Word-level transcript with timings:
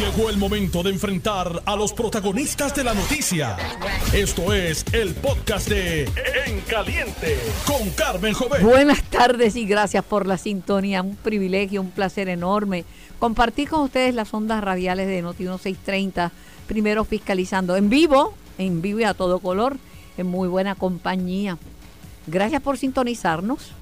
Llegó 0.00 0.30
el 0.30 0.38
momento 0.38 0.82
de 0.82 0.88
enfrentar 0.88 1.62
a 1.66 1.76
los 1.76 1.92
protagonistas 1.92 2.74
de 2.74 2.84
la 2.84 2.94
noticia. 2.94 3.58
Esto 4.14 4.54
es 4.54 4.82
el 4.94 5.14
podcast 5.14 5.68
de 5.68 6.04
En 6.46 6.62
Caliente 6.62 7.38
con 7.66 7.90
Carmen 7.90 8.32
Jovet. 8.32 8.62
Buenas 8.62 9.02
tardes 9.02 9.56
y 9.56 9.66
gracias 9.66 10.02
por 10.02 10.26
la 10.26 10.38
sintonía. 10.38 11.02
Un 11.02 11.16
privilegio, 11.16 11.82
un 11.82 11.90
placer 11.90 12.30
enorme 12.30 12.86
compartir 13.18 13.68
con 13.68 13.80
ustedes 13.80 14.14
las 14.14 14.32
ondas 14.32 14.64
radiales 14.64 15.06
de 15.06 15.20
Noti 15.20 15.42
1630. 15.42 16.32
Primero 16.66 17.04
fiscalizando 17.04 17.76
en 17.76 17.90
vivo, 17.90 18.32
en 18.56 18.80
vivo 18.80 19.00
y 19.00 19.04
a 19.04 19.12
todo 19.12 19.38
color, 19.38 19.76
en 20.16 20.26
muy 20.26 20.48
buena 20.48 20.76
compañía. 20.76 21.58
Gracias 22.26 22.62
por 22.62 22.78
sintonizarnos. 22.78 23.72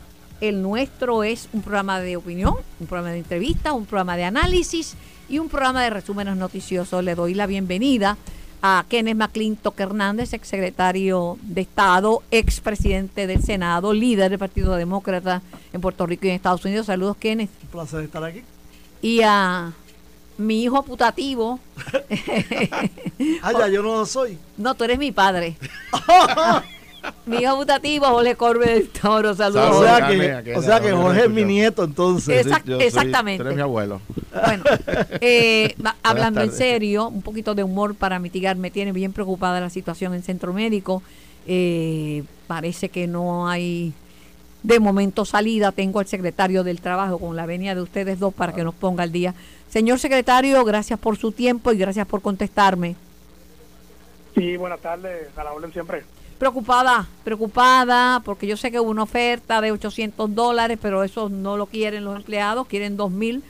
El 0.40 0.62
nuestro 0.62 1.22
es 1.22 1.48
un 1.52 1.62
programa 1.62 2.00
de 2.00 2.16
opinión, 2.16 2.54
un 2.80 2.86
programa 2.88 3.12
de 3.12 3.18
entrevista, 3.18 3.72
un 3.72 3.86
programa 3.86 4.16
de 4.16 4.24
análisis 4.24 4.96
y 5.28 5.38
un 5.38 5.48
programa 5.48 5.82
de 5.82 5.90
resúmenes 5.90 6.36
noticiosos. 6.36 7.04
Le 7.04 7.14
doy 7.14 7.34
la 7.34 7.46
bienvenida 7.46 8.16
a 8.62 8.84
Kenneth 8.88 9.16
McClintock 9.16 9.78
Hernández, 9.78 10.32
exsecretario 10.32 11.38
de 11.42 11.60
Estado, 11.60 12.22
expresidente 12.30 13.26
del 13.26 13.42
Senado, 13.42 13.92
líder 13.92 14.30
del 14.30 14.38
Partido 14.38 14.74
Demócrata 14.74 15.42
en 15.72 15.80
Puerto 15.80 16.06
Rico 16.06 16.26
y 16.26 16.30
en 16.30 16.36
Estados 16.36 16.64
Unidos. 16.64 16.86
Saludos, 16.86 17.16
Kenneth. 17.18 17.50
Un 17.62 17.68
placer 17.68 18.04
estar 18.04 18.24
aquí. 18.24 18.42
Y 19.00 19.20
a 19.22 19.72
mi 20.38 20.62
hijo 20.62 20.82
putativo. 20.82 21.60
ah, 23.42 23.52
ya, 23.52 23.68
yo 23.68 23.82
no 23.82 23.96
lo 23.96 24.06
soy. 24.06 24.38
No, 24.56 24.74
tú 24.74 24.84
eres 24.84 24.98
mi 24.98 25.12
padre. 25.12 25.56
mi 27.26 27.38
hijo 27.38 27.56
putativo, 27.56 28.06
Jorge 28.06 28.34
Corbe 28.36 28.66
del 28.66 28.88
Toro, 28.88 29.34
saludos. 29.34 29.76
O 29.76 29.82
sea 29.82 30.08
que, 30.08 30.56
o 30.56 30.62
sea 30.62 30.80
que 30.80 30.92
Jorge 30.92 31.24
es 31.24 31.30
mi 31.30 31.44
nieto, 31.44 31.84
entonces. 31.84 32.46
exactamente. 32.80 33.42
tú 33.42 33.48
eres 33.48 33.56
mi 33.56 33.62
abuelo. 33.62 34.00
Bueno, 34.32 34.64
eh, 35.20 35.74
hablando 36.02 36.40
en 36.42 36.52
serio, 36.52 37.08
un 37.08 37.22
poquito 37.22 37.54
de 37.54 37.62
humor 37.62 37.94
para 37.94 38.18
mitigar, 38.18 38.56
me 38.56 38.70
tiene 38.70 38.92
bien 38.92 39.12
preocupada 39.12 39.60
la 39.60 39.70
situación 39.70 40.14
en 40.14 40.22
Centro 40.22 40.52
Médico. 40.52 41.02
Eh, 41.46 42.24
parece 42.46 42.88
que 42.88 43.06
no 43.06 43.48
hay 43.48 43.92
de 44.62 44.80
momento 44.80 45.24
salida. 45.24 45.72
Tengo 45.72 46.00
al 46.00 46.06
secretario 46.06 46.64
del 46.64 46.80
Trabajo 46.80 47.18
con 47.18 47.36
la 47.36 47.46
venia 47.46 47.74
de 47.74 47.82
ustedes 47.82 48.18
dos 48.18 48.34
para 48.34 48.52
que 48.52 48.64
nos 48.64 48.74
ponga 48.74 49.02
al 49.02 49.12
día. 49.12 49.34
Señor 49.68 49.98
secretario, 49.98 50.64
gracias 50.64 50.98
por 50.98 51.16
su 51.16 51.32
tiempo 51.32 51.72
y 51.72 51.78
gracias 51.78 52.06
por 52.06 52.22
contestarme. 52.22 52.96
Sí, 54.34 54.56
buenas 54.56 54.80
tardes, 54.80 55.28
a 55.36 55.44
la 55.44 55.52
orden 55.52 55.72
siempre. 55.72 56.04
Preocupada, 56.38 57.08
preocupada, 57.24 58.20
porque 58.24 58.46
yo 58.46 58.56
sé 58.56 58.70
que 58.70 58.78
hubo 58.78 58.90
una 58.90 59.02
oferta 59.02 59.60
de 59.60 59.72
800 59.72 60.34
dólares, 60.34 60.78
pero 60.80 61.02
eso 61.02 61.28
no 61.28 61.56
lo 61.56 61.66
quieren 61.66 62.04
los 62.04 62.16
empleados, 62.16 62.68
quieren 62.68 62.96
2.000. 62.96 63.42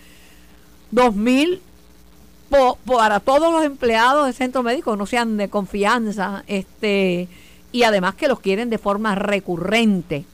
2.000 0.93 1.61
para 2.87 3.21
todos 3.21 3.53
los 3.53 3.65
empleados 3.65 4.25
del 4.25 4.35
centro 4.35 4.63
médico, 4.63 4.97
no 4.97 5.05
sean 5.05 5.37
de 5.37 5.49
confianza, 5.49 6.45
este 6.47 7.29
y 7.71 7.83
además 7.83 8.15
que 8.15 8.29
los 8.29 8.41
quieren 8.41 8.71
de 8.71 8.79
forma 8.79 9.15
recurrente. 9.15 10.25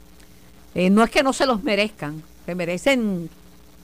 Eh, 0.74 0.90
no 0.90 1.02
es 1.02 1.10
que 1.10 1.22
no 1.24 1.32
se 1.32 1.46
los 1.46 1.64
merezcan, 1.64 2.22
se 2.46 2.54
merecen 2.54 3.28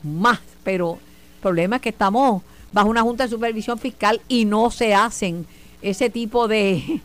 más, 0.03 0.41
pero 0.63 0.95
el 0.95 1.41
problema 1.43 1.77
es 1.77 1.83
que 1.83 1.89
estamos 1.89 2.43
bajo 2.73 2.89
una 2.89 3.03
junta 3.03 3.25
de 3.25 3.31
supervisión 3.31 3.79
fiscal 3.79 4.21
y 4.29 4.45
no 4.45 4.71
se 4.71 4.95
hacen 4.95 5.47
ese 5.83 6.11
tipo 6.11 6.49
de 6.49 7.01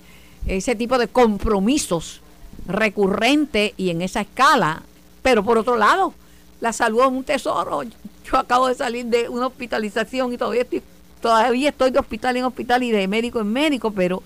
ese 0.47 0.75
tipo 0.75 0.97
de 0.97 1.07
compromisos 1.07 2.21
recurrentes 2.67 3.73
y 3.77 3.89
en 3.89 4.01
esa 4.01 4.21
escala. 4.21 4.83
Pero 5.21 5.43
por 5.43 5.57
otro 5.57 5.75
lado, 5.75 6.13
la 6.61 6.73
salud 6.73 7.01
es 7.01 7.07
un 7.07 7.23
tesoro. 7.23 7.83
Yo 7.83 8.37
acabo 8.37 8.67
de 8.67 8.75
salir 8.75 9.05
de 9.05 9.29
una 9.29 9.47
hospitalización 9.47 10.33
y 10.33 10.37
todavía 10.37 10.61
estoy, 10.61 10.83
todavía 11.21 11.69
estoy 11.69 11.91
de 11.91 11.99
hospital 11.99 12.37
en 12.37 12.45
hospital 12.45 12.83
y 12.83 12.91
de 12.91 13.07
médico 13.07 13.39
en 13.39 13.51
médico, 13.51 13.91
pero 13.91 14.23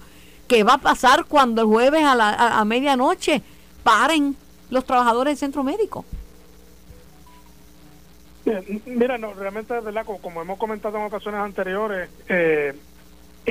¿qué 0.47 0.63
va 0.63 0.73
a 0.73 0.77
pasar 0.77 1.25
cuando 1.25 1.61
el 1.61 1.67
jueves 1.67 2.03
a, 2.03 2.15
la, 2.15 2.59
a, 2.59 2.65
medianoche 2.65 3.41
paren 3.83 4.35
los 4.69 4.85
trabajadores 4.85 5.33
del 5.33 5.37
centro 5.37 5.63
médico? 5.63 6.05
Mira, 8.85 9.17
no, 9.17 9.33
realmente, 9.33 9.79
¿verdad? 9.79 10.05
Como, 10.05 10.19
como, 10.19 10.41
hemos 10.41 10.57
comentado 10.57 10.97
en 10.97 11.03
ocasiones 11.03 11.39
anteriores, 11.39 12.09
eh, 12.27 12.73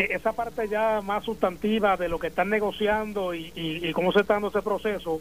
esa 0.00 0.32
parte 0.32 0.69
ya 0.69 1.00
más 1.03 1.25
sustantiva 1.25 1.97
de 1.97 2.09
lo 2.09 2.19
que 2.19 2.28
están 2.28 2.50
negociando 2.50 3.34
y, 3.34 3.92
cómo 3.94 4.12
se 4.12 4.20
está 4.20 4.34
dando 4.34 4.48
ese 4.48 4.62
proceso, 4.62 5.20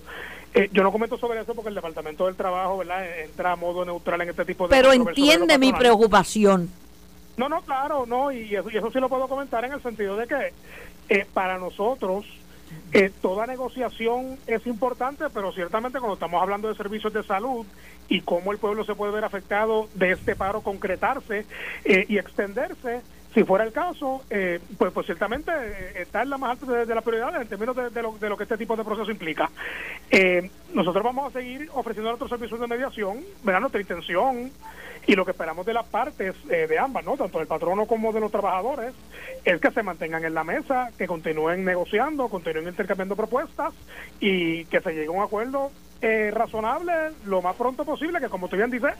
eh, 0.53 0.69
yo 0.71 0.83
no 0.83 0.91
comento 0.91 1.17
sobre 1.17 1.39
eso 1.41 1.53
porque 1.53 1.69
el 1.69 1.75
Departamento 1.75 2.25
del 2.25 2.35
Trabajo 2.35 2.77
¿verdad? 2.77 3.19
entra 3.19 3.53
a 3.53 3.55
modo 3.55 3.85
neutral 3.85 4.21
en 4.21 4.29
este 4.29 4.45
tipo 4.45 4.67
de... 4.67 4.75
Pero 4.75 4.93
entiende 4.93 5.57
mi 5.57 5.73
preocupación. 5.73 6.69
No, 7.37 7.47
no, 7.47 7.61
claro, 7.61 8.05
no, 8.07 8.31
y 8.31 8.55
eso, 8.55 8.69
y 8.69 8.77
eso 8.77 8.91
sí 8.91 8.99
lo 8.99 9.09
puedo 9.09 9.27
comentar 9.27 9.63
en 9.63 9.73
el 9.73 9.81
sentido 9.81 10.17
de 10.17 10.27
que 10.27 10.53
eh, 11.09 11.25
para 11.33 11.57
nosotros 11.57 12.25
eh, 12.91 13.11
toda 13.21 13.45
negociación 13.45 14.37
es 14.47 14.65
importante, 14.65 15.25
pero 15.33 15.51
ciertamente 15.53 15.99
cuando 15.99 16.15
estamos 16.15 16.41
hablando 16.41 16.67
de 16.67 16.75
servicios 16.75 17.13
de 17.13 17.23
salud 17.23 17.65
y 18.09 18.21
cómo 18.21 18.51
el 18.51 18.57
pueblo 18.57 18.83
se 18.85 18.95
puede 18.95 19.11
ver 19.11 19.23
afectado 19.23 19.87
de 19.93 20.13
este 20.13 20.35
paro 20.35 20.61
concretarse 20.61 21.45
y 21.85 22.17
extenderse, 22.17 23.01
si 23.37 23.43
fuera 23.43 23.63
el 23.65 23.71
caso, 23.71 24.23
eh, 24.31 24.59
pues, 24.79 24.91
pues 24.91 25.05
ciertamente 25.05 25.51
eh, 25.53 26.01
está 26.01 26.23
en 26.23 26.31
la 26.31 26.39
más 26.39 26.59
alta 26.59 26.85
de, 26.85 26.95
las 26.95 27.03
prioridades 27.03 27.39
en 27.39 27.47
términos 27.47 27.75
de, 27.75 28.01
lo, 28.01 28.17
de, 28.17 28.29
lo, 28.29 28.35
que 28.35 28.45
este 28.45 28.57
tipo 28.57 28.75
de 28.75 28.83
proceso 28.83 29.11
implica. 29.11 29.47
Eh, 30.09 30.49
nosotros 30.73 31.03
vamos 31.03 31.29
a 31.29 31.39
seguir 31.39 31.69
ofreciendo 31.75 32.09
nuestros 32.09 32.31
servicios 32.31 32.59
de 32.59 32.65
mediación, 32.65 33.19
¿verdad? 33.43 33.59
Nuestra 33.59 33.79
intención 33.79 34.51
y 35.05 35.13
lo 35.13 35.23
que 35.23 35.31
esperamos 35.31 35.67
de 35.67 35.73
las 35.75 35.85
partes 35.85 36.33
de 36.47 36.79
ambas, 36.79 37.05
¿no? 37.05 37.15
Tanto 37.15 37.37
del 37.37 37.45
patrono 37.45 37.85
como 37.85 38.11
de 38.11 38.21
los 38.21 38.31
trabajadores, 38.31 38.95
es 39.45 39.61
que 39.61 39.69
se 39.69 39.83
mantengan 39.83 40.25
en 40.25 40.33
la 40.33 40.43
mesa, 40.43 40.89
que 40.97 41.05
continúen 41.05 41.63
negociando, 41.63 42.29
continúen 42.29 42.69
intercambiando 42.69 43.15
propuestas 43.15 43.71
y 44.19 44.65
que 44.65 44.81
se 44.81 44.93
llegue 44.93 45.07
a 45.07 45.11
un 45.11 45.21
acuerdo 45.21 45.71
eh, 46.01 46.31
razonable 46.31 46.93
lo 47.25 47.41
más 47.41 47.55
pronto 47.55 47.85
posible, 47.85 48.19
que 48.19 48.29
como 48.29 48.47
tú 48.47 48.55
bien 48.55 48.69
dices, 48.69 48.93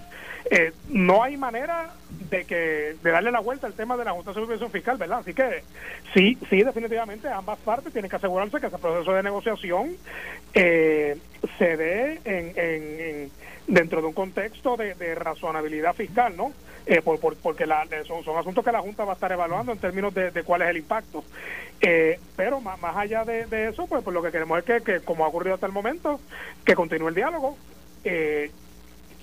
eh, 0.50 0.72
no 0.90 1.24
hay 1.24 1.38
manera 1.38 1.92
de 2.30 2.46
que 2.46 2.96
de 3.02 3.12
darle 3.12 3.32
la 3.32 3.40
vuelta 3.40 3.68
al 3.68 3.74
tema 3.74 3.98
de 3.98 4.06
la 4.06 4.12
Junta 4.12 4.32
de 4.32 4.36
Supervisión 4.36 4.72
Fiscal, 4.72 4.98
¿verdad? 4.98 5.20
Así 5.20 5.34
que 5.34 5.64
sí, 6.14 6.38
sí, 6.50 6.64
definitivamente 6.64 7.28
ambas 7.30 7.60
partes 7.60 7.94
tienen 7.94 8.10
que 8.10 8.16
asegurarse 8.16 8.60
que 8.60 8.68
ese 8.68 8.78
proceso 8.78 9.14
de 9.14 9.24
negociación 9.24 9.96
eh, 10.54 11.18
se 11.58 11.78
dé 11.78 12.20
en, 12.26 12.54
en, 12.56 13.32
dentro 13.68 14.02
de 14.02 14.08
un 14.08 14.14
contexto 14.14 14.78
de, 14.78 15.16
razonabilidad 15.16 15.94
fiscal, 15.94 16.36
¿no? 16.36 16.54
Eh, 16.86 17.02
por, 17.02 17.20
porque 17.38 17.66
la, 17.66 17.86
son, 18.08 18.24
son, 18.24 18.38
asuntos 18.38 18.64
que 18.64 18.72
la 18.72 18.80
Junta 18.80 19.04
va 19.04 19.12
a 19.12 19.16
estar 19.16 19.32
evaluando 19.32 19.74
en 19.74 19.78
términos 19.78 20.14
de, 20.14 20.32
cuál 20.44 20.62
es 20.62 20.70
el 20.70 20.78
impacto. 20.78 21.24
Eh, 21.82 22.20
pero 22.36 22.60
más, 22.60 22.80
más 22.82 22.96
allá 22.96 23.24
de, 23.24 23.70
eso, 23.70 23.86
pues, 23.88 24.04
pues, 24.04 24.14
lo 24.14 24.24
que 24.24 24.32
queremos 24.32 24.60
es 24.60 24.66
que, 24.66 24.82
que, 24.82 25.00
como 25.02 25.26
ha 25.26 25.28
ocurrido 25.28 25.56
hasta 25.56 25.68
el 25.68 25.74
momento, 25.74 26.20
que 26.66 26.76
continúe 26.76 27.10
el 27.10 27.16
diálogo. 27.16 27.58
Eh, 28.04 28.52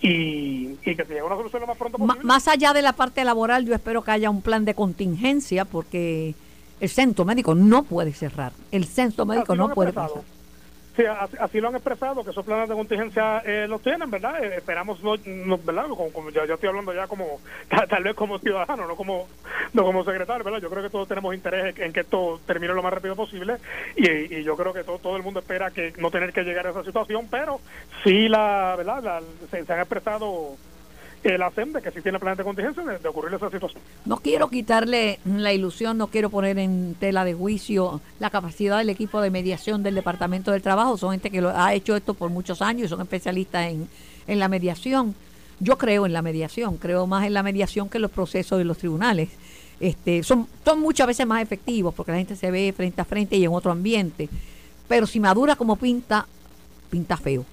y, 0.01 0.79
y, 0.85 0.97
que 0.97 1.05
se 1.05 1.09
llegue 1.09 1.21
a 1.21 1.25
una 1.25 1.37
solución 1.37 1.63
lo 1.63 1.67
más 1.67 1.79
pronto 1.79 1.97
posible. 1.97 2.25
más 2.25 2.47
allá 2.47 2.75
de 2.75 2.83
la 2.83 2.93
parte 2.93 3.25
laboral, 3.25 3.65
yo 3.65 3.75
espero 3.75 4.03
que 4.03 4.11
haya 4.11 4.29
un 4.29 4.43
plan 4.43 4.65
de 4.67 4.75
contingencia 4.75 5.65
porque 5.65 6.35
el 6.81 6.89
centro 6.91 7.25
médico 7.25 7.55
no 7.55 7.85
puede 7.85 8.13
cerrar. 8.13 8.53
El 8.71 8.85
centro 8.85 9.25
médico 9.25 9.55
no 9.55 9.71
puede 9.71 9.93
cerrar. 9.93 10.11
Sí, 10.97 11.03
así, 11.41 11.61
lo 11.61 11.69
han 11.69 11.75
expresado, 11.75 12.23
que 12.23 12.31
esos 12.31 12.45
planes 12.45 12.69
de 12.69 12.75
contingencia 12.77 13.43
eh, 13.45 13.67
los 13.69 13.83
tienen, 13.83 14.09
¿verdad? 14.11 14.45
Eh, 14.45 14.59
esperamos, 14.59 15.03
no, 15.03 15.59
¿verdad? 15.59 15.89
Como, 15.89 16.31
ya, 16.31 16.47
yo 16.47 16.55
estoy 16.55 16.69
hablando 16.69 16.95
ya 16.95 17.09
como, 17.09 17.41
tal, 17.89 18.05
vez 18.05 18.15
como 18.15 18.39
ciudadano, 18.39 18.87
no 18.87 18.95
como 18.95 19.27
no 19.73 19.83
como 19.83 20.05
secretario, 20.05 20.45
¿verdad? 20.45 20.61
Yo 20.61 20.71
creo 20.71 20.85
que 20.85 20.91
todos 20.91 21.09
tenemos 21.09 21.35
interés 21.35 21.77
en 21.81 21.93
que 21.93 22.01
esto 22.01 22.41
termine 22.47 22.75
lo 22.75 22.83
más 22.83 22.93
rápido 22.93 23.17
posible 23.17 23.57
y, 23.97 24.45
yo 24.45 24.57
creo 24.57 24.73
que 24.73 24.85
todo, 24.85 24.99
todo 24.99 25.17
el 25.17 25.25
mundo 25.25 25.41
espera 25.41 25.73
que 25.73 25.93
no 25.99 26.13
tener 26.13 26.33
que 26.33 26.45
llegar 26.45 26.67
a 26.69 26.71
esa 26.71 26.85
situación, 26.85 27.27
pero 27.29 27.61
sí, 28.05 28.29
la, 28.29 28.75
¿verdad? 28.77 29.23
se 29.51 29.73
han 29.73 29.81
expresado 29.81 30.57
el 31.25 31.83
que 31.83 31.91
si 31.91 32.03
tiene 32.03 32.19
planes 32.19 32.39
de 32.39 32.45
contingencia 32.45 32.83
de, 32.83 33.09
ocurrir 33.09 33.35
esa 33.35 33.51
situación. 33.51 33.83
No 34.05 34.19
quiero 34.19 34.49
quitarle 34.49 35.19
la 35.25 35.53
ilusión, 35.53 35.97
no 35.97 36.09
quiero 36.09 36.29
poner 36.29 36.59
en 36.59 36.95
tela 37.01 37.25
de 37.25 37.33
juicio 37.33 38.01
la 38.21 38.29
capacidad 38.29 38.79
del 38.79 38.91
equipo 38.91 39.21
de 39.23 39.31
mediación 39.31 39.83
del 39.83 39.95
Departamento 39.95 40.53
del 40.53 40.61
Trabajo. 40.61 40.99
Son 40.99 41.13
gente 41.13 41.31
que 41.31 41.41
ha 41.41 41.73
hecho 41.73 41.97
esto 41.97 42.13
por 42.13 42.31
muchos 42.31 42.61
años 42.61 42.87
y 42.87 42.89
son 42.89 43.01
especialistas 43.01 43.69
en, 43.69 43.89
en 44.27 44.39
la 44.39 44.49
mediación. 44.49 45.15
Yo 45.61 45.79
creo 45.79 46.05
en 46.05 46.13
la 46.13 46.21
mediación, 46.21 46.77
creo 46.77 47.07
más 47.07 47.27
en 47.27 47.33
la 47.33 47.43
mediación 47.43 47.89
que 47.89 47.99
en 47.99 48.03
los 48.03 48.11
procesos 48.11 48.59
de 48.59 48.65
los 48.65 48.77
tribunales. 48.77 49.31
Este, 49.81 50.23
son, 50.23 50.47
son 50.65 50.81
muchas 50.81 51.07
veces 51.07 51.27
más 51.27 51.43
efectivos 51.43 51.95
porque 51.95 52.13
la 52.13 52.19
gente 52.19 52.37
se 52.37 52.51
ve 52.51 52.73
frente 52.77 53.01
a 53.01 53.05
frente 53.05 53.37
y 53.37 53.45
en 53.45 53.53
otro 53.53 53.73
ambiente. 53.73 54.29
Pero 54.89 55.07
si 55.07 55.21
madura 55.21 55.57
como 55.57 55.77
pinta, 55.77 56.27
pinta 56.91 57.17
feo. 57.17 57.47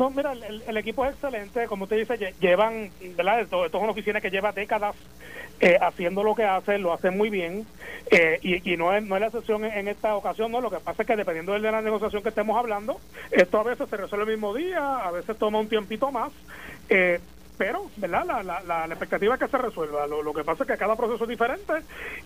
No, 0.00 0.08
mira, 0.08 0.32
el, 0.32 0.76
equipo 0.78 1.04
es 1.04 1.12
excelente, 1.12 1.66
como 1.66 1.84
usted 1.84 1.98
dice, 1.98 2.32
llevan, 2.40 2.90
¿verdad? 3.18 3.40
Esto, 3.40 3.66
es 3.66 3.74
una 3.74 3.90
oficina 3.90 4.18
que 4.18 4.30
lleva 4.30 4.50
décadas 4.50 4.96
eh, 5.60 5.76
haciendo 5.78 6.24
lo 6.24 6.34
que 6.34 6.42
hace, 6.42 6.78
lo 6.78 6.94
hace 6.94 7.10
muy 7.10 7.28
bien, 7.28 7.66
eh, 8.10 8.38
y, 8.40 8.78
no, 8.78 8.94
es, 8.94 9.04
no 9.04 9.16
es 9.16 9.20
la 9.20 9.26
excepción 9.26 9.62
en, 9.62 9.88
esta 9.88 10.16
ocasión, 10.16 10.52
¿no? 10.52 10.62
Lo 10.62 10.70
que 10.70 10.78
pasa 10.78 11.02
es 11.02 11.06
que 11.06 11.16
dependiendo 11.16 11.52
de 11.52 11.58
la 11.58 11.82
negociación 11.82 12.22
que 12.22 12.30
estemos 12.30 12.56
hablando, 12.56 12.98
esto 13.30 13.60
a 13.60 13.62
veces 13.62 13.90
se 13.90 13.96
resuelve 13.98 14.24
el 14.24 14.38
mismo 14.38 14.54
día, 14.54 15.00
a 15.00 15.10
veces 15.10 15.36
toma 15.36 15.58
un 15.58 15.68
tiempito 15.68 16.10
más, 16.10 16.32
eh, 16.88 17.20
pero, 17.60 17.90
¿verdad? 17.98 18.24
La, 18.26 18.42
la, 18.42 18.62
la, 18.62 18.86
expectativa 18.86 19.34
es 19.34 19.40
que 19.40 19.46
se 19.46 19.58
resuelva. 19.58 20.06
Lo, 20.06 20.22
lo, 20.22 20.32
que 20.32 20.44
pasa 20.44 20.64
es 20.64 20.66
que 20.66 20.78
cada 20.78 20.96
proceso 20.96 21.24
es 21.24 21.28
diferente 21.28 21.74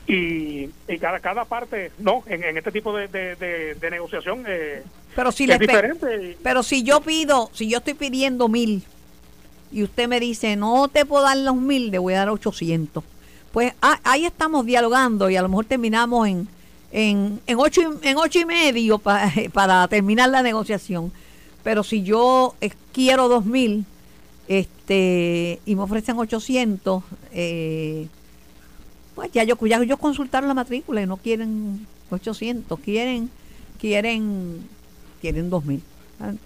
y, 0.07 0.71
y 0.87 0.99
cada, 1.01 1.19
cada 1.19 1.45
parte, 1.45 1.91
no, 1.99 2.23
en, 2.29 2.45
en 2.45 2.57
este 2.57 2.71
tipo 2.71 2.97
de, 2.97 3.09
de, 3.09 3.91
negociación 3.91 4.45
eh, 4.47 4.85
pero 5.17 5.33
si 5.33 5.51
es 5.51 5.59
diferente. 5.59 6.39
Pero 6.41 6.63
si 6.63 6.85
yo 6.85 7.01
pido, 7.01 7.51
si 7.53 7.69
yo 7.69 7.79
estoy 7.79 7.95
pidiendo 7.95 8.47
mil 8.47 8.85
y 9.73 9.83
usted 9.83 10.07
me 10.07 10.21
dice, 10.21 10.55
no 10.55 10.87
te 10.87 11.05
puedo 11.05 11.25
dar 11.25 11.37
los 11.37 11.57
mil, 11.57 11.91
le 11.91 11.99
voy 11.99 12.15
a 12.15 12.19
dar 12.19 12.29
800. 12.29 13.03
Pues 13.51 13.73
ah, 13.83 13.99
ahí 14.05 14.27
estamos 14.27 14.65
dialogando 14.65 15.31
y 15.31 15.35
a 15.37 15.43
lo 15.43 15.49
mejor 15.49 15.65
terminamos 15.65 16.29
en, 16.29 16.47
en, 16.93 17.41
en, 17.49 17.59
ocho, 17.59 17.99
en 18.03 18.19
ocho 18.19 18.39
y 18.39 18.45
medio 18.45 18.99
para 19.53 19.89
terminar 19.89 20.29
la 20.29 20.45
negociación. 20.45 21.11
Pero 21.65 21.83
si 21.83 22.05
yo 22.05 22.55
quiero 22.93 23.27
dos 23.27 23.45
mil 23.45 23.85
este 24.49 25.61
y 25.65 25.75
me 25.75 25.83
ofrecen 25.83 26.19
800, 26.19 27.03
eh, 27.33 28.09
pues 29.15 29.33
ya 29.33 29.45
yo, 29.45 29.57
ya 29.67 29.83
yo 29.83 29.97
consultaron 29.97 30.49
la 30.49 30.55
matrícula 30.55 31.03
y 31.03 31.07
no 31.07 31.17
quieren 31.17 31.87
800, 32.11 32.79
quieren 32.81 33.31
quieren 33.79 34.69
quieren 35.21 35.51
2000. 35.51 35.83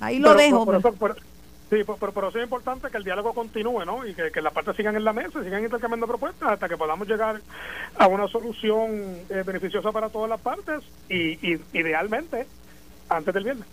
Ahí 0.00 0.18
lo 0.18 0.34
dejo. 0.34 0.64
Por, 0.64 0.76
eso, 0.76 0.92
sí, 1.70 1.76
pero, 2.14 2.28
es 2.28 2.42
importante 2.42 2.88
que 2.90 2.96
el 2.96 3.04
diálogo 3.04 3.32
continúe, 3.32 3.84
¿no? 3.84 4.06
Y 4.06 4.14
que, 4.14 4.40
las 4.40 4.52
partes 4.52 4.76
sigan 4.76 4.96
en 4.96 5.04
la 5.04 5.12
mesa, 5.12 5.42
sigan 5.42 5.62
intercambiando 5.62 6.06
propuestas 6.06 6.52
hasta 6.52 6.68
que 6.68 6.76
podamos 6.76 7.08
llegar 7.08 7.40
a 7.98 8.06
una 8.06 8.28
solución 8.28 8.90
eh, 9.28 9.42
beneficiosa 9.44 9.92
para 9.92 10.08
todas 10.08 10.30
las 10.30 10.40
partes 10.40 10.82
y, 11.08 11.32
y 11.46 11.60
idealmente 11.72 12.46
antes 13.08 13.34
del 13.34 13.44
viernes. 13.44 13.66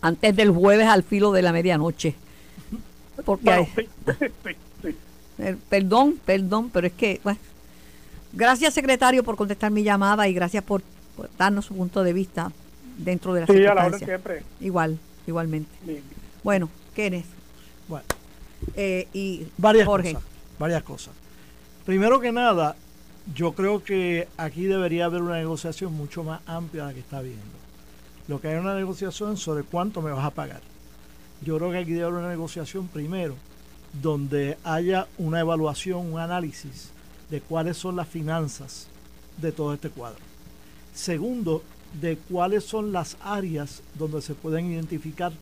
Antes 0.00 0.36
del 0.36 0.50
jueves 0.50 0.86
al 0.86 1.02
filo 1.02 1.32
de 1.32 1.42
la 1.42 1.52
medianoche. 1.52 2.14
Porque 3.24 3.68
Perdón, 5.68 6.18
perdón, 6.24 6.70
pero 6.70 6.86
es 6.88 6.92
que, 6.92 7.20
gracias 8.32 8.74
secretario 8.74 9.22
por 9.22 9.36
contestar 9.36 9.70
mi 9.70 9.84
llamada 9.84 10.26
y 10.28 10.34
gracias 10.34 10.64
por, 10.64 10.82
darnos 11.36 11.66
su 11.66 11.74
punto 11.74 12.02
de 12.02 12.12
vista 12.12 12.50
dentro 12.96 13.34
de 13.34 13.40
la 13.42 13.46
sí, 13.46 13.64
a 13.64 13.74
la 13.74 13.86
hora 13.86 13.98
siempre. 13.98 14.42
Igual, 14.60 14.98
igualmente. 15.26 15.70
Bueno, 16.42 16.68
¿qué 16.94 17.22
Bueno. 17.86 18.04
Eh, 18.74 19.06
y 19.12 19.46
varias 19.56 19.86
cosas. 19.86 20.16
Varias 20.58 20.82
cosas. 20.82 21.14
Primero 21.86 22.20
que 22.20 22.32
nada, 22.32 22.74
yo 23.34 23.52
creo 23.52 23.82
que 23.84 24.28
aquí 24.36 24.64
debería 24.64 25.04
haber 25.04 25.22
una 25.22 25.36
negociación 25.36 25.92
mucho 25.94 26.24
más 26.24 26.40
amplia 26.46 26.82
de 26.82 26.88
la 26.88 26.94
que 26.94 27.00
está 27.00 27.20
viendo. 27.22 27.42
Lo 28.26 28.40
que 28.40 28.48
hay 28.48 28.56
una 28.56 28.74
negociación 28.74 29.36
sobre 29.36 29.62
cuánto 29.62 30.02
me 30.02 30.10
vas 30.10 30.24
a 30.24 30.30
pagar. 30.30 30.60
Yo 31.44 31.56
creo 31.56 31.70
que 31.70 31.78
aquí 31.78 31.92
debe 31.92 32.06
haber 32.06 32.20
una 32.20 32.28
negociación 32.28 32.88
primero, 32.88 33.34
donde 34.02 34.58
haya 34.64 35.06
una 35.18 35.40
evaluación, 35.40 36.12
un 36.12 36.18
análisis 36.18 36.90
de 37.30 37.40
cuáles 37.40 37.76
son 37.76 37.96
las 37.96 38.08
finanzas 38.08 38.86
de 39.36 39.52
todo 39.52 39.74
este 39.74 39.90
cuadro. 39.90 40.18
Segundo, 40.94 41.62
de 42.00 42.16
cuáles 42.16 42.64
son 42.64 42.92
las 42.92 43.16
áreas 43.22 43.82
donde 43.94 44.20
se 44.20 44.34
pueden 44.34 44.70
identificar 44.72 45.32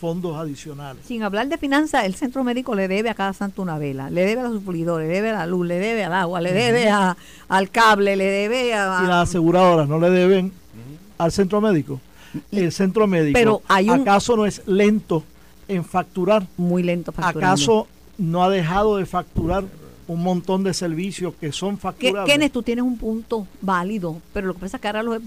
fondos 0.00 0.36
adicionales. 0.36 1.04
Sin 1.06 1.22
hablar 1.22 1.48
de 1.48 1.58
finanzas, 1.58 2.04
el 2.04 2.14
centro 2.14 2.44
médico 2.44 2.74
le 2.74 2.86
debe 2.86 3.08
a 3.08 3.14
cada 3.14 3.32
santo 3.32 3.62
una 3.62 3.78
vela, 3.78 4.10
le 4.10 4.26
debe 4.26 4.42
a 4.42 4.44
los 4.44 4.54
suplidores, 4.54 5.08
le 5.08 5.14
debe 5.14 5.30
a 5.30 5.38
la 5.38 5.46
luz, 5.46 5.66
le 5.66 5.78
debe 5.78 6.04
al 6.04 6.12
agua, 6.12 6.40
le 6.40 6.52
debe 6.52 6.88
al 6.90 7.70
cable, 7.70 8.14
le 8.14 8.26
debe 8.26 8.74
a... 8.74 9.00
Y 9.02 9.06
las 9.06 9.28
aseguradoras 9.28 9.88
no 9.88 9.98
le 9.98 10.10
deben 10.10 10.52
al 11.18 11.32
centro 11.32 11.60
médico 11.60 12.00
el 12.52 12.72
centro 12.72 13.06
médico, 13.06 13.38
Pero 13.38 13.62
¿acaso 13.68 14.36
no 14.36 14.46
es 14.46 14.62
lento 14.66 15.24
en 15.68 15.84
facturar? 15.84 16.46
Muy 16.56 16.82
lento 16.82 17.12
¿Acaso 17.16 17.86
no 18.18 18.42
ha 18.42 18.50
dejado 18.50 18.96
de 18.96 19.06
facturar 19.06 19.64
un 20.08 20.22
montón 20.22 20.62
de 20.62 20.72
servicios 20.72 21.34
que 21.40 21.52
son 21.52 21.78
facturables? 21.78 22.32
Kenneth, 22.32 22.52
tú 22.52 22.62
tienes 22.62 22.84
un 22.84 22.96
punto 22.96 23.46
válido, 23.60 24.20
pero 24.32 24.46
lo 24.46 24.54
que 24.54 24.60
pasa 24.60 24.76
es 24.76 24.80
que 24.80 24.86
ahora 24.88 25.02
los, 25.02 25.20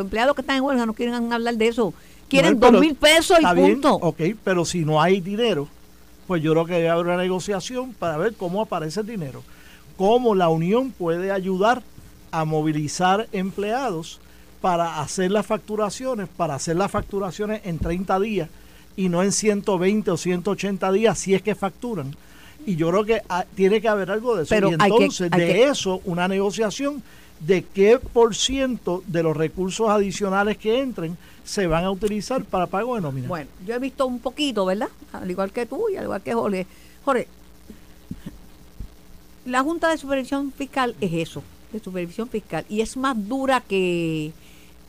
empleados 0.00 0.34
que 0.34 0.42
están 0.42 0.56
en 0.56 0.62
huelga 0.62 0.86
no 0.86 0.94
quieren 0.94 1.32
hablar 1.32 1.56
de 1.56 1.68
eso. 1.68 1.92
Quieren 2.28 2.58
dos 2.58 2.72
mil 2.72 2.94
pesos 2.94 3.38
y 3.40 3.54
punto. 3.54 3.94
ok, 3.94 4.20
pero 4.42 4.64
si 4.64 4.86
no 4.86 5.02
hay 5.02 5.20
dinero, 5.20 5.68
pues 6.26 6.42
yo 6.42 6.52
creo 6.52 6.64
que 6.64 6.74
debe 6.74 6.88
haber 6.88 7.06
una 7.06 7.18
negociación 7.18 7.92
para 7.92 8.16
ver 8.16 8.34
cómo 8.34 8.62
aparece 8.62 9.00
el 9.00 9.06
dinero. 9.06 9.42
Cómo 9.98 10.34
la 10.34 10.48
Unión 10.48 10.92
puede 10.92 11.30
ayudar 11.30 11.82
a 12.30 12.46
movilizar 12.46 13.28
empleados 13.32 14.18
para 14.62 15.00
hacer 15.00 15.30
las 15.30 15.44
facturaciones, 15.44 16.28
para 16.28 16.54
hacer 16.54 16.76
las 16.76 16.90
facturaciones 16.90 17.60
en 17.64 17.78
30 17.78 18.20
días 18.20 18.48
y 18.96 19.08
no 19.08 19.22
en 19.22 19.32
120 19.32 20.10
o 20.10 20.16
180 20.16 20.92
días 20.92 21.18
si 21.18 21.34
es 21.34 21.42
que 21.42 21.54
facturan. 21.54 22.16
Y 22.64 22.76
yo 22.76 22.88
creo 22.90 23.04
que 23.04 23.22
ah, 23.28 23.44
tiene 23.56 23.80
que 23.80 23.88
haber 23.88 24.10
algo 24.10 24.36
de 24.36 24.44
eso. 24.44 24.54
y 24.54 24.72
entonces 24.72 25.30
de 25.32 25.64
eso 25.64 26.00
una 26.04 26.28
negociación 26.28 27.02
de 27.40 27.64
qué 27.64 27.98
por 27.98 28.36
ciento 28.36 29.02
de 29.08 29.24
los 29.24 29.36
recursos 29.36 29.90
adicionales 29.90 30.56
que 30.56 30.78
entren 30.78 31.18
se 31.44 31.66
van 31.66 31.82
a 31.82 31.90
utilizar 31.90 32.44
para 32.44 32.68
pago 32.68 32.94
de 32.94 33.00
nómina. 33.00 33.26
Bueno, 33.26 33.50
yo 33.66 33.74
he 33.74 33.78
visto 33.80 34.06
un 34.06 34.20
poquito, 34.20 34.64
¿verdad? 34.64 34.88
Al 35.12 35.28
igual 35.28 35.50
que 35.50 35.66
tú 35.66 35.88
y 35.92 35.96
al 35.96 36.04
igual 36.04 36.22
que 36.22 36.34
Jorge. 36.34 36.66
Jorge, 37.04 37.26
la 39.44 39.64
Junta 39.64 39.90
de 39.90 39.98
Supervisión 39.98 40.52
Fiscal 40.52 40.94
es 41.00 41.12
eso, 41.14 41.42
de 41.72 41.80
supervisión 41.80 42.28
fiscal, 42.28 42.64
y 42.68 42.80
es 42.80 42.96
más 42.96 43.16
dura 43.28 43.60
que, 43.60 44.32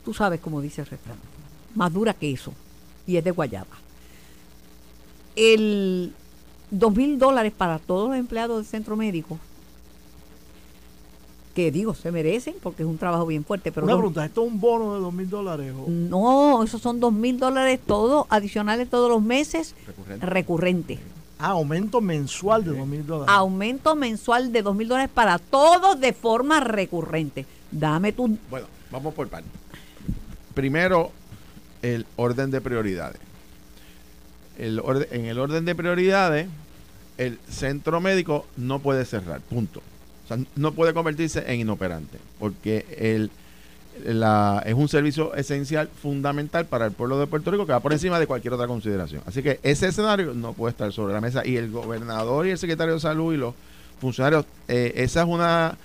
Tú 0.04 0.14
sabes 0.14 0.40
cómo 0.40 0.60
dice 0.60 0.82
el 0.82 0.86
refrán. 0.86 1.16
Más 1.74 1.92
dura 1.92 2.14
que 2.14 2.30
eso. 2.30 2.52
Y 3.06 3.16
es 3.16 3.24
de 3.24 3.30
guayaba. 3.30 3.76
El 5.36 6.12
dos 6.70 6.94
mil 6.94 7.18
dólares 7.18 7.52
para 7.56 7.78
todos 7.78 8.08
los 8.10 8.18
empleados 8.18 8.58
del 8.58 8.66
centro 8.66 8.96
médico 8.96 9.38
que 11.54 11.70
digo, 11.70 11.94
se 11.94 12.10
merecen 12.10 12.56
porque 12.60 12.82
es 12.82 12.88
un 12.88 12.98
trabajo 12.98 13.26
bien 13.26 13.44
fuerte. 13.44 13.70
Pero 13.72 13.86
Una 13.86 13.96
pregunta, 13.96 14.24
¿esto 14.24 14.44
es 14.44 14.52
un 14.52 14.60
bono 14.60 14.94
de 14.94 15.00
dos 15.00 15.12
mil 15.12 15.30
dólares? 15.30 15.72
No, 15.86 16.62
esos 16.64 16.82
son 16.82 17.00
dos 17.00 17.12
mil 17.12 17.38
dólares 17.38 17.80
todos, 17.86 18.26
adicionales 18.28 18.90
todos 18.90 19.08
los 19.08 19.22
meses, 19.22 19.74
recurrente. 20.20 20.98
Ah, 21.38 21.50
aumento 21.50 22.00
mensual 22.00 22.64
de 22.64 22.76
dos 22.76 22.86
mil 22.86 23.06
dólares. 23.06 23.32
Aumento 23.32 23.94
mensual 23.94 24.52
de 24.52 24.62
dos 24.62 24.74
mil 24.74 24.88
dólares 24.88 25.10
para 25.14 25.38
todos 25.38 25.98
de 26.00 26.12
forma 26.12 26.60
recurrente. 26.60 27.46
Dame 27.70 28.12
tu... 28.12 28.36
Bueno, 28.50 28.66
vamos 28.90 29.14
por 29.14 29.28
parte 29.28 29.48
primero, 30.54 31.12
el 31.82 32.06
orden 32.16 32.50
de 32.50 32.60
prioridades. 32.60 33.20
El 34.58 34.80
en 35.10 35.26
el 35.26 35.38
orden 35.38 35.64
de 35.64 35.74
prioridades, 35.74 36.46
el 37.18 37.38
centro 37.48 38.00
médico 38.00 38.46
no 38.56 38.78
puede 38.78 39.04
cerrar, 39.04 39.40
punto. 39.40 39.82
O 40.24 40.28
sea, 40.28 40.38
no 40.56 40.72
puede 40.72 40.94
convertirse 40.94 41.44
en 41.52 41.60
inoperante, 41.60 42.18
porque 42.38 42.86
el, 42.98 43.30
es 44.64 44.74
un 44.74 44.88
servicio 44.88 45.34
esencial, 45.34 45.88
fundamental 45.88 46.64
para 46.66 46.86
el 46.86 46.92
pueblo 46.92 47.18
de 47.18 47.26
Puerto 47.26 47.50
Rico, 47.50 47.66
que 47.66 47.72
va 47.72 47.80
por 47.80 47.92
encima 47.92 48.18
de 48.18 48.26
cualquier 48.26 48.54
otra 48.54 48.66
consideración. 48.66 49.22
Así 49.26 49.42
que 49.42 49.60
ese 49.62 49.88
escenario 49.88 50.32
no 50.34 50.52
puede 50.52 50.70
estar 50.70 50.92
sobre 50.92 51.12
la 51.12 51.20
mesa. 51.20 51.46
Y 51.46 51.56
el 51.56 51.70
gobernador 51.70 52.46
y 52.46 52.50
el 52.50 52.58
secretario 52.58 52.94
de 52.94 53.00
salud 53.00 53.34
y 53.34 53.36
los 53.36 53.54
funcionarios, 54.00 54.46
eh, 54.68 54.92
esa 54.96 55.22
es 55.22 55.28
una 55.28 55.76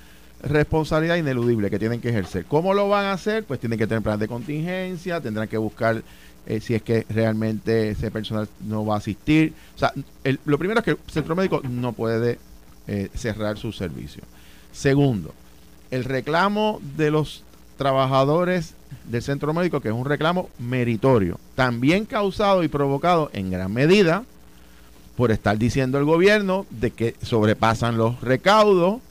responsabilidad 0.44 1.18
ineludible 1.18 1.70
que 1.70 1.80
tienen 1.80 2.02
que 2.02 2.10
ejercer. 2.10 2.46
¿Cómo 2.46 2.74
lo 2.74 2.90
van 2.90 3.06
a 3.06 3.14
hacer? 3.14 3.44
Pues 3.44 3.60
tienen 3.60 3.78
que 3.78 3.88
tener 3.88 4.02
plan 4.02 4.20
de 4.20 4.28
contingencia, 4.28 5.22
tendrán 5.22 5.48
que 5.48 5.58
buscar 5.58 6.02
eh, 6.46 6.60
si 6.62 6.74
es 6.76 6.82
que 6.82 7.06
realmente 7.10 7.90
ese 7.90 8.10
personal 8.12 8.48
no 8.62 8.86
va 8.86 8.96
a 8.96 8.98
asistir. 8.98 9.54
O 9.76 9.78
sea, 9.78 9.94
lo 10.46 10.58
primero 10.58 10.80
es 10.80 10.86
que 10.86 10.92
el 10.92 10.98
centro 11.12 11.36
médico 11.36 11.62
no 11.70 11.94
puede 11.94 12.40
eh, 12.88 13.10
cerrar 13.14 13.58
su 13.58 13.72
servicio. 13.72 14.24
Segundo, 14.72 15.34
el 15.92 16.04
reclamo 16.04 16.80
de 16.98 17.12
los 17.12 17.44
trabajadores 17.78 18.74
del 19.06 19.22
centro 19.22 19.54
médico, 19.54 19.80
que 19.80 19.90
es 19.90 19.94
un 19.94 20.06
reclamo 20.06 20.50
meritorio, 20.60 21.40
también 21.56 22.06
causado 22.06 22.64
y 22.64 22.68
provocado 22.68 23.30
en 23.34 23.52
gran 23.52 23.72
medida 23.74 24.24
por 25.16 25.32
estar 25.32 25.58
diciendo 25.58 25.98
el 25.98 26.06
gobierno 26.06 26.66
de 26.70 26.92
que 26.92 27.16
sobrepasan 27.22 27.98
los 27.98 28.22
recaudos, 28.22 29.02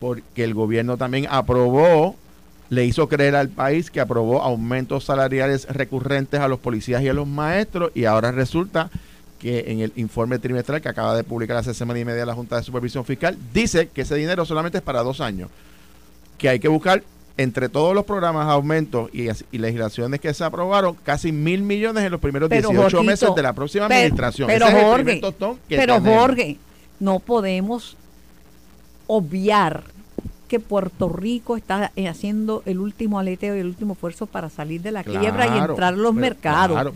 porque 0.00 0.42
el 0.42 0.54
gobierno 0.54 0.96
también 0.96 1.26
aprobó, 1.30 2.16
le 2.70 2.86
hizo 2.86 3.08
creer 3.08 3.36
al 3.36 3.50
país 3.50 3.90
que 3.90 4.00
aprobó 4.00 4.42
aumentos 4.42 5.04
salariales 5.04 5.66
recurrentes 5.68 6.40
a 6.40 6.48
los 6.48 6.58
policías 6.58 7.02
y 7.02 7.08
a 7.08 7.14
los 7.14 7.26
maestros 7.26 7.92
y 7.94 8.06
ahora 8.06 8.32
resulta 8.32 8.90
que 9.38 9.64
en 9.68 9.80
el 9.80 9.92
informe 9.96 10.38
trimestral 10.38 10.80
que 10.80 10.88
acaba 10.88 11.14
de 11.16 11.24
publicar 11.24 11.56
hace 11.56 11.74
semana 11.74 11.98
y 11.98 12.04
media 12.04 12.26
la 12.26 12.34
Junta 12.34 12.56
de 12.56 12.62
Supervisión 12.62 13.04
Fiscal 13.04 13.36
dice 13.54 13.88
que 13.88 14.02
ese 14.02 14.14
dinero 14.14 14.44
solamente 14.44 14.78
es 14.78 14.84
para 14.84 15.02
dos 15.02 15.20
años, 15.20 15.50
que 16.38 16.48
hay 16.48 16.60
que 16.60 16.68
buscar 16.68 17.02
entre 17.36 17.70
todos 17.70 17.94
los 17.94 18.04
programas, 18.04 18.48
aumentos 18.48 19.08
y, 19.14 19.28
legislaciones 19.56 20.20
que 20.20 20.34
se 20.34 20.44
aprobaron, 20.44 20.94
casi 21.02 21.32
mil 21.32 21.62
millones 21.62 22.04
en 22.04 22.12
los 22.12 22.20
primeros 22.20 22.50
18 22.50 23.02
meses 23.02 23.30
de 23.34 23.42
la 23.42 23.54
próxima 23.54 23.86
administración. 23.86 24.46
Pero, 24.46 24.66
Jorge, 24.70 25.22
pero 25.68 26.00
Jorge, 26.00 26.58
no 26.98 27.18
podemos 27.18 27.96
obviar 29.16 29.82
que 30.48 30.58
Puerto 30.60 31.08
Rico 31.08 31.56
está 31.56 31.92
eh, 31.96 32.08
haciendo 32.08 32.62
el 32.66 32.78
último 32.80 33.18
aleteo 33.18 33.56
y 33.56 33.60
el 33.60 33.66
último 33.66 33.92
esfuerzo 33.94 34.26
para 34.26 34.48
salir 34.50 34.82
de 34.82 34.90
la 34.92 35.04
quiebra 35.04 35.46
y 35.46 35.58
entrar 35.58 35.94
los 35.96 36.14
mercados. 36.14 36.92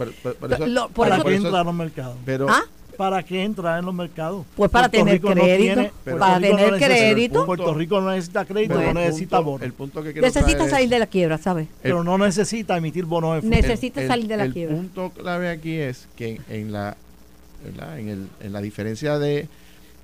por 0.92 1.08
eso, 1.08 1.28
entrar 1.28 1.60
a 1.60 1.64
los 1.64 1.74
mercados? 1.74 2.16
Pero, 2.24 2.46
¿Ah? 2.48 2.62
¿Para 2.96 3.24
qué 3.24 3.42
entrar 3.42 3.80
en 3.80 3.86
los 3.86 3.94
mercados? 3.94 4.46
Pues 4.56 4.70
para 4.70 4.88
tener 4.88 5.14
Rico 5.14 5.34
no 5.34 5.42
crédito, 5.42 5.74
tiene- 5.74 5.92
Pero- 6.04 6.18
para 6.18 6.38
Rico 6.38 6.50
no 6.52 6.56
tener 6.58 6.72
necesita- 6.74 6.86
crédito. 7.10 7.46
Puerto 7.46 7.74
Rico 7.74 8.00
no 8.00 8.10
necesita 8.12 8.44
crédito, 8.44 8.74
no 8.74 8.80
el 8.82 8.94
necesita 8.94 9.36
punto- 9.38 9.50
bono. 9.50 9.64
El 9.64 9.72
punto 9.72 10.02
que 10.04 10.12
Necesita 10.20 10.68
salir 10.68 10.84
es- 10.84 10.90
de 10.90 10.98
la 11.00 11.06
quiebra, 11.08 11.38
¿sabes? 11.38 11.66
pero 11.82 12.04
no 12.04 12.18
necesita 12.18 12.76
emitir 12.76 13.04
bonos 13.04 13.42
de. 13.42 13.48
Nece- 13.48 13.62
Necesita 13.62 14.06
salir 14.06 14.28
de 14.28 14.36
la 14.36 14.44
el 14.44 14.52
quiebra. 14.52 14.76
punto 14.76 15.10
clave 15.10 15.48
aquí 15.50 15.74
es 15.74 16.06
que 16.16 16.40
en 16.48 16.70
la. 16.72 16.96
En, 17.98 18.08
el- 18.10 18.28
en 18.40 18.52
la 18.52 18.60
diferencia 18.60 19.18
de, 19.18 19.48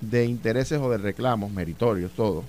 de 0.01 0.25
intereses 0.25 0.79
o 0.79 0.89
de 0.89 0.97
reclamos 0.97 1.51
meritorios, 1.51 2.11
todo, 2.11 2.43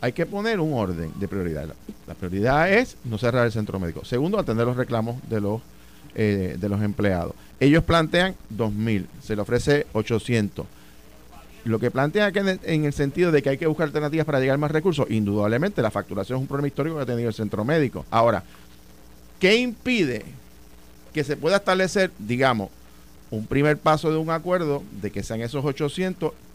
hay 0.00 0.12
que 0.12 0.26
poner 0.26 0.60
un 0.60 0.74
orden 0.74 1.12
de 1.18 1.26
prioridad. 1.26 1.68
La, 2.06 2.14
prioridad 2.14 2.72
es 2.72 2.96
no 3.04 3.18
cerrar 3.18 3.46
el 3.46 3.52
centro 3.52 3.80
médico. 3.80 4.04
Segundo, 4.04 4.38
atender 4.38 4.66
los 4.66 4.76
reclamos 4.76 5.16
de 5.28 5.40
los, 5.40 5.60
eh, 6.14 6.56
de 6.58 6.68
los 6.68 6.82
empleados. 6.82 7.34
Ellos 7.58 7.82
plantean 7.84 8.34
2.000, 8.54 9.06
se 9.22 9.34
le 9.34 9.42
ofrece 9.42 9.86
800. 9.92 10.66
Lo 11.64 11.80
que 11.80 11.90
plantean 11.90 12.32
que 12.32 12.38
en 12.38 12.48
el, 12.48 12.60
en 12.62 12.84
el 12.84 12.92
sentido 12.92 13.32
de 13.32 13.42
que 13.42 13.48
hay 13.48 13.58
que 13.58 13.66
buscar 13.66 13.86
alternativas 13.86 14.26
para 14.26 14.38
llegar 14.38 14.58
más 14.58 14.70
recursos, 14.70 15.10
indudablemente 15.10 15.82
la 15.82 15.90
facturación 15.90 16.36
es 16.36 16.42
un 16.42 16.46
problema 16.46 16.68
histórico 16.68 16.96
que 16.96 17.02
ha 17.02 17.06
tenido 17.06 17.28
el 17.28 17.34
centro 17.34 17.64
médico. 17.64 18.04
Ahora, 18.10 18.44
¿qué 19.40 19.56
impide 19.56 20.24
que 21.12 21.24
se 21.24 21.36
pueda 21.36 21.56
establecer, 21.56 22.12
digamos, 22.18 22.70
un 23.30 23.46
primer 23.46 23.78
paso 23.78 24.10
de 24.10 24.18
un 24.18 24.30
acuerdo 24.30 24.82
de 25.00 25.10
que 25.10 25.22
sean 25.22 25.40
esos 25.40 25.64
800 25.64 26.32
y 26.32 26.45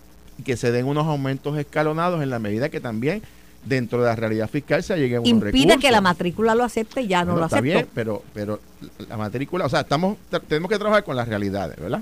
que 0.42 0.58
se 0.58 0.72
den 0.72 0.86
unos 0.86 1.06
aumentos 1.08 1.58
escalonados 1.58 2.22
en 2.24 2.30
la 2.30 2.40
medida 2.40 2.70
que 2.70 2.80
también 2.80 3.22
dentro 3.66 4.00
de 4.02 4.06
la 4.08 4.16
realidad 4.16 4.50
fiscal 4.50 4.82
se 4.82 4.96
lleguen 4.98 5.20
unos 5.20 5.30
Impide 5.30 5.52
recursos? 5.52 5.82
que 5.82 5.92
la 5.92 6.02
matrícula 6.02 6.56
lo 6.56 6.64
acepte 6.64 7.02
y 7.02 7.08
ya 7.08 7.20
no 7.26 7.34
Bueno, 7.34 7.40
lo 7.42 7.46
está 7.46 7.58
aceptó. 7.58 7.74
bien, 7.74 7.88
pero, 7.94 8.24
pero 8.34 8.60
la 9.08 9.18
matrícula, 9.18 9.66
o 9.66 9.70
sea, 9.70 9.82
estamos, 9.82 10.18
tenemos 10.48 10.70
que 10.70 10.80
trabajar 10.80 11.04
con 11.04 11.16
las 11.16 11.28
realidades, 11.28 11.78
¿verdad? 11.78 12.02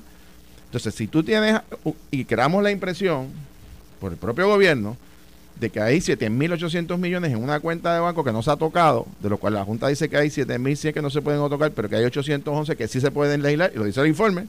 Entonces, 0.65 0.93
si 0.95 1.07
tú 1.07 1.23
tienes 1.23 1.59
y 2.11 2.25
creamos 2.25 2.63
la 2.63 2.71
impresión 2.71 3.27
por 3.99 4.11
el 4.13 4.17
propio 4.17 4.47
gobierno 4.47 4.95
de 5.59 5.69
que 5.69 5.81
hay 5.81 5.97
7.800 5.97 6.97
millones 6.97 7.31
en 7.33 7.43
una 7.43 7.59
cuenta 7.59 7.93
de 7.93 7.99
banco 7.99 8.23
que 8.23 8.31
no 8.31 8.41
se 8.41 8.51
ha 8.51 8.55
tocado, 8.55 9.05
de 9.19 9.27
lo 9.29 9.37
cual 9.37 9.55
la 9.55 9.65
Junta 9.65 9.89
dice 9.89 10.07
que 10.07 10.15
hay 10.15 10.29
7.100 10.29 10.93
que 10.93 11.01
no 11.01 11.09
se 11.09 11.21
pueden 11.21 11.41
tocar, 11.49 11.71
pero 11.71 11.89
que 11.89 11.97
hay 11.97 12.05
811 12.05 12.77
que 12.77 12.87
sí 12.87 13.01
se 13.01 13.11
pueden 13.11 13.41
legislar, 13.41 13.71
y 13.75 13.77
lo 13.77 13.83
dice 13.83 13.99
el 13.99 14.07
informe, 14.07 14.47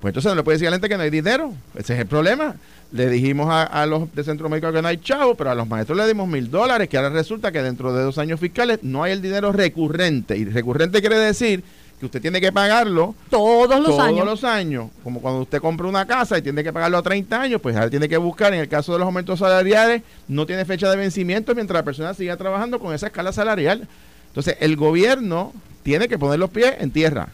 pues 0.00 0.10
entonces 0.12 0.30
no 0.30 0.36
le 0.36 0.42
puede 0.42 0.56
decir 0.56 0.68
a 0.68 0.70
la 0.70 0.76
gente 0.76 0.88
que 0.88 0.96
no 0.96 1.02
hay 1.02 1.10
dinero. 1.10 1.52
Ese 1.74 1.94
es 1.94 2.00
el 2.00 2.06
problema. 2.06 2.54
Le 2.92 3.08
dijimos 3.10 3.48
a, 3.50 3.64
a 3.64 3.84
los 3.86 4.14
de 4.14 4.24
Centro 4.24 4.48
Médico 4.48 4.72
que 4.72 4.80
no 4.80 4.88
hay 4.88 4.98
chavo, 4.98 5.34
pero 5.34 5.50
a 5.50 5.54
los 5.54 5.68
maestros 5.68 5.98
le 5.98 6.06
dimos 6.06 6.28
mil 6.28 6.50
dólares, 6.50 6.88
que 6.88 6.96
ahora 6.96 7.10
resulta 7.10 7.50
que 7.52 7.62
dentro 7.62 7.92
de 7.92 8.02
dos 8.02 8.16
años 8.18 8.38
fiscales 8.40 8.78
no 8.82 9.02
hay 9.02 9.12
el 9.12 9.20
dinero 9.22 9.52
recurrente. 9.52 10.36
Y 10.36 10.44
recurrente 10.44 11.00
quiere 11.00 11.18
decir 11.18 11.62
que 11.98 12.06
usted 12.06 12.22
tiene 12.22 12.40
que 12.40 12.52
pagarlo 12.52 13.16
Todos 13.28 13.68
los 13.80 13.88
todos 13.88 14.00
años. 14.00 14.24
los 14.24 14.44
años. 14.44 14.88
Como 15.02 15.20
cuando 15.20 15.40
usted 15.40 15.58
compra 15.60 15.88
una 15.88 16.06
casa 16.06 16.38
y 16.38 16.42
tiene 16.42 16.62
que 16.62 16.72
pagarlo 16.72 16.98
a 16.98 17.02
30 17.02 17.40
años, 17.40 17.60
pues 17.60 17.74
ahora 17.74 17.90
tiene 17.90 18.08
que 18.08 18.16
buscar, 18.16 18.54
en 18.54 18.60
el 18.60 18.68
caso 18.68 18.92
de 18.92 19.00
los 19.00 19.06
aumentos 19.06 19.40
salariales, 19.40 20.02
no 20.28 20.46
tiene 20.46 20.64
fecha 20.64 20.88
de 20.88 20.96
vencimiento 20.96 21.54
mientras 21.56 21.74
la 21.80 21.84
persona 21.84 22.14
siga 22.14 22.36
trabajando 22.36 22.78
con 22.78 22.94
esa 22.94 23.08
escala 23.08 23.32
salarial. 23.32 23.88
Entonces, 24.28 24.56
el 24.60 24.76
gobierno 24.76 25.52
tiene 25.82 26.06
que 26.06 26.18
poner 26.18 26.38
los 26.38 26.50
pies 26.50 26.74
en 26.78 26.92
tierra. 26.92 27.28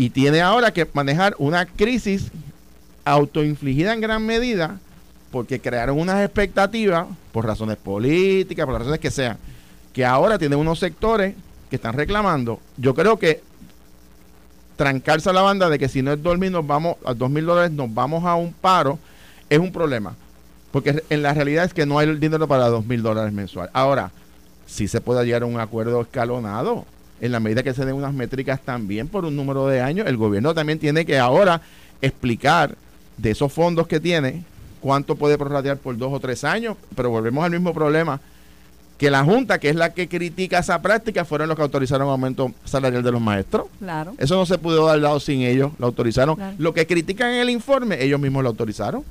Y 0.00 0.08
tiene 0.08 0.40
ahora 0.40 0.72
que 0.72 0.88
manejar 0.94 1.34
una 1.36 1.66
crisis 1.66 2.28
autoinfligida 3.04 3.92
en 3.92 4.00
gran 4.00 4.24
medida 4.24 4.78
porque 5.30 5.60
crearon 5.60 6.00
unas 6.00 6.24
expectativas 6.24 7.06
por 7.32 7.44
razones 7.44 7.76
políticas, 7.76 8.64
por 8.64 8.78
razones 8.78 8.98
que 8.98 9.10
sean, 9.10 9.36
que 9.92 10.06
ahora 10.06 10.38
tienen 10.38 10.58
unos 10.58 10.78
sectores 10.78 11.34
que 11.68 11.76
están 11.76 11.92
reclamando. 11.92 12.60
Yo 12.78 12.94
creo 12.94 13.18
que 13.18 13.42
trancarse 14.76 15.28
a 15.28 15.34
la 15.34 15.42
banda 15.42 15.68
de 15.68 15.78
que 15.78 15.86
si 15.86 16.00
no 16.00 16.14
es 16.14 16.22
dormir 16.22 16.50
nos 16.50 16.66
vamos 16.66 16.96
a 17.04 17.12
dos 17.12 17.28
mil 17.28 17.44
dólares, 17.44 17.70
nos 17.70 17.92
vamos 17.92 18.24
a 18.24 18.36
un 18.36 18.54
paro, 18.54 18.98
es 19.50 19.58
un 19.58 19.70
problema. 19.70 20.16
Porque 20.72 21.04
en 21.10 21.22
la 21.22 21.34
realidad 21.34 21.66
es 21.66 21.74
que 21.74 21.84
no 21.84 21.98
hay 21.98 22.08
el 22.08 22.18
dinero 22.18 22.48
para 22.48 22.68
dos 22.68 22.86
mil 22.86 23.02
dólares 23.02 23.34
mensual. 23.34 23.68
Ahora, 23.74 24.12
sí 24.66 24.88
se 24.88 25.02
puede 25.02 25.26
llegar 25.26 25.42
a 25.42 25.46
un 25.46 25.60
acuerdo 25.60 26.00
escalonado. 26.00 26.86
En 27.20 27.32
la 27.32 27.40
medida 27.40 27.62
que 27.62 27.74
se 27.74 27.84
den 27.84 27.94
unas 27.94 28.14
métricas 28.14 28.60
también 28.60 29.08
por 29.08 29.24
un 29.24 29.36
número 29.36 29.66
de 29.66 29.80
años, 29.80 30.06
el 30.06 30.16
gobierno 30.16 30.54
también 30.54 30.78
tiene 30.78 31.04
que 31.04 31.18
ahora 31.18 31.60
explicar 32.00 32.76
de 33.18 33.30
esos 33.30 33.52
fondos 33.52 33.86
que 33.86 34.00
tiene 34.00 34.42
cuánto 34.80 35.16
puede 35.16 35.36
prorratear 35.36 35.76
por 35.76 35.96
dos 35.96 36.12
o 36.12 36.20
tres 36.20 36.44
años. 36.44 36.76
Pero 36.96 37.10
volvemos 37.10 37.44
al 37.44 37.50
mismo 37.50 37.74
problema 37.74 38.20
que 39.00 39.10
la 39.10 39.24
Junta, 39.24 39.58
que 39.58 39.70
es 39.70 39.76
la 39.76 39.94
que 39.94 40.08
critica 40.08 40.58
esa 40.58 40.82
práctica, 40.82 41.24
fueron 41.24 41.48
los 41.48 41.56
que 41.56 41.62
autorizaron 41.62 42.06
el 42.06 42.12
aumento 42.12 42.52
salarial 42.64 43.02
de 43.02 43.12
los 43.12 43.20
maestros. 43.20 43.66
Claro. 43.78 44.14
Eso 44.18 44.36
no 44.36 44.44
se 44.44 44.58
pudo 44.58 44.86
dar 44.86 45.00
dado 45.00 45.18
sin 45.20 45.40
ellos, 45.40 45.72
lo 45.78 45.86
autorizaron. 45.86 46.36
Claro. 46.36 46.54
Lo 46.58 46.74
que 46.74 46.86
critican 46.86 47.30
en 47.32 47.40
el 47.40 47.50
informe, 47.50 48.02
ellos 48.02 48.20
mismos 48.20 48.42
lo 48.42 48.50
autorizaron. 48.50 49.02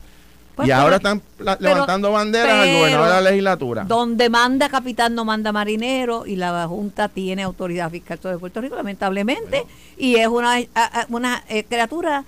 Pues, 0.59 0.67
y 0.67 0.71
pero- 0.71 0.81
ahora 0.81 0.95
están 0.97 1.21
la- 1.39 1.57
pero- 1.57 1.69
levantando 1.73 2.11
banderas 2.11 2.51
al 2.53 2.61
pero- 2.67 2.77
gobernador 2.79 3.07
de 3.07 3.13
la 3.13 3.21
legislatura. 3.29 3.83
Donde 3.85 4.29
manda 4.29 4.67
capitán 4.67 5.15
no 5.15 5.23
manda 5.23 5.53
marinero 5.53 6.25
y 6.25 6.35
la 6.35 6.67
Junta 6.67 7.07
tiene 7.07 7.43
autoridad 7.43 7.89
fiscal 7.89 8.19
sobre 8.21 8.37
Puerto 8.37 8.59
Rico, 8.59 8.75
lamentablemente, 8.75 9.63
y 9.97 10.15
es 10.17 10.27
una, 10.27 10.57
una 11.09 11.43
eh, 11.47 11.63
criatura 11.63 12.25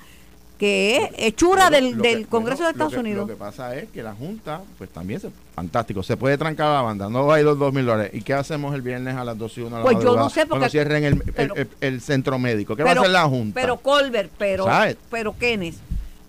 que 0.58 0.96
es 0.98 1.10
hechura 1.18 1.70
Bueno, 1.70 1.88
del, 1.88 2.02
que- 2.02 2.08
del 2.16 2.28
Congreso 2.28 2.58
bueno, 2.60 2.68
de 2.68 2.72
Estados 2.72 2.94
lo 2.94 2.96
que- 2.98 3.00
Unidos. 3.02 3.28
Lo 3.28 3.34
que 3.34 3.40
pasa 3.40 3.76
es 3.76 3.90
que 3.90 4.02
la 4.04 4.14
Junta, 4.14 4.62
pues 4.78 4.90
también, 4.92 5.20
se, 5.20 5.30
fantástico, 5.56 6.04
se 6.04 6.16
puede 6.16 6.38
trancar 6.38 6.68
la 6.68 6.82
banda, 6.84 7.10
no 7.10 7.26
va 7.26 7.36
a 7.36 7.40
ir 7.40 7.46
los 7.46 7.58
dos 7.60 7.74
mil 7.74 7.86
dólares. 7.86 8.12
¿Y 8.14 8.22
qué 8.22 8.34
hacemos 8.36 8.74
el 8.76 8.82
viernes 8.82 9.18
a 9.18 9.26
las 9.26 9.38
12 9.38 9.60
y 9.60 9.64
1 9.64 9.78
de 9.78 9.84
la 9.84 9.90
Pues 9.90 10.04
yo 10.04 10.16
no 10.16 10.30
sé, 10.30 10.46
porque- 10.46 10.70
cierren 10.70 11.04
el, 11.04 11.14
el- 11.14 11.34
pero- 11.34 11.56
el- 11.56 11.68
el 11.82 12.00
centro 12.00 12.38
médico. 12.40 12.76
¿Qué 12.78 12.84
va 12.84 12.92
a 12.92 12.94
hacer 12.94 13.10
la 13.10 13.24
Junta? 13.24 13.60
Pero 13.60 13.78
Colbert, 13.78 14.32
pero, 14.38 14.66
¿Sabes? 14.66 14.96
pero 15.10 15.36
Kenneth, 15.38 15.76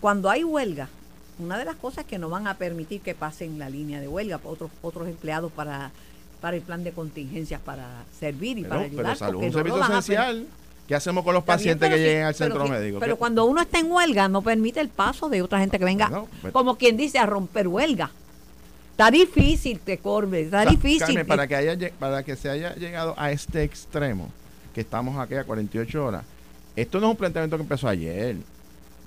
cuando 0.00 0.30
hay 0.30 0.42
huelga, 0.44 0.88
una 1.42 1.58
de 1.58 1.64
las 1.64 1.76
cosas 1.76 2.04
que 2.04 2.18
no 2.18 2.28
van 2.28 2.46
a 2.46 2.54
permitir 2.54 3.00
que 3.00 3.14
pasen 3.14 3.58
la 3.58 3.68
línea 3.68 4.00
de 4.00 4.08
huelga 4.08 4.40
otros 4.44 4.70
otros 4.82 5.08
empleados 5.08 5.50
para 5.52 5.90
para 6.40 6.56
el 6.56 6.62
plan 6.62 6.82
de 6.82 6.92
contingencias 6.92 7.61
para 7.61 8.04
servir 8.18 8.58
y 8.58 8.62
pero, 8.62 8.75
para 8.76 8.82
pero 8.82 8.99
ayudar. 9.00 9.16
salud 9.16 9.34
porque 9.34 9.46
es 9.49 9.54
un 9.54 9.61
no 9.61 9.64
servicio 9.76 9.99
esencial. 9.99 10.46
¿Qué 10.88 10.94
hacemos 10.96 11.22
con 11.25 11.34
los 11.34 11.44
pacientes 11.44 11.88
pero 11.88 11.94
que 11.96 12.02
sí, 12.02 12.08
lleguen 12.08 12.25
al 12.25 12.34
pero 12.34 12.50
centro 12.54 12.68
médico? 12.68 12.99
Pero 12.99 13.14
¿Qué- 13.14 13.18
cuando 13.18 13.44
uno 13.44 13.61
está 13.62 13.78
en 13.78 13.90
huelga, 13.90 14.28
no 14.28 14.42
permite 14.42 14.80
el 14.80 14.88
paso 14.88 15.28
de 15.28 15.40
otra 15.40 15.61
gente 15.61 15.78
que 15.78 15.84
venga, 15.84 16.25
pues- 16.40 16.52
como 16.52 16.76
quien 16.76 16.96
dice, 16.96 17.18
a 17.20 17.26
romper 17.26 17.68
huelga. 17.68 18.11
Está 18.90 19.11
difícil, 19.11 19.78
te 19.78 19.99
corbe, 19.99 20.42
está 20.42 20.66
difícil. 20.66 20.99
Carmen, 21.06 21.26
para 21.26 21.46
que 21.46 21.54
haya 21.56 21.76
para 21.99 22.22
que 22.25 22.34
se 22.37 22.50
haya 22.50 22.75
llegado 22.75 23.14
a 23.16 23.30
este 23.30 23.62
extremo, 23.62 24.28
que 24.75 24.80
estamos 24.82 25.16
aquí 25.18 25.34
a 25.34 25.44
48 25.44 26.04
horas, 26.04 26.25
esto 26.76 26.99
no 27.00 27.06
es 27.06 27.11
un 27.12 27.16
planteamiento 27.16 27.56
que 27.56 27.62
empezó 27.62 27.88
ayer. 27.88 28.37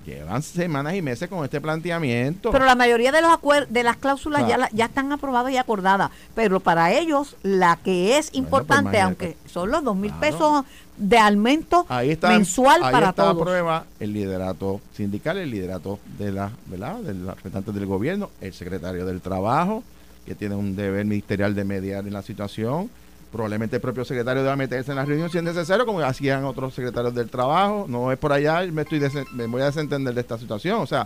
Llevan 0.05 0.43
semanas 0.43 0.93
y 0.93 1.01
meses 1.01 1.27
con 1.29 1.43
este 1.43 1.59
planteamiento. 1.59 2.51
Pero 2.51 2.65
la 2.65 2.75
mayoría 2.75 3.11
de 3.11 3.21
los 3.21 3.39
de 3.69 3.83
las 3.83 3.97
cláusulas 3.97 4.43
Ah. 4.43 4.47
ya, 4.47 4.57
la- 4.57 4.69
ya 4.71 4.85
están 4.85 5.11
aprobadas 5.11 5.51
y 5.51 5.57
acordadas. 5.57 6.11
Pero 6.35 6.59
para 6.59 6.91
ellos, 6.93 7.35
la 7.41 7.77
que 7.77 8.17
es 8.17 8.27
pues 8.29 8.37
importante, 8.37 8.99
aunque 9.01 9.35
son 9.51 9.71
los 9.71 9.83
dos 9.83 9.95
mil 9.95 10.11
Claro. 10.11 10.21
pesos 10.21 10.65
de 10.97 11.17
aumento 11.17 11.85
ahí 11.89 12.11
está, 12.11 12.29
mensual 12.29 12.81
ahí 12.83 12.91
para 12.93 13.09
está 13.09 13.23
todos. 13.31 13.43
prueba 13.43 13.85
el 13.99 14.13
liderato 14.13 14.79
sindical, 14.95 15.37
el 15.37 15.49
liderato 15.51 15.99
de 16.17 16.31
la, 16.31 16.51
¿verdad? 16.67 16.99
de 16.99 17.13
los 17.15 17.27
representantes 17.35 17.73
del 17.73 17.85
gobierno, 17.85 18.29
el 18.41 18.53
secretario 18.53 19.05
del 19.05 19.19
trabajo, 19.21 19.83
que 20.25 20.35
tiene 20.35 20.55
un 20.55 20.75
deber 20.75 21.05
ministerial 21.05 21.53
de 21.55 21.63
mediar 21.65 22.05
en 22.07 22.13
la 22.13 22.21
situación. 22.21 22.89
Probablemente 23.35 23.75
el 23.75 23.81
propio 23.81 24.05
secretario 24.05 24.43
deba 24.43 24.55
meterse 24.55 24.91
en 24.91 24.95
la 24.95 25.03
reunión 25.03 25.29
si 25.29 25.37
es 25.39 25.43
necesario, 25.43 25.85
como 25.85 25.99
hacían 25.99 26.45
otros 26.45 26.73
secretarios 26.73 27.13
del 27.13 27.29
trabajo. 27.29 27.85
No 27.89 28.09
es 28.09 28.17
por 28.17 28.31
allá, 28.31 28.61
me, 28.71 28.83
estoy 28.83 29.01
me 29.33 29.45
voy 29.47 29.61
a 29.61 29.65
desentender 29.65 30.13
de 30.13 30.21
esta 30.21 30.37
situación. 30.37 30.79
O 30.79 30.85
sea, 30.87 31.05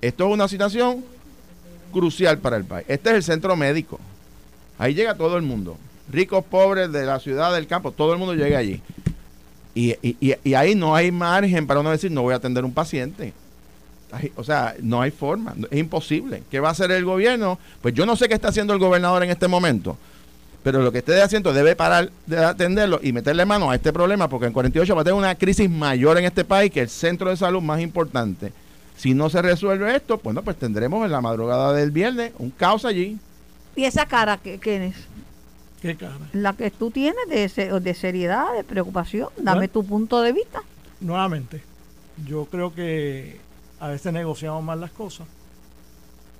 esto 0.00 0.28
es 0.28 0.32
una 0.32 0.46
situación 0.46 1.04
crucial 1.92 2.38
para 2.38 2.56
el 2.58 2.64
país. 2.64 2.86
Este 2.86 3.10
es 3.10 3.16
el 3.16 3.22
centro 3.24 3.56
médico. 3.56 3.98
Ahí 4.78 4.94
llega 4.94 5.16
todo 5.16 5.36
el 5.36 5.42
mundo. 5.42 5.76
Ricos, 6.12 6.44
pobres, 6.44 6.92
de 6.92 7.04
la 7.04 7.18
ciudad, 7.18 7.52
del 7.52 7.66
campo, 7.66 7.90
todo 7.90 8.12
el 8.12 8.20
mundo 8.20 8.34
llega 8.34 8.56
allí. 8.60 8.80
Y, 9.74 9.96
y- 10.00 10.36
y- 10.44 10.54
ahí 10.54 10.76
no 10.76 10.94
hay 10.94 11.10
margen 11.10 11.66
para 11.66 11.80
uno 11.80 11.90
decir, 11.90 12.12
no 12.12 12.22
voy 12.22 12.34
a 12.34 12.36
atender 12.36 12.64
un 12.64 12.72
paciente. 12.72 13.32
O 14.36 14.44
sea, 14.44 14.76
no 14.80 15.02
hay 15.02 15.10
forma, 15.10 15.56
es 15.72 15.78
imposible. 15.78 16.44
¿Qué 16.52 16.60
va 16.60 16.68
a 16.68 16.70
hacer 16.70 16.92
el 16.92 17.04
gobierno? 17.04 17.58
Pues 17.82 17.94
yo 17.94 18.06
no 18.06 18.14
sé 18.14 18.28
qué 18.28 18.34
está 18.34 18.48
haciendo 18.48 18.72
el 18.72 18.78
gobernador 18.78 19.24
en 19.24 19.30
este 19.30 19.48
momento, 19.48 19.98
pero 20.70 20.82
lo 20.82 20.92
que 20.92 20.98
esté 20.98 21.22
haciendo 21.22 21.54
debe 21.54 21.74
parar 21.74 22.10
de 22.26 22.44
atenderlo 22.44 23.00
y 23.02 23.10
meterle 23.14 23.46
mano 23.46 23.70
a 23.70 23.74
este 23.74 23.90
problema, 23.90 24.28
porque 24.28 24.44
en 24.48 24.52
48 24.52 24.94
va 24.94 25.00
a 25.00 25.04
tener 25.04 25.18
una 25.18 25.34
crisis 25.34 25.70
mayor 25.70 26.18
en 26.18 26.26
este 26.26 26.44
país 26.44 26.70
que 26.70 26.82
el 26.82 26.90
centro 26.90 27.30
de 27.30 27.38
salud 27.38 27.62
más 27.62 27.80
importante. 27.80 28.52
Si 28.94 29.14
no 29.14 29.30
se 29.30 29.40
resuelve 29.40 29.96
esto, 29.96 30.20
bueno, 30.22 30.42
pues 30.42 30.58
tendremos 30.58 31.06
en 31.06 31.10
la 31.12 31.22
madrugada 31.22 31.72
del 31.72 31.90
viernes 31.90 32.32
un 32.38 32.50
caos 32.50 32.84
allí. 32.84 33.16
Y 33.76 33.84
esa 33.84 34.04
cara 34.04 34.36
que, 34.36 34.58
que 34.58 34.88
es 34.88 34.96
Qué 35.80 35.96
cara. 35.96 36.18
la 36.34 36.52
que 36.52 36.70
tú 36.70 36.90
tienes 36.90 37.16
de, 37.30 37.80
de 37.80 37.94
seriedad, 37.94 38.52
de 38.54 38.62
preocupación, 38.62 39.28
dame 39.38 39.60
Bueno. 39.60 39.72
tu 39.72 39.86
punto 39.86 40.20
de 40.20 40.34
vista. 40.34 40.60
Nuevamente, 41.00 41.62
yo 42.26 42.44
creo 42.44 42.74
que 42.74 43.40
a 43.80 43.88
veces 43.88 44.12
negociamos 44.12 44.62
mal 44.62 44.82
las 44.82 44.90
cosas, 44.90 45.26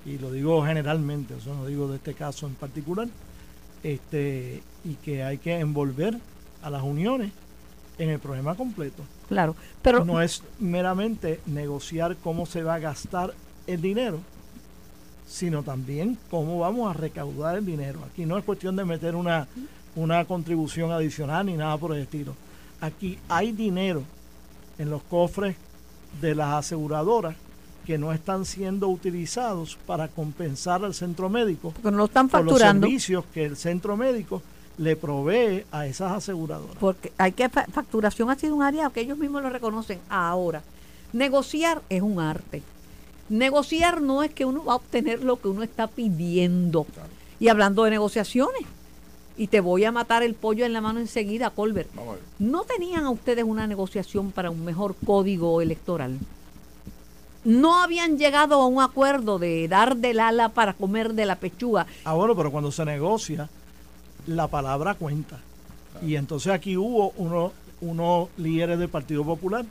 y 0.04 0.18
lo 0.18 0.30
digo 0.32 0.62
generalmente, 0.66 1.32
o 1.32 1.40
sea, 1.40 1.54
no 1.54 1.64
digo 1.64 1.88
de 1.88 1.97
este 1.97 2.12
caso 2.12 2.47
en 2.47 2.56
particular, 2.56 3.08
este, 3.82 4.62
y 4.85 4.94
que 4.94 5.23
hay 5.23 5.38
que 5.38 5.58
envolver 5.58 6.18
a 6.62 6.70
las 6.70 6.82
uniones 6.82 7.32
en 7.99 8.11
el 8.11 8.18
problema 8.18 8.54
completo. 8.54 9.02
claro. 9.28 9.56
Pero 9.82 10.04
no 10.04 10.20
es 10.23 10.42
meramente 10.58 11.40
negociar 11.47 12.16
cómo 12.23 12.47
se 12.47 12.62
va 12.62 12.75
a 12.75 12.78
gastar 12.78 13.35
el 13.66 13.80
dinero, 13.80 14.20
sino 15.26 15.62
también 15.62 16.18
cómo 16.30 16.58
vamos 16.58 16.90
a 16.90 16.99
recaudar 16.99 17.56
el 17.56 17.66
dinero. 17.66 18.00
Aquí 18.11 18.25
no 18.25 18.38
es 18.38 18.44
cuestión 18.44 18.76
de 18.76 18.85
meter 18.85 19.14
una, 19.14 19.47
una 19.97 20.25
contribución 20.25 20.92
adicional 20.92 21.47
ni 21.47 21.54
nada 21.54 21.76
por 21.76 21.94
el 21.94 22.02
estilo. 22.02 22.35
Aquí 22.80 23.18
hay 23.28 23.52
dinero 23.52 24.02
en 24.78 24.90
los 24.90 25.02
cofres 25.02 25.56
de 26.20 26.35
las 26.35 26.54
aseguradoras 26.54 27.35
que 27.88 27.97
no 27.97 28.12
están 28.12 28.45
siendo 28.45 28.87
utilizados 28.88 29.78
para 29.87 30.09
compensar 30.09 30.85
al 30.85 30.92
centro 30.92 31.30
médico 31.30 31.71
porque 31.73 31.90
no 31.90 31.97
lo 31.97 32.04
están 32.04 32.28
por 32.28 32.45
los 32.45 32.52
facturando. 32.52 32.87
servicios 32.87 33.25
que 33.33 33.47
el 33.47 33.57
centro 33.57 33.97
médico 33.97 34.42
le 34.76 34.95
provee 34.95 35.64
a 35.73 35.87
esas 35.87 36.12
aseguradoras. 36.12 36.76
Porque 36.78 37.12
hay 37.16 37.33
que 37.33 37.49
fa- 37.49 37.64
facturación 37.73 38.28
ha 38.28 38.35
sido 38.35 38.54
un 38.54 38.62
área 38.62 38.90
que 38.90 39.00
ellos 39.00 39.16
mismos 39.16 39.42
lo 39.42 39.49
reconocen 39.49 40.00
ahora. 40.11 40.62
Negociar 41.14 41.80
es 41.88 42.02
un 42.02 42.21
arte. 42.21 42.62
Negociar 43.30 44.02
no 44.02 44.23
es 44.23 44.35
que 44.35 44.45
uno 44.45 44.62
va 44.66 44.75
a 44.75 44.76
obtener 44.76 45.25
lo 45.25 45.40
que 45.40 45.49
uno 45.49 45.62
está 45.62 45.87
pidiendo. 45.87 46.87
Y 47.40 47.49
hablando 47.49 47.85
de 47.85 47.90
negociaciones, 47.90 48.61
y 49.38 49.47
te 49.47 49.61
voy 49.61 49.85
a 49.87 49.92
matar 49.92 50.23
el 50.23 50.35
pollo 50.35 50.66
en 50.66 50.75
la 50.75 50.83
mano 50.83 51.00
enseguida, 51.00 51.49
Colbert. 51.49 51.88
¿No 52.38 52.64
tenían 52.64 53.04
a 53.04 53.11
ustedes 53.11 53.45
una 53.45 53.66
negociación 53.66 54.30
para 54.30 54.50
un 54.50 54.62
mejor 54.62 54.95
código 55.07 55.62
electoral? 55.62 56.18
¿No 57.48 57.82
habían 57.82 58.18
llegado 58.18 58.56
a 58.60 58.66
un 58.66 58.78
acuerdo 58.82 59.38
de 59.38 59.66
dar 59.68 59.96
del 59.96 60.20
ala 60.20 60.50
para 60.50 60.74
comer 60.74 61.14
de 61.14 61.24
la 61.24 61.36
pechuga? 61.36 61.86
Ah, 62.04 62.12
bueno, 62.12 62.36
pero 62.36 62.50
cuando 62.50 62.70
se 62.70 62.84
negocia, 62.84 63.48
la 64.26 64.48
palabra 64.48 64.94
cuenta. 64.94 65.38
Y 66.06 66.16
entonces 66.16 66.52
aquí 66.52 66.76
hubo 66.76 67.10
unos 67.16 67.52
unos 67.80 68.28
líderes 68.36 68.78
del 68.78 68.90
Partido 68.90 69.24
Popular 69.24 69.64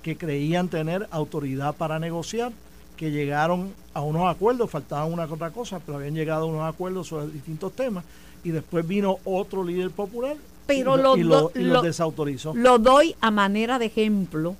que 0.00 0.16
creían 0.16 0.68
tener 0.68 1.06
autoridad 1.10 1.74
para 1.74 1.98
negociar, 1.98 2.50
que 2.96 3.10
llegaron 3.10 3.74
a 3.92 4.00
unos 4.00 4.26
acuerdos, 4.34 4.70
faltaban 4.70 5.12
una 5.12 5.24
otra 5.24 5.50
cosa, 5.50 5.80
pero 5.84 5.98
habían 5.98 6.14
llegado 6.14 6.44
a 6.44 6.46
unos 6.46 6.66
acuerdos 6.66 7.08
sobre 7.08 7.26
distintos 7.26 7.72
temas. 7.74 8.04
Y 8.42 8.52
después 8.52 8.86
vino 8.88 9.18
otro 9.24 9.62
líder 9.64 9.90
popular 9.90 10.36
Pero 10.66 10.96
y, 10.96 11.02
lo- 11.02 11.16
y 11.18 11.22
los 11.24 11.52
lo- 11.56 11.82
desautorizó. 11.82 12.54
Lo 12.54 12.78
doy 12.78 13.14
a 13.20 13.30
manera 13.30 13.78
de 13.78 13.86
ejemplo 13.86 14.56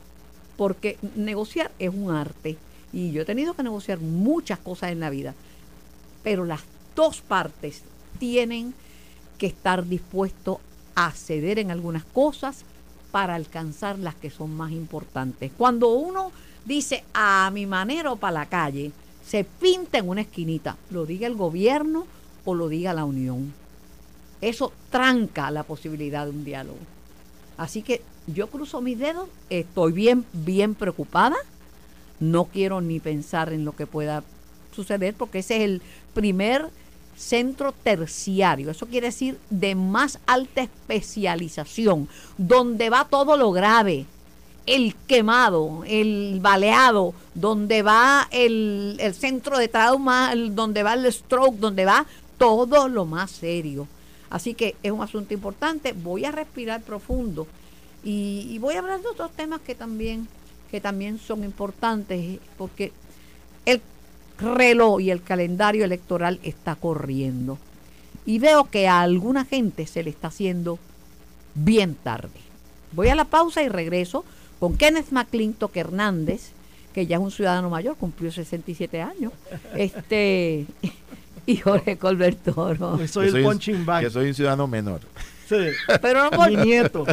porque 0.59 0.99
negociar 1.15 1.71
es 1.79 1.95
un 1.95 2.11
arte 2.11 2.59
y 2.93 3.13
yo 3.13 3.23
he 3.23 3.25
tenido 3.25 3.55
que 3.55 3.63
negociar 3.63 4.01
muchas 4.01 4.59
cosas 4.59 4.91
en 4.91 4.99
la 4.99 5.09
vida, 5.09 5.35
pero 6.25 6.45
las 6.45 6.63
dos 6.97 7.21
partes 7.21 7.83
tienen 8.19 8.75
que 9.39 9.47
estar 9.47 9.87
dispuestos 9.87 10.59
a 10.97 11.13
ceder 11.13 11.61
en 11.61 11.71
algunas 11.71 12.03
cosas 12.03 12.65
para 13.13 13.37
alcanzar 13.37 14.01
las 14.01 14.17
que 14.17 14.31
son 14.31 14.55
más 14.57 14.73
importantes. 14.73 15.53
Cuando 15.57 15.91
uno 15.91 16.33
dice 16.65 17.05
a 17.15 17.51
mi 17.55 17.65
manera 17.65 18.11
o 18.11 18.17
para 18.17 18.41
la 18.41 18.47
calle, 18.47 18.91
se 19.25 19.45
pinta 19.45 19.99
en 19.99 20.09
una 20.09 20.23
esquinita, 20.23 20.77
lo 20.91 21.07
diga 21.07 21.29
el 21.29 21.37
gobierno 21.37 22.05
o 22.45 22.55
lo 22.55 22.69
diga 22.69 22.93
la 22.95 23.05
Unión. 23.05 23.55
Eso 24.41 24.73
tranca 24.91 25.53
la 25.53 25.63
posibilidad 25.63 26.25
de 26.25 26.31
un 26.31 26.45
diálogo. 26.45 26.79
Así 27.57 27.83
que 27.83 28.03
yo 28.35 28.49
cruzo 28.49 28.81
mis 28.81 28.99
dedos, 28.99 29.29
estoy 29.51 29.93
bien, 29.93 30.25
bien 30.33 30.75
preocupada. 30.75 31.37
No 32.21 32.45
quiero 32.47 32.81
ni 32.81 33.01
pensar 33.01 33.53
en 33.53 33.65
lo 33.65 33.75
que 33.77 33.87
pueda 33.87 34.23
suceder 34.75 35.15
porque 35.15 35.39
ese 35.41 35.57
es 35.59 35.63
el 35.63 35.83
primer 36.15 36.69
centro 37.17 37.73
terciario. 37.73 38.71
Eso 38.71 38.87
quiere 38.87 39.09
decir 39.09 39.39
de 39.51 39.75
más 39.75 40.19
alta 40.27 40.63
especialización, 40.63 42.09
donde 42.37 42.91
va 42.91 43.07
todo 43.09 43.37
lo 43.37 43.51
grave. 43.53 44.07
El 44.67 44.95
quemado, 45.07 45.83
el 45.87 46.39
baleado, 46.43 47.15
donde 47.35 47.83
va 47.83 48.29
el, 48.31 48.97
el 49.01 49.15
centro 49.15 49.57
de 49.59 49.69
trauma, 49.69 50.33
el- 50.33 50.55
donde 50.55 50.83
va 50.83 50.95
el 50.95 51.11
stroke, 51.13 51.57
donde 51.59 51.85
va 51.87 52.05
todo 52.37 52.89
lo 52.89 53.05
más 53.07 53.31
serio. 53.31 53.89
Así 54.29 54.53
que 54.55 54.77
es 54.83 54.93
un 54.93 55.01
asunto 55.03 55.33
importante. 55.33 55.93
Voy 55.95 56.25
a 56.27 56.33
respirar 56.33 56.83
profundo 56.83 57.47
y, 58.05 58.47
y 58.51 58.59
voy 58.59 58.75
a 58.75 58.79
hablar 58.81 59.01
de 59.01 59.09
otros 59.09 59.33
temas 59.33 59.61
que 59.61 59.75
también, 59.75 60.29
que 60.71 60.81
también 60.81 61.19
son 61.19 61.45
importantes, 61.45 62.39
porque 62.57 62.93
el 63.67 63.81
reloj 64.39 65.01
y 65.01 65.11
el 65.11 65.23
calendario 65.23 65.85
electoral 65.85 66.39
está 66.43 66.75
corriendo. 66.77 67.59
Y 68.27 68.39
veo 68.39 68.65
que 68.71 68.89
a 68.89 69.01
alguna 69.01 69.45
gente 69.45 69.87
se 69.87 70.03
le 70.03 70.11
está 70.11 70.29
haciendo 70.29 70.79
bien 71.55 71.95
tarde. 71.95 72.41
Voy 72.93 73.09
a 73.09 73.15
la 73.15 73.25
pausa 73.25 73.63
y 73.63 73.69
regreso 73.69 74.25
con 74.61 74.77
Kenneth 74.77 75.11
McClintock 75.11 75.75
Hernández, 75.77 76.51
que 76.93 77.07
ya 77.07 77.17
es 77.17 77.23
un 77.23 77.31
ciudadano 77.31 77.71
mayor, 77.71 77.97
cumplió 77.97 78.31
67 78.33 79.01
años, 79.03 79.33
este 79.77 80.67
y 81.47 81.57
Jorge 81.57 81.97
Colbert 81.97 82.39
Toro. 82.43 82.99
Soy 83.09 83.31
Que 83.33 83.39
el 83.39 83.45
un- 83.45 83.51
punching 83.53 83.87
bag. 83.87 84.05
Que 84.05 84.11
soy 84.11 84.29
un 84.29 84.35
ciudadano 84.35 84.67
menor. 84.67 85.01
Sí. 85.49 85.57
Pero 86.03 86.25
no 86.25 86.31
por, 86.31 86.51
Mi 86.51 86.57
nieto. 86.57 87.07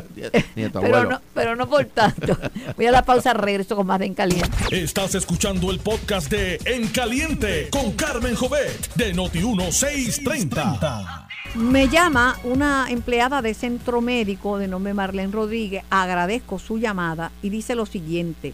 Nieto, 0.55 0.81
pero 0.81 1.09
no, 1.09 1.21
pero 1.33 1.55
no 1.55 1.69
por 1.69 1.85
tanto. 1.85 2.37
Voy 2.75 2.85
a 2.85 2.91
la 2.91 3.05
pausa, 3.05 3.33
regreso 3.33 3.77
con 3.77 3.87
más 3.87 3.99
de 3.99 4.07
En 4.07 4.13
Caliente. 4.13 4.51
Estás 4.71 5.15
escuchando 5.15 5.71
el 5.71 5.79
podcast 5.79 6.29
de 6.29 6.59
En 6.65 6.89
Caliente 6.89 7.69
con 7.69 7.93
Carmen 7.93 8.35
Jovet 8.35 8.93
de 8.95 9.15
Noti1630. 9.15 11.27
Me 11.55 11.87
llama 11.87 12.37
una 12.43 12.87
empleada 12.89 13.41
de 13.41 13.53
centro 13.53 14.01
médico 14.01 14.57
de 14.57 14.67
nombre 14.67 14.93
Marlene 14.93 15.31
Rodríguez, 15.31 15.85
agradezco 15.89 16.59
su 16.59 16.77
llamada 16.77 17.31
y 17.41 17.49
dice 17.49 17.75
lo 17.75 17.85
siguiente, 17.85 18.53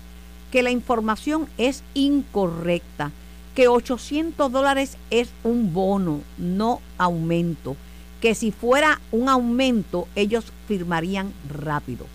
que 0.52 0.62
la 0.62 0.70
información 0.70 1.48
es 1.58 1.84
incorrecta, 1.96 3.12
que 3.56 3.68
800 3.68 4.52
dólares 4.52 4.98
es 5.10 5.30
un 5.44 5.74
bono, 5.74 6.22
no 6.38 6.80
aumento, 7.00 7.76
que 8.22 8.36
si 8.36 8.52
fuera 8.52 9.02
un 9.12 9.28
aumento 9.30 10.08
ellos 10.16 10.46
firmarían 10.68 11.34
rápido. 11.50 12.06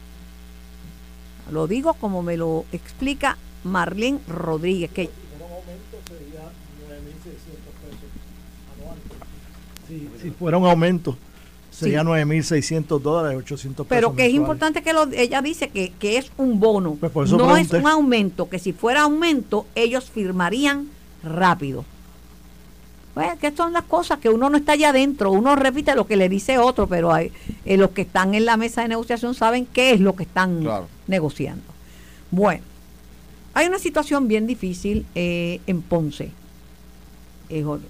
Lo 1.50 1.66
digo 1.66 1.94
como 1.94 2.22
me 2.22 2.36
lo 2.36 2.64
explica 2.72 3.36
Marlene 3.64 4.20
Rodríguez, 4.28 4.90
que 4.90 5.10
Si, 9.88 10.08
si 10.20 10.30
fuera 10.30 10.58
un 10.58 10.66
aumento, 10.66 11.16
sería 11.70 12.00
Sí. 12.00 12.06
9.600 12.06 13.00
dólares, 13.00 13.38
800 13.38 13.86
pesos. 13.86 13.88
Pero 13.88 14.16
que 14.16 14.26
es 14.26 14.32
importante 14.34 14.82
que 14.82 14.92
lo- 14.92 15.10
ella 15.12 15.40
dice 15.42 15.68
que, 15.68 15.92
que 15.98 16.18
es 16.18 16.32
un 16.38 16.58
bono, 16.58 16.96
Pues 17.00 17.30
no 17.30 17.36
pregunté. 17.38 17.76
es 17.76 17.82
un 17.84 17.86
aumento, 17.88 18.48
que 18.48 18.58
si 18.58 18.72
fuera 18.72 19.02
aumento 19.02 19.66
ellos 19.76 20.10
firmarían 20.10 20.88
rápido. 21.22 21.84
Pues 23.16 23.38
que 23.38 23.50
son 23.50 23.72
las 23.72 23.84
cosas 23.84 24.18
que 24.18 24.28
uno 24.28 24.50
no 24.50 24.58
está 24.58 24.72
allá 24.72 24.90
adentro, 24.90 25.32
uno 25.32 25.56
repite 25.56 25.94
lo 25.94 26.06
que 26.06 26.16
le 26.16 26.28
dice 26.28 26.58
otro, 26.58 26.86
pero 26.86 27.14
hay, 27.14 27.32
eh, 27.64 27.78
los 27.78 27.92
que 27.92 28.02
están 28.02 28.34
en 28.34 28.44
la 28.44 28.58
mesa 28.58 28.82
de 28.82 28.88
negociación 28.88 29.34
saben 29.34 29.64
qué 29.64 29.92
es 29.92 30.00
lo 30.00 30.14
que 30.14 30.24
están 30.24 30.60
Claro. 30.60 30.86
negociando. 31.06 31.62
Bueno, 32.30 32.62
hay 33.54 33.68
una 33.68 33.78
situación 33.78 34.28
bien 34.28 34.46
difícil 34.46 35.06
eh, 35.14 35.62
en 35.66 35.80
Ponce. 35.80 36.28
Eh, 37.48 37.62
Jorge. 37.62 37.86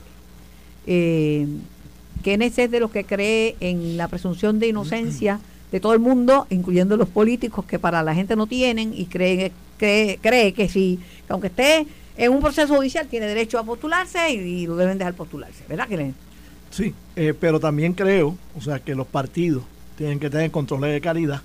Kenneth 2.22 2.58
es 2.60 2.70
de 2.70 2.78
los 2.78 2.92
que 2.92 3.02
cree 3.02 3.56
en 3.58 3.96
la 3.96 4.06
presunción 4.06 4.60
de 4.60 4.68
inocencia 4.68 5.40
de 5.72 5.80
todo 5.80 5.92
el 5.92 5.98
mundo, 5.98 6.46
incluyendo 6.50 6.96
los 6.96 7.08
políticos 7.08 7.64
que 7.64 7.80
para 7.80 8.04
la 8.04 8.14
gente 8.14 8.36
no 8.36 8.46
tienen 8.46 8.94
y 8.94 9.06
cree, 9.06 9.50
cree, 9.76 10.20
cree 10.22 10.52
que 10.52 10.68
si, 10.68 11.00
que 11.26 11.32
aunque 11.32 11.48
esté 11.48 11.88
en 12.16 12.33
un 12.33 12.40
proceso 12.40 12.74
judicial, 12.74 13.07
tiene 13.09 13.26
derecho 13.26 13.59
a 13.59 13.64
postularse 13.64 14.31
y, 14.31 14.66
lo 14.66 14.76
deben 14.76 14.98
dejar 14.98 15.14
postularse, 15.14 15.64
¿verdad? 15.68 15.88
Que 15.88 16.12
Sí, 16.70 16.94
eh, 17.14 17.35
pero 17.38 17.61
también 17.61 17.92
creo, 17.92 18.37
o 18.57 18.61
sea, 18.61 18.81
que 18.81 18.94
los 18.94 19.07
partidos 19.07 19.62
tienen 19.96 20.18
que 20.18 20.29
tener 20.29 20.50
controles 20.50 20.92
de 20.92 21.00
calidad 21.00 21.42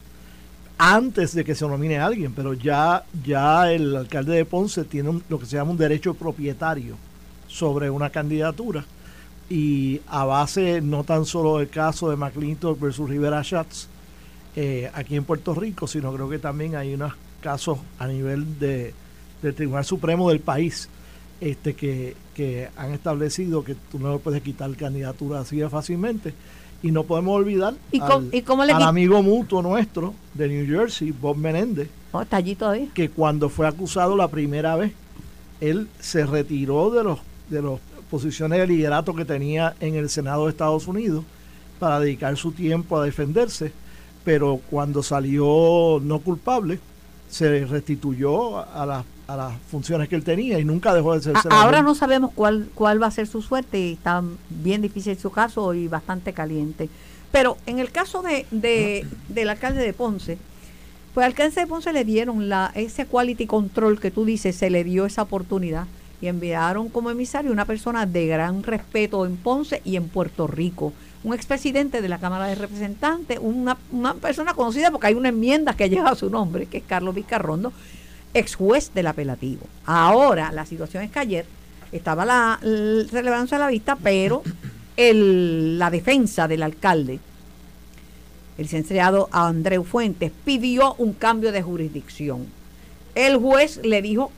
antes 0.77 1.36
de 1.36 1.45
que 1.45 1.53
se 1.53 1.67
nomine 1.67 1.99
a 1.99 2.07
alguien, 2.07 2.34
pero 2.34 2.53
ya, 2.53 3.03
ya 3.23 3.71
el 3.71 3.95
alcalde 3.95 4.36
de 4.36 4.45
Ponce 4.45 4.84
tiene 4.84 5.21
lo 5.29 5.39
que 5.39 5.45
se 5.45 5.55
llama 5.55 5.71
un 5.71 5.77
derecho 5.77 6.15
propietario 6.15 6.95
sobre 7.47 7.89
una 7.91 8.10
candidatura 8.10 8.84
y 9.47 10.01
a 10.07 10.25
base 10.25 10.81
no 10.81 11.03
tan 11.03 11.25
solo 11.25 11.60
del 11.60 11.69
caso 11.69 12.10
de 12.10 12.15
McClintock 12.15 12.79
versus 12.79 13.07
Rivera 13.07 13.43
Schatz 13.43 13.89
eh, 14.55 14.89
aquí 14.95 15.15
en 15.15 15.23
Puerto 15.23 15.53
Rico, 15.53 15.86
sino 15.86 16.12
creo 16.13 16.29
que 16.29 16.39
también 16.39 16.75
hay 16.75 16.95
unos 16.95 17.13
casos 17.41 17.77
a 17.99 18.07
nivel 18.07 18.57
de, 18.60 18.95
del 19.41 19.54
Tribunal 19.56 19.86
Supremo 19.86 20.30
del 20.30 20.39
país 20.39 20.89
este 21.39 21.73
que, 21.73 22.15
que 22.36 22.69
han 22.77 22.91
establecido 22.91 23.63
que 23.63 23.75
tú 23.91 23.97
no 23.99 24.19
puedes 24.19 24.41
quitar 24.43 24.69
candidatura 24.75 25.39
así 25.39 25.58
de 25.58 25.69
fácilmente. 25.69 26.34
Y 26.84 26.91
no 26.91 27.04
podemos 27.04 27.36
olvidar 27.36 27.75
¿Y 27.91 27.99
al, 27.99 28.10
cómo- 28.10 28.27
y 28.32 28.41
cómo 28.41 28.65
le 28.65 28.71
al 28.73 28.82
quit- 28.82 28.88
amigo 28.88 29.21
mutuo 29.23 29.62
nuestro 29.62 30.13
de 30.34 30.47
New 30.47 30.65
Jersey, 30.67 31.12
Bob 31.12 31.38
Menéndez, 31.38 31.89
oh, 32.12 32.21
está 32.23 32.38
allí 32.38 32.56
todavía. 32.56 32.88
que 32.93 33.10
cuando 33.10 33.49
fue 33.49 33.67
acusado 33.67 34.15
la 34.17 34.27
primera 34.30 34.75
vez, 34.75 34.91
él 35.60 35.88
se 35.99 36.25
retiró 36.25 36.89
de 36.89 37.04
los 37.04 37.19
de 37.51 37.62
las 37.62 37.80
posiciones 38.10 38.60
de 38.60 38.67
liderato 38.67 39.13
que 39.13 39.25
tenía 39.25 39.75
en 39.80 39.95
el 39.95 40.10
Senado 40.10 40.45
de 40.45 40.51
Estados 40.51 40.88
Unidos 40.88 41.23
para 41.80 41.99
dedicar 41.99 42.36
su 42.38 42.51
tiempo 42.51 42.97
a 42.97 43.06
defenderse, 43.06 43.71
pero 44.23 44.60
cuando 44.69 45.04
salió 45.04 45.99
no 46.01 46.19
culpable, 46.19 46.80
se 47.30 47.65
restituyó 47.65 48.58
a, 48.58 48.86
las- 48.86 49.06
a 49.33 49.37
las 49.37 49.53
funciones 49.69 50.09
que 50.09 50.15
él 50.15 50.23
tenía 50.23 50.59
y 50.59 50.65
nunca 50.65 50.93
dejó 50.93 51.13
de 51.13 51.21
ser 51.21 51.37
senador. 51.41 51.63
ahora 51.65 51.81
no 51.81 51.95
sabemos 51.95 52.31
cuál, 52.35 52.69
cuál 52.73 53.01
va 53.01 53.07
a 53.07 53.11
ser 53.11 53.27
su 53.27 53.41
suerte 53.41 53.79
y 53.79 53.93
está 53.93 54.23
bien 54.49 54.81
difícil 54.81 55.17
su 55.17 55.31
caso 55.31 55.73
y 55.73 55.87
bastante 55.87 56.33
caliente. 56.33 56.89
Pero 57.31 57.57
en 57.65 57.79
el 57.79 57.91
caso 57.91 58.21
de, 58.21 58.45
de- 58.51 59.05
del 59.29 59.49
alcalde 59.49 59.81
de 59.83 59.93
Ponce, 59.93 60.37
pues 61.13 61.25
al 61.25 61.31
alcalde 61.31 61.59
de 61.61 61.67
Ponce 61.67 61.93
le 61.93 62.03
dieron 62.05 62.49
la, 62.49 62.71
ese 62.75 63.05
quality 63.05 63.45
control 63.47 63.99
que 63.99 64.11
tú 64.11 64.25
dices, 64.25 64.55
se 64.55 64.69
le 64.69 64.83
dio 64.83 65.05
esa 65.05 65.21
oportunidad 65.23 65.85
y 66.21 66.27
enviaron 66.27 66.89
como 66.89 67.09
emisario 67.09 67.51
una 67.51 67.65
persona 67.65 68.05
de 68.05 68.27
gran 68.27 68.63
respeto 68.63 69.25
en 69.25 69.37
Ponce 69.37 69.81
y 69.85 69.95
en 69.95 70.07
Puerto 70.07 70.45
Rico. 70.47 70.93
Un 71.23 71.33
expresidente 71.33 72.01
de 72.01 72.09
la 72.09 72.17
Cámara 72.19 72.47
de 72.47 72.55
Representantes, 72.55 73.39
una, 73.41 73.77
una 73.91 74.13
persona 74.15 74.53
conocida 74.53 74.89
porque 74.91 75.07
hay 75.07 75.13
una 75.13 75.29
enmienda 75.29 75.73
que 75.75 75.89
lleva 75.89 76.15
su 76.15 76.29
nombre, 76.29 76.65
que 76.65 76.77
es 76.79 76.83
Carlos 76.87 77.13
Vizcarrondo, 77.15 77.71
ex 78.33 78.55
juez 78.55 78.91
del 78.93 79.07
apelativo. 79.07 79.61
Ahora, 79.85 80.51
la 80.51 80.65
situación 80.65 81.03
es 81.03 81.11
que 81.11 81.19
ayer 81.19 81.45
estaba 81.91 82.25
la, 82.25 82.59
l- 82.61 83.05
celebrándose 83.09 83.57
la 83.57 83.67
vista, 83.67 83.95
pero 83.95 84.43
el, 84.97 85.77
la 85.79 85.89
defensa 85.89 86.47
del 86.47 86.63
alcalde, 86.63 87.19
el 88.57 88.63
licenciado 88.63 89.29
Andreu 89.31 89.83
Fuentes, 89.83 90.31
pidió 90.45 90.93
un 90.95 91.13
cambio 91.13 91.51
de 91.51 91.61
jurisdicción. 91.61 92.45
El 93.15 93.37
juez 93.37 93.79
le 93.83 94.01
dijo 94.01 94.31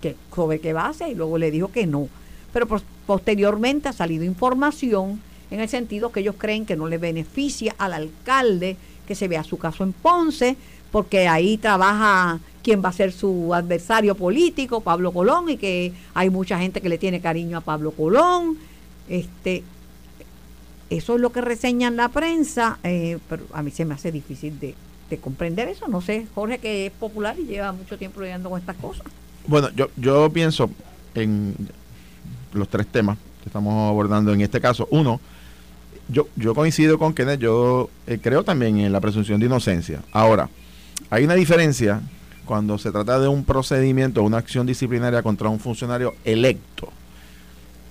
que 0.00 0.16
sobre 0.34 0.58
qué 0.60 0.72
base 0.72 1.08
y 1.10 1.14
luego 1.14 1.38
le 1.38 1.50
dijo 1.50 1.70
que 1.70 1.86
no. 1.86 2.08
Pero 2.52 2.66
pos- 2.66 2.84
posteriormente 3.06 3.88
ha 3.88 3.92
salido 3.92 4.24
información 4.24 5.20
en 5.50 5.60
el 5.60 5.68
sentido 5.68 6.12
que 6.12 6.20
ellos 6.20 6.34
creen 6.38 6.66
que 6.66 6.76
no 6.76 6.88
le 6.88 6.98
beneficia 6.98 7.74
al 7.78 7.92
alcalde 7.92 8.76
que 9.06 9.14
se 9.14 9.28
vea 9.28 9.44
su 9.44 9.58
caso 9.58 9.84
en 9.84 9.92
Ponce, 9.92 10.56
porque 10.90 11.28
ahí 11.28 11.56
trabaja 11.56 12.40
quien 12.62 12.82
va 12.82 12.90
a 12.90 12.92
ser 12.92 13.12
su 13.12 13.52
adversario 13.54 14.14
político, 14.14 14.80
Pablo 14.80 15.12
Colón, 15.12 15.50
y 15.50 15.56
que 15.56 15.92
hay 16.14 16.30
mucha 16.30 16.58
gente 16.58 16.80
que 16.80 16.88
le 16.88 16.98
tiene 16.98 17.20
cariño 17.20 17.58
a 17.58 17.60
Pablo 17.60 17.90
Colón. 17.90 18.56
Este, 19.08 19.62
eso 20.90 21.14
es 21.14 21.20
lo 21.20 21.32
que 21.32 21.40
reseñan 21.40 21.96
la 21.96 22.08
prensa, 22.08 22.78
eh, 22.84 23.18
pero 23.28 23.44
a 23.52 23.62
mí 23.62 23.70
se 23.70 23.84
me 23.84 23.94
hace 23.94 24.12
difícil 24.12 24.58
de, 24.60 24.74
de 25.10 25.18
comprender 25.18 25.68
eso. 25.68 25.88
No 25.88 26.00
sé, 26.00 26.26
Jorge, 26.34 26.58
que 26.58 26.86
es 26.86 26.92
popular 26.92 27.36
y 27.38 27.46
lleva 27.46 27.72
mucho 27.72 27.98
tiempo 27.98 28.20
lidiando 28.20 28.48
con 28.48 28.60
estas 28.60 28.76
cosas. 28.76 29.06
Bueno, 29.46 29.70
yo, 29.74 29.88
yo 29.96 30.30
pienso 30.30 30.70
en 31.14 31.54
los 32.52 32.68
tres 32.68 32.86
temas 32.86 33.18
que 33.42 33.48
estamos 33.48 33.88
abordando 33.88 34.32
en 34.32 34.40
este 34.40 34.60
caso. 34.60 34.86
Uno, 34.90 35.20
yo, 36.08 36.28
yo 36.36 36.54
coincido 36.54 36.98
con 36.98 37.12
Kenneth, 37.12 37.40
yo 37.40 37.90
eh, 38.06 38.18
creo 38.22 38.44
también 38.44 38.78
en 38.78 38.92
la 38.92 39.00
presunción 39.00 39.40
de 39.40 39.46
inocencia. 39.46 40.02
Ahora, 40.12 40.48
hay 41.10 41.24
una 41.24 41.34
diferencia 41.34 42.00
cuando 42.44 42.78
se 42.78 42.90
trata 42.90 43.18
de 43.18 43.28
un 43.28 43.44
procedimiento, 43.44 44.22
una 44.22 44.38
acción 44.38 44.66
disciplinaria 44.66 45.22
contra 45.22 45.48
un 45.48 45.60
funcionario 45.60 46.14
electo 46.24 46.88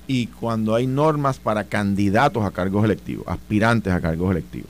y 0.07 0.27
cuando 0.27 0.75
hay 0.75 0.87
normas 0.87 1.39
para 1.39 1.63
candidatos 1.65 2.43
a 2.45 2.51
cargos 2.51 2.83
electivos, 2.83 3.25
aspirantes 3.27 3.93
a 3.93 4.01
cargos 4.01 4.31
electivos. 4.31 4.69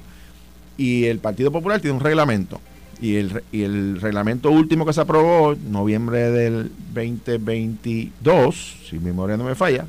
Y 0.78 1.06
el 1.06 1.20
Partido 1.20 1.52
Popular 1.52 1.80
tiene 1.82 1.98
un 1.98 2.04
reglamento. 2.04 2.60
Y 3.02 3.16
el, 3.16 3.42
y 3.52 3.64
el 3.64 4.00
reglamento 4.00 4.52
último 4.52 4.86
que 4.86 4.94
se 4.94 5.02
aprobó, 5.02 5.56
noviembre 5.56 6.30
del 6.30 6.72
2022, 6.94 8.76
si 8.90 8.98
mi 9.00 9.06
memoria 9.06 9.38
no 9.38 9.44
me 9.44 9.56
falla, 9.56 9.86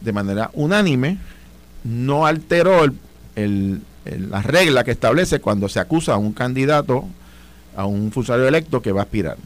de 0.00 0.12
manera 0.12 0.50
unánime, 0.54 1.18
no 1.84 2.26
alteró 2.26 2.84
el- 2.84 2.92
el- 3.36 3.80
el- 4.04 4.30
la 4.30 4.42
regla 4.42 4.82
que 4.82 4.90
establece 4.90 5.40
cuando 5.40 5.68
se 5.68 5.78
acusa 5.78 6.14
a 6.14 6.18
un 6.18 6.32
candidato, 6.32 7.04
a 7.76 7.86
un 7.86 8.12
funcionario 8.12 8.48
electo 8.48 8.82
que 8.82 8.92
va 8.92 9.00
a 9.00 9.04
aspirar. 9.04 9.36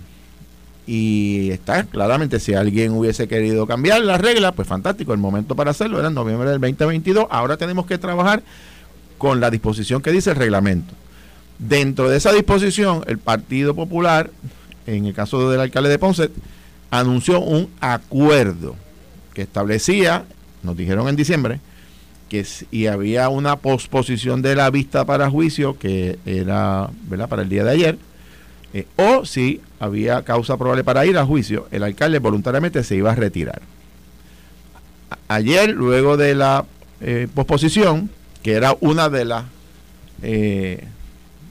Y 0.87 1.50
está 1.50 1.84
claramente, 1.84 2.40
si 2.40 2.54
alguien 2.54 2.92
hubiese 2.92 3.26
querido 3.26 3.66
cambiar 3.66 4.02
la 4.02 4.18
regla, 4.18 4.52
pues 4.52 4.68
fantástico, 4.68 5.12
el 5.12 5.18
momento 5.18 5.56
para 5.56 5.70
hacerlo 5.70 5.98
era 5.98 6.08
en 6.08 6.14
noviembre 6.14 6.50
del 6.50 6.60
2022. 6.60 7.26
Ahora 7.30 7.56
tenemos 7.56 7.87
que 7.87 7.96
trabajar 7.96 8.42
con 9.16 9.40
la 9.40 9.50
disposición 9.50 10.02
que 10.02 10.12
dice 10.12 10.30
el 10.30 10.37
reglamento. 10.37 10.92
Dentro 11.58 12.10
de 12.10 12.18
esa 12.18 12.32
disposición, 12.32 13.02
el 13.06 13.18
Partido 13.18 13.74
Popular, 13.74 14.30
en 14.87 15.06
el 15.06 15.14
caso 15.14 15.50
del 15.50 15.60
alcalde 15.60 15.88
de 15.88 15.98
Ponce, 15.98 16.30
anunció 16.90 17.40
un 17.40 17.70
acuerdo 17.80 18.76
que 19.32 19.42
establecía, 19.42 20.24
nos 20.62 20.76
dijeron 20.76 21.08
en 21.08 21.16
diciembre, 21.16 21.60
que 22.28 22.44
si 22.44 22.87
había 22.87 23.28
una 23.28 23.56
posposición 23.56 24.42
de 24.42 24.56
la 24.56 24.70
vista 24.70 25.04
para 25.04 25.30
juicio, 25.30 25.78
que 25.78 26.18
era 26.26 26.90
¿verdad? 27.08 27.28
para 27.28 27.42
el 27.42 27.48
día 27.48 27.64
de 27.64 27.70
ayer, 27.70 27.98
eh, 28.74 28.88
o 28.96 29.24
si 29.24 29.60
había 29.78 30.22
causa 30.22 30.56
probable 30.56 30.82
para 30.82 31.06
ir 31.06 31.16
a 31.16 31.24
juicio, 31.24 31.68
el 31.70 31.84
alcalde 31.84 32.18
voluntariamente 32.18 32.82
se 32.82 32.96
iba 32.96 33.12
a 33.12 33.14
retirar. 33.14 33.62
Ayer, 35.28 35.70
luego 35.70 36.16
de 36.16 36.34
la 36.34 36.66
eh, 37.00 37.28
posposición, 37.32 38.10
que 38.42 38.54
era 38.54 38.76
una 38.80 39.08
de 39.08 39.24
las 39.26 39.44
eh, 40.22 40.88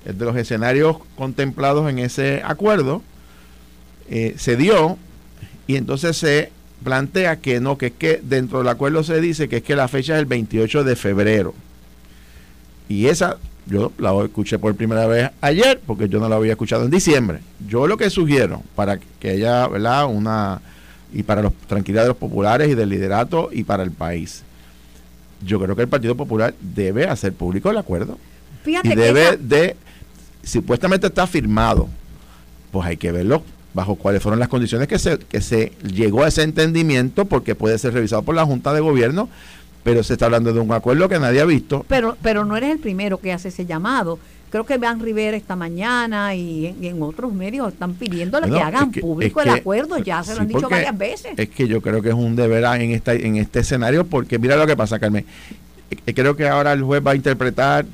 de 0.04 0.26
los 0.26 0.36
escenarios 0.36 0.98
contemplados 1.16 1.90
en 1.90 2.00
ese 2.00 2.42
acuerdo, 2.44 3.02
se 4.10 4.58
dio 4.58 4.98
y 5.66 5.78
entonces 5.78 6.18
se 6.18 6.52
plantea 6.84 7.38
que 7.38 7.62
no, 7.62 7.78
que 7.78 7.88
es 7.88 7.94
que 7.94 8.20
dentro 8.22 8.60
del 8.60 8.68
acuerdo 8.68 9.02
se 9.04 9.22
dice 9.22 9.48
que 9.48 9.58
es 9.58 9.64
que 9.64 9.78
la 9.78 9.88
fecha 9.88 10.16
es 10.16 10.20
el 10.20 10.26
28 10.26 10.84
de 10.84 10.96
febrero. 10.98 11.56
Y 12.90 13.08
esa 13.08 13.38
yo 13.66 13.92
la 13.98 14.14
escuché 14.26 14.60
por 14.60 14.76
primera 14.76 15.08
vez 15.08 15.30
ayer 15.42 15.80
porque 15.86 16.10
yo 16.10 16.20
no 16.20 16.28
la 16.30 16.36
había 16.36 16.52
escuchado 16.54 16.84
en 16.86 16.92
diciembre. 16.92 17.40
Yo 17.68 17.88
lo 17.88 17.98
que 17.98 18.10
sugiero 18.10 18.62
para 18.76 18.98
que 19.20 19.30
haya, 19.30 19.68
¿verdad? 19.68 20.06
Una 20.08 20.62
y 21.14 21.24
para 21.24 21.42
los 21.42 21.54
tranquilidad 21.68 22.04
de 22.04 22.08
los 22.10 22.18
populares 22.18 22.70
y 22.70 22.76
del 22.76 22.90
liderato 22.90 23.50
y 23.52 23.64
para 23.64 23.84
el 23.84 23.92
país. 23.92 24.44
Yo 25.46 25.60
creo 25.60 25.76
que 25.76 25.82
el 25.84 25.88
Partido 25.88 26.16
Popular 26.16 26.54
debe 26.62 27.06
hacer 27.08 27.34
público 27.34 27.70
el 27.70 27.78
acuerdo 27.78 28.18
Fíjate 28.64 28.90
y 28.90 28.96
debe 28.96 29.24
esa- 29.30 29.38
de 29.38 29.76
supuestamente 30.44 31.08
está 31.08 31.28
firmado 31.28 31.88
pues 32.72 32.88
hay 32.88 32.98
que 32.98 33.12
verlo 33.12 33.44
bajo 33.74 33.96
cuáles 33.96 34.22
fueron 34.22 34.40
las 34.40 34.50
condiciones 34.50 34.88
que 34.88 35.00
se 35.00 35.18
que 35.20 35.42
se 35.42 35.72
llegó 35.84 36.24
a 36.24 36.28
ese 36.28 36.44
entendimiento 36.44 37.26
porque 37.26 37.56
puede 37.56 37.78
ser 37.78 37.94
revisado 37.94 38.24
por 38.24 38.36
la 38.36 38.46
Junta 38.46 38.74
de 38.74 38.80
Gobierno 38.82 39.30
pero 39.84 40.02
se 40.04 40.14
está 40.14 40.26
hablando 40.26 40.54
de 40.54 40.60
un 40.60 40.72
acuerdo 40.72 41.10
que 41.10 41.20
nadie 41.20 41.42
ha 41.42 41.46
visto 41.46 41.86
pero, 41.88 42.18
pero 42.22 42.46
no 42.46 42.56
eres 42.58 42.72
el 42.72 42.80
primero 42.80 43.18
que 43.20 43.32
hace 43.34 43.50
ese 43.50 43.66
llamado. 43.66 44.18
Creo 44.50 44.66
que 44.68 44.78
Van 44.78 45.00
Rivera 45.00 45.36
esta 45.36 45.56
mañana 45.56 46.36
y 46.36 46.68
en, 46.68 46.84
y 46.84 46.88
en 46.88 47.02
otros 47.02 47.34
medios 47.34 47.74
están 47.74 47.96
pidiéndole 47.96 48.46
Bueno, 48.48 48.56
que 48.58 48.62
hagan 48.64 48.88
es 48.90 48.94
que- 48.94 49.02
público 49.02 49.42
es 49.42 49.48
el 49.48 49.54
acuerdo. 49.54 49.98
Ya 49.98 50.24
se 50.24 50.36
lo 50.36 50.42
han 50.42 50.48
dicho 50.48 50.70
varias 50.70 50.96
veces. 50.96 51.32
es 51.38 51.50
que 51.50 51.68
yo 51.68 51.82
creo 51.82 52.04
que 52.04 52.10
es 52.10 52.14
un 52.16 52.36
deber 52.36 52.64
en 52.80 52.92
esta 52.92 53.14
en 53.14 53.38
este 53.38 53.62
escenario 53.62 54.06
porque 54.06 54.38
mira 54.38 54.56
lo 54.56 54.68
que 54.68 54.78
pasa 54.78 55.00
Carmen 55.00 55.26
Eh, 56.06 56.14
creo 56.14 56.36
que 56.36 56.48
ahora 56.48 56.72
el 56.74 56.84
juez 56.84 57.02
va 57.06 57.12
a 57.12 57.16
interpretar 57.16 57.86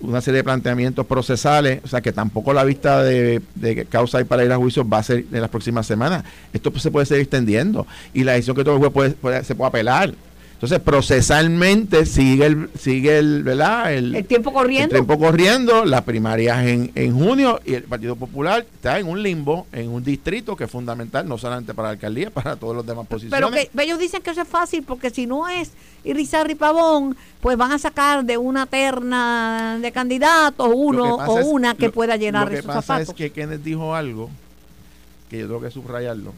una 0.00 0.20
serie 0.20 0.38
de 0.38 0.44
planteamientos 0.44 1.06
procesales, 1.06 1.80
o 1.84 1.88
sea 1.88 2.00
que 2.00 2.12
tampoco 2.12 2.52
la 2.52 2.62
vista 2.64 3.02
de, 3.02 3.40
de 3.56 3.84
causa 3.84 4.20
y 4.20 4.24
para 4.24 4.44
ir 4.44 4.52
a 4.52 4.56
juicio 4.56 4.88
va 4.88 4.98
a 4.98 5.02
ser 5.02 5.24
en 5.32 5.40
las 5.40 5.50
próximas 5.50 5.86
semanas. 5.86 6.22
Esto 6.52 6.70
pues, 6.70 6.82
se 6.84 6.90
puede 6.92 7.06
seguir 7.06 7.22
extendiendo 7.22 7.84
y 8.14 8.22
la 8.24 8.32
decisión 8.32 8.54
que 8.56 8.62
todo 8.64 8.74
el 8.74 8.80
juez 8.80 8.92
puede, 8.92 9.10
puede- 9.10 9.44
se 9.44 9.54
puede 9.56 9.68
apelar. 9.68 10.14
Entonces, 10.58 10.80
procesalmente 10.80 12.04
sigue 12.04 12.46
el, 12.46 12.68
sigue 12.76 13.16
el, 13.18 13.44
¿verdad? 13.44 13.92
el 13.92 14.26
tiempo 14.26 14.52
corriendo. 14.52 14.96
el 14.96 15.04
tiempo 15.06 15.16
corriendo, 15.24 15.84
las 15.84 16.02
primarias 16.02 16.66
en, 16.66 16.90
en 16.96 17.16
junio 17.16 17.60
y 17.64 17.74
el 17.74 17.84
Partido 17.84 18.16
Popular 18.16 18.66
está 18.74 18.98
en 18.98 19.06
un 19.06 19.22
limbo, 19.22 19.68
en 19.72 19.88
un 19.88 20.02
distrito 20.02 20.56
que 20.56 20.64
es 20.64 20.70
fundamental, 20.70 21.28
no 21.28 21.38
solamente 21.38 21.74
para 21.74 21.88
la 21.88 21.92
alcaldía, 21.92 22.30
para 22.30 22.56
todas 22.56 22.76
las 22.78 22.84
demás 22.86 23.06
posiciones. 23.06 23.38
Pero 23.38 23.52
que 23.52 23.70
ellos 23.84 24.00
dicen 24.00 24.20
que 24.20 24.30
eso 24.30 24.42
es 24.42 24.48
fácil 24.48 24.82
porque 24.82 25.10
si 25.10 25.26
no 25.26 25.46
es 25.48 25.70
Irizarry 26.02 26.56
Pavón, 26.56 27.16
pues 27.40 27.56
van 27.56 27.70
a 27.70 27.78
sacar 27.78 28.24
de 28.24 28.36
una 28.36 28.66
terna 28.66 29.78
de 29.80 29.92
candidatos 29.92 30.70
uno 30.74 31.14
o 31.18 31.38
es- 31.38 31.46
una 31.46 31.76
que 31.76 31.86
lo- 31.86 31.92
pueda 31.92 32.16
llenar 32.16 32.46
Lo 32.46 32.50
que 32.50 32.58
esos 32.58 32.66
pasa 32.66 32.82
zapatos. 32.82 33.08
es 33.10 33.14
que 33.14 33.30
Kenneth 33.30 33.62
dijo 33.62 33.94
algo 33.94 34.28
que 35.28 35.38
yo 35.38 35.46
tengo 35.46 35.60
que 35.60 35.70
subrayarlo. 35.70 36.32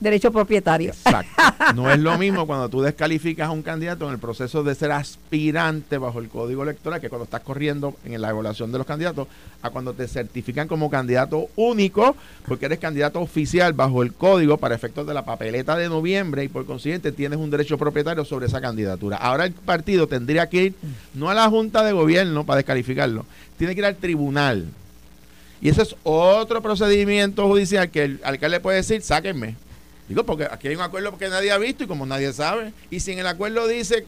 Derecho 0.00 0.32
propietario. 0.32 0.90
Exacto. 0.90 1.30
No 1.74 1.90
es 1.90 1.98
lo 1.98 2.18
mismo 2.18 2.46
cuando 2.46 2.68
tú 2.68 2.82
descalificas 2.82 3.48
a 3.48 3.50
un 3.50 3.62
candidato 3.62 4.06
en 4.06 4.12
el 4.12 4.18
proceso 4.18 4.62
de 4.62 4.74
ser 4.74 4.92
aspirante 4.92 5.98
bajo 5.98 6.18
el 6.18 6.28
código 6.28 6.62
electoral, 6.62 7.00
que 7.00 7.08
cuando 7.08 7.24
estás 7.24 7.40
corriendo 7.40 7.94
en 8.04 8.20
la 8.20 8.30
evaluación 8.30 8.70
de 8.70 8.78
los 8.78 8.86
candidatos, 8.86 9.28
a 9.62 9.70
cuando 9.70 9.94
te 9.94 10.06
certifican 10.06 10.68
como 10.68 10.90
candidato 10.90 11.48
único, 11.56 12.16
porque 12.46 12.66
eres 12.66 12.78
candidato 12.78 13.20
oficial 13.20 13.72
bajo 13.72 14.02
el 14.02 14.12
código 14.12 14.58
para 14.58 14.74
efectos 14.74 15.06
de 15.06 15.14
la 15.14 15.24
papeleta 15.24 15.76
de 15.76 15.88
noviembre 15.88 16.44
y 16.44 16.48
por 16.48 16.66
consiguiente 16.66 17.12
tienes 17.12 17.38
un 17.38 17.50
derecho 17.50 17.78
propietario 17.78 18.24
sobre 18.24 18.46
esa 18.46 18.60
candidatura. 18.60 19.16
Ahora 19.16 19.46
el 19.46 19.52
partido 19.52 20.06
tendría 20.06 20.48
que 20.48 20.64
ir 20.64 20.74
no 21.14 21.30
a 21.30 21.34
la 21.34 21.48
Junta 21.48 21.82
de 21.82 21.92
Gobierno 21.92 22.44
para 22.44 22.58
descalificarlo, 22.58 23.24
tiene 23.56 23.74
que 23.74 23.80
ir 23.80 23.86
al 23.86 23.96
tribunal. 23.96 24.66
Y 25.64 25.70
ese 25.70 25.80
es 25.82 25.96
otro 26.02 26.60
procedimiento 26.60 27.48
judicial 27.48 27.90
que 27.90 28.04
el 28.04 28.20
alcalde 28.22 28.60
puede 28.60 28.76
decir, 28.76 29.00
sáquenme. 29.00 29.56
Digo, 30.08 30.22
porque 30.24 30.44
aquí 30.44 30.68
hay 30.68 30.76
un 30.76 30.82
acuerdo 30.82 31.16
que 31.16 31.30
nadie 31.30 31.50
ha 31.50 31.56
visto 31.56 31.84
y 31.84 31.86
como 31.86 32.04
nadie 32.04 32.30
sabe. 32.34 32.74
Y 32.90 33.00
si 33.00 33.12
en 33.12 33.20
el 33.20 33.26
acuerdo 33.26 33.66
dice 33.66 34.04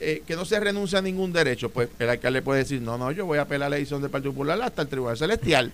eh, 0.00 0.22
que 0.26 0.36
no 0.36 0.44
se 0.44 0.60
renuncia 0.60 0.98
a 0.98 1.02
ningún 1.02 1.32
derecho, 1.32 1.70
pues 1.70 1.88
el 1.98 2.10
alcalde 2.10 2.42
puede 2.42 2.58
decir, 2.60 2.82
no, 2.82 2.98
no, 2.98 3.10
yo 3.10 3.24
voy 3.24 3.38
a 3.38 3.42
apelar 3.42 3.70
la 3.70 3.76
decisión 3.76 4.02
del 4.02 4.10
Partido 4.10 4.32
Popular 4.32 4.60
hasta 4.60 4.82
el 4.82 4.88
Tribunal 4.88 5.16
Celestial. 5.16 5.72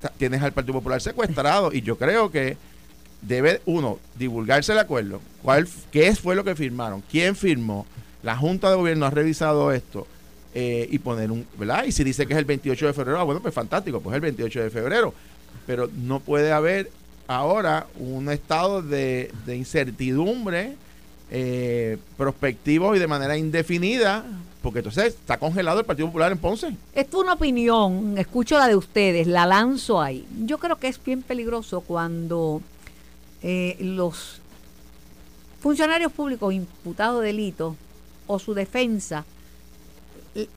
Ta- 0.00 0.12
tienes 0.16 0.40
al 0.42 0.52
Partido 0.52 0.74
Popular 0.74 1.00
secuestrado 1.00 1.72
y 1.72 1.82
yo 1.82 1.98
creo 1.98 2.30
que 2.30 2.56
debe, 3.20 3.62
uno, 3.66 3.98
divulgarse 4.16 4.70
el 4.72 4.78
acuerdo. 4.78 5.20
¿Cuál, 5.42 5.68
¿Qué 5.90 6.14
fue 6.14 6.36
lo 6.36 6.44
que 6.44 6.54
firmaron? 6.54 7.02
¿Quién 7.10 7.34
firmó? 7.34 7.84
La 8.22 8.36
Junta 8.36 8.70
de 8.70 8.76
Gobierno 8.76 9.06
ha 9.06 9.10
revisado 9.10 9.72
esto 9.72 10.06
eh, 10.54 10.86
y 10.90 10.98
poner 10.98 11.30
un, 11.30 11.46
¿verdad? 11.56 11.84
Y 11.84 11.92
si 11.92 12.04
dice 12.04 12.26
que 12.26 12.34
es 12.34 12.38
el 12.38 12.44
28 12.44 12.86
de 12.86 12.92
febrero, 12.92 13.18
ah, 13.18 13.24
bueno, 13.24 13.40
pues 13.40 13.54
fantástico, 13.54 14.00
pues 14.00 14.14
el 14.14 14.20
28 14.20 14.62
de 14.64 14.70
febrero. 14.70 15.14
Pero 15.66 15.88
no 15.94 16.20
puede 16.20 16.52
haber 16.52 16.90
ahora 17.26 17.86
un 17.98 18.30
estado 18.30 18.82
de, 18.82 19.30
incertidumbre 19.48 20.76
eh, 21.30 21.96
prospectivo 22.18 22.94
y 22.94 22.98
de 22.98 23.06
manera 23.06 23.36
indefinida, 23.36 24.24
porque 24.60 24.80
entonces 24.80 25.06
está 25.06 25.38
congelado 25.38 25.80
el 25.80 25.86
Partido 25.86 26.08
Popular 26.08 26.32
en 26.32 26.38
Ponce. 26.38 26.76
Es 26.94 27.12
una 27.14 27.32
opinión, 27.32 28.18
escucho 28.18 28.58
la 28.58 28.68
de 28.68 28.76
ustedes, 28.76 29.26
la 29.26 29.46
lanzo 29.46 30.02
ahí. 30.02 30.26
Yo 30.44 30.58
creo 30.58 30.76
que 30.76 30.88
es 30.88 31.02
bien 31.02 31.22
peligroso 31.22 31.80
cuando 31.80 32.60
eh, 33.42 33.76
los 33.80 34.42
funcionarios 35.60 36.12
públicos 36.12 36.52
imputados 36.52 37.20
de 37.20 37.28
delito 37.28 37.76
o 38.26 38.38
su 38.38 38.52
defensa 38.52 39.24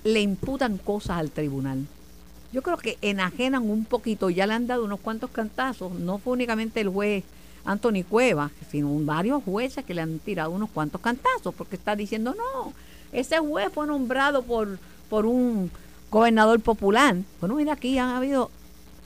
le- 0.03 0.21
imputan 0.21 0.77
cosas 0.77 1.17
al 1.17 1.31
tribunal. 1.31 1.85
Yo 2.51 2.61
creo 2.61 2.77
que 2.77 2.97
enajenan 3.01 3.69
un 3.69 3.85
poquito, 3.85 4.29
ya 4.29 4.47
le 4.47 4.53
han 4.53 4.67
dado 4.67 4.85
unos 4.85 4.99
cuantos 5.01 5.29
cantazos, 5.31 5.91
no 5.93 6.17
fue 6.19 6.33
únicamente 6.33 6.79
el 6.81 6.89
juez 6.89 7.23
Anthony 7.65 8.03
Cuevas, 8.07 8.51
sino 8.71 8.89
varios 9.03 9.43
jueces 9.43 9.83
que 9.83 9.93
le 9.93 10.01
han 10.01 10.19
tirado 10.19 10.51
unos 10.51 10.69
cuantos 10.69 11.01
cantazos, 11.01 11.53
porque 11.55 11.75
está 11.75 11.95
diciendo, 11.95 12.33
no, 12.37 12.73
ese 13.11 13.39
juez 13.39 13.69
fue 13.73 13.87
nombrado 13.87 14.43
por, 14.43 14.77
por 15.09 15.25
un 15.25 15.69
gobernador 16.11 16.59
popular. 16.61 17.17
Bueno, 17.41 17.55
mira, 17.55 17.73
aquí 17.73 17.97
han 17.97 18.09
habido 18.09 18.49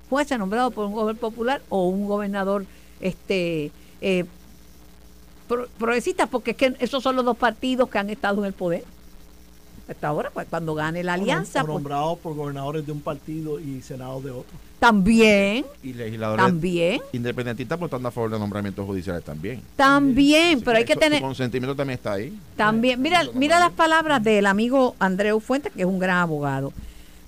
jueces 0.10 0.38
nombrados 0.38 0.74
por 0.74 0.86
un 0.86 0.92
gobernador 0.92 1.18
popular 1.20 1.62
o 1.70 1.88
un 1.88 2.06
gobernador 2.08 2.66
este 3.00 3.72
eh, 4.02 4.26
pro- 5.48 5.68
progresista, 5.78 6.28
porque 6.28 6.52
es 6.52 6.58
que 6.58 6.76
esos 6.80 7.02
son 7.02 7.16
los 7.16 7.26
dos 7.26 7.38
partidos 7.38 7.90
que 7.90 7.98
han 7.98 8.10
estado 8.10 8.40
en 8.42 8.46
el 8.48 8.54
poder. 8.54 8.84
Hasta 9.89 10.08
ahora, 10.08 10.30
pues, 10.32 10.45
cuando 10.47 10.75
gane 10.75 11.04
la 11.04 11.13
alianza, 11.13 11.62
o 11.63 11.65
pues, 11.65 11.73
nombrados 11.73 12.19
por 12.19 12.36
gobernadores 12.36 12.86
de 12.86 12.91
un 12.91 13.02
partido 13.02 13.60
y 13.60 13.82
senados 13.82 14.23
de 14.23 14.30
otro. 14.32 14.52
también, 14.80 15.65
Y 15.84 15.93
legisladores 15.93 16.45
también, 16.45 17.02
independentistas 17.12 17.80
votando 17.80 18.08
a 18.08 18.12
favor 18.12 18.30
de 18.32 18.38
nombramientos 18.39 18.86
judiciales 18.86 19.23
también. 19.23 19.62
también, 19.75 20.56
Así 20.58 20.63
pero 20.63 20.73
que 20.75 20.78
hay 20.78 20.86
que 20.86 20.91
eso- 20.93 20.99
tener, 20.99 21.19
Su 21.19 21.25
consentimiento 21.25 21.75
también 21.75 21.97
está 21.97 22.13
ahí. 22.13 22.38
También, 22.56 23.02
mira, 23.02 23.23
mira 23.34 23.60
las 23.60 23.71
palabras 23.71 24.23
del 24.23 24.45
amigo 24.45 24.95
Andreu 24.99 25.39
Fuentes, 25.39 25.73
que 25.73 25.82
es 25.82 25.88
un 25.88 25.97
gran 25.99 26.17
abogado, 26.17 26.71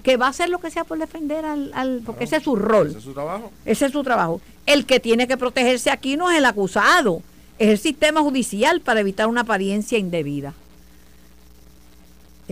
que 0.03 0.17
va 0.17 0.27
a 0.27 0.29
hacer 0.29 0.49
lo 0.49 0.59
que 0.59 0.69
sea 0.71 0.83
por 0.83 0.99
defender 0.99 1.43
al, 1.45 1.71
al 1.73 2.01
porque 2.05 2.23
ese 2.25 2.37
es 2.37 2.43
su 2.43 2.55
rol, 2.55 2.87
Ese 2.89 2.99
es 2.99 3.03
su 3.03 3.13
trabajo. 3.13 3.51
ese 3.65 3.85
es 3.87 3.91
su 3.91 4.03
trabajo. 4.03 4.39
El 4.67 4.85
que 4.85 4.99
tiene 4.99 5.27
que 5.27 5.35
protegerse 5.35 5.89
aquí 5.89 6.15
no 6.15 6.29
es 6.31 6.37
el 6.37 6.45
acusado, 6.45 7.21
es 7.59 7.69
el 7.69 7.77
sistema 7.79 8.21
judicial 8.21 8.81
para 8.81 8.99
evitar 8.99 9.27
una 9.27 9.41
apariencia 9.41 9.97
indebida. 9.97 10.53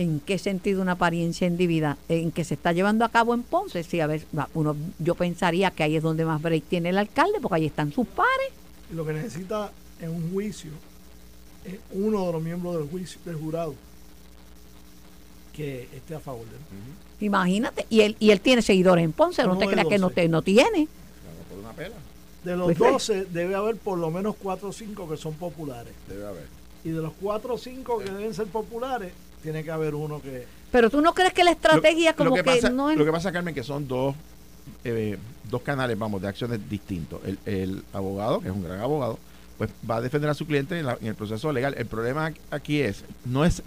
¿En 0.00 0.18
qué 0.18 0.38
sentido 0.38 0.80
una 0.80 0.92
apariencia 0.92 1.46
indebida? 1.46 1.98
En 2.08 2.32
que 2.32 2.42
se 2.44 2.54
está 2.54 2.72
llevando 2.72 3.04
a 3.04 3.10
cabo 3.10 3.34
en 3.34 3.42
Ponce. 3.42 3.82
Sí, 3.82 4.00
a 4.00 4.06
ver, 4.06 4.22
uno, 4.54 4.74
yo 4.98 5.14
pensaría 5.14 5.70
que 5.72 5.82
ahí 5.82 5.94
es 5.94 6.02
donde 6.02 6.24
más 6.24 6.40
break 6.40 6.64
tiene 6.64 6.88
el 6.88 6.96
alcalde, 6.96 7.38
porque 7.38 7.56
ahí 7.56 7.66
están 7.66 7.92
sus 7.92 8.06
pares. 8.06 8.48
Lo 8.94 9.04
que 9.04 9.12
necesita 9.12 9.70
en 10.00 10.08
un 10.08 10.32
juicio 10.32 10.70
es 11.66 11.74
uno 11.92 12.24
de 12.24 12.32
los 12.32 12.42
miembros 12.42 12.78
del 12.78 12.88
juicio 12.88 13.20
del 13.26 13.36
jurado 13.36 13.74
que 15.52 15.86
esté 15.94 16.14
a 16.14 16.20
favor 16.20 16.46
de 16.46 16.56
él. 16.56 16.62
Imagínate, 17.20 17.84
y 17.90 18.00
él, 18.00 18.16
y 18.18 18.30
él 18.30 18.40
tiene 18.40 18.62
seguidores 18.62 19.04
en 19.04 19.12
Ponce, 19.12 19.44
no 19.44 19.58
te 19.58 19.66
creas 19.66 19.86
que 19.86 19.98
no, 19.98 20.06
12. 20.08 20.14
te, 20.14 20.28
no 20.30 20.40
tiene. 20.40 20.88
Por 21.50 21.58
una 21.58 21.72
pela. 21.74 21.96
De 22.42 22.56
los 22.56 22.68
Pues, 22.68 22.78
ve. 22.78 22.90
12 22.90 23.24
debe 23.26 23.54
haber 23.54 23.76
por 23.76 23.98
lo 23.98 24.10
menos 24.10 24.34
4 24.42 24.66
o 24.66 24.72
5 24.72 25.10
que 25.10 25.18
son 25.18 25.34
populares. 25.34 25.92
Debe 26.08 26.26
haber. 26.26 26.46
Y 26.84 26.88
de 26.88 27.02
los 27.02 27.12
4 27.20 27.52
o 27.52 27.58
5 27.58 27.98
que 27.98 28.04
deben 28.10 28.32
ser 28.32 28.46
populares, 28.46 29.12
tiene 29.42 29.64
que 29.64 29.70
haber 29.70 29.94
uno 29.94 30.20
que... 30.20 30.46
Pero 30.70 30.90
tú 30.90 31.00
no 31.00 31.12
crees 31.14 31.32
que 31.32 31.44
la 31.44 31.50
estrategia 31.50 32.10
Lo- 32.10 32.16
como 32.16 32.30
lo 32.30 32.36
que, 32.36 32.44
pasa, 32.44 32.70
no 32.70 32.90
es... 32.90 32.96
Lo 32.98 33.04
que 33.04 33.12
pasa, 33.12 33.32
Carmen, 33.32 33.54
que 33.54 33.62
son 33.62 33.88
dos, 33.88 34.14
eh, 34.84 35.18
dos 35.50 35.62
canales, 35.62 35.98
vamos, 35.98 36.22
de 36.22 36.28
acciones 36.28 36.60
distintos. 36.68 37.20
El, 37.24 37.38
el 37.46 37.82
abogado, 37.92 38.40
que 38.40 38.48
es 38.48 38.54
un 38.54 38.62
gran 38.62 38.80
abogado, 38.80 39.18
pues 39.58 39.70
va 39.88 39.96
a 39.96 40.00
defender 40.00 40.30
a 40.30 40.34
su 40.34 40.46
cliente 40.46 40.78
en, 40.78 40.86
la- 40.86 40.98
en 41.00 41.08
el 41.08 41.14
proceso 41.14 41.52
legal. 41.52 41.74
El 41.76 41.86
problema 41.86 42.32
aquí 42.50 42.80
es, 42.80 43.04
no 43.24 43.44
es, 43.44 43.62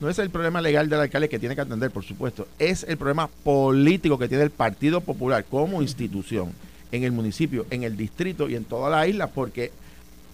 no 0.00 0.08
es 0.10 0.18
el 0.18 0.30
problema 0.30 0.60
legal 0.60 0.88
del 0.88 1.00
alcalde 1.00 1.28
que 1.28 1.38
tiene 1.38 1.54
que 1.54 1.60
atender, 1.62 1.90
por 1.90 2.04
supuesto, 2.04 2.46
es 2.58 2.82
el 2.84 2.96
problema 2.98 3.28
político 3.42 4.18
que 4.18 4.28
tiene 4.28 4.44
el 4.44 4.50
Partido 4.50 5.00
Popular 5.00 5.44
como 5.44 5.80
institución 5.82 6.52
en 6.92 7.04
el 7.04 7.12
municipio, 7.12 7.66
en 7.70 7.82
el 7.84 7.96
distrito 7.96 8.48
y 8.48 8.54
en 8.54 8.64
toda 8.64 8.90
la 8.90 9.06
isla, 9.06 9.28
porque 9.28 9.72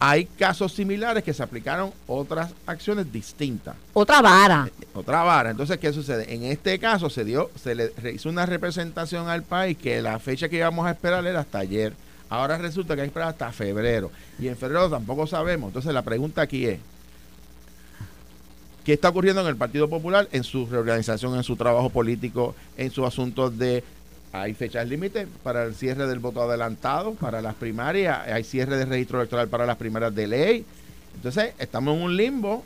hay 0.02 0.24
casos 0.24 0.72
similares 0.72 1.22
que 1.22 1.34
se 1.34 1.42
aplicaron 1.42 1.92
otras 2.06 2.52
acciones 2.66 3.12
distintas 3.12 3.76
Otra 3.92 4.22
vara. 4.22 4.68
otra 4.94 5.22
vara. 5.22 5.50
Entonces, 5.50 5.76
¿qué 5.78 5.92
sucede? 5.92 6.32
En 6.34 6.42
este 6.44 6.78
caso 6.78 7.10
se 7.10 7.22
dio, 7.22 7.50
se 7.62 7.74
le 7.74 7.92
hizo 8.14 8.30
una 8.30 8.46
representación 8.46 9.28
al 9.28 9.42
país 9.42 9.76
que 9.76 10.00
la 10.00 10.18
fecha 10.18 10.48
que 10.48 10.56
íbamos 10.56 10.86
a 10.86 10.92
esperar 10.92 11.26
era 11.26 11.40
hasta 11.40 11.58
ayer. 11.58 11.92
Ahora 12.30 12.56
resulta 12.56 12.94
que 12.94 13.02
hay 13.02 13.08
que 13.08 13.10
esperar 13.10 13.28
hasta 13.28 13.52
febrero. 13.52 14.10
Y 14.38 14.48
en 14.48 14.56
febrero 14.56 14.88
tampoco 14.88 15.26
sabemos. 15.26 15.68
Entonces 15.68 15.92
la 15.92 16.00
pregunta 16.02 16.40
aquí 16.40 16.64
es, 16.64 16.78
¿qué 18.84 18.94
está 18.94 19.10
ocurriendo 19.10 19.42
en 19.42 19.48
el 19.48 19.56
Partido 19.56 19.88
Popular 19.90 20.28
en 20.32 20.44
su 20.44 20.64
reorganización, 20.66 21.36
en 21.36 21.42
su 21.42 21.56
trabajo 21.56 21.90
político, 21.90 22.54
en 22.78 22.90
sus 22.90 23.04
asuntos 23.06 23.58
de... 23.58 23.84
Hay 24.32 24.54
fechas 24.54 24.86
límite 24.88 25.26
para 25.42 25.64
el 25.64 25.74
cierre 25.74 26.06
del 26.06 26.20
voto 26.20 26.42
adelantado, 26.42 27.14
para 27.14 27.42
las 27.42 27.54
primarias, 27.54 28.20
hay 28.28 28.44
cierre 28.44 28.76
de 28.76 28.84
registro 28.84 29.18
electoral 29.18 29.48
para 29.48 29.66
las 29.66 29.76
primarias 29.76 30.14
de 30.14 30.26
ley. 30.28 30.64
Entonces, 31.16 31.52
estamos 31.58 31.96
en 31.96 32.02
un 32.02 32.16
limbo, 32.16 32.64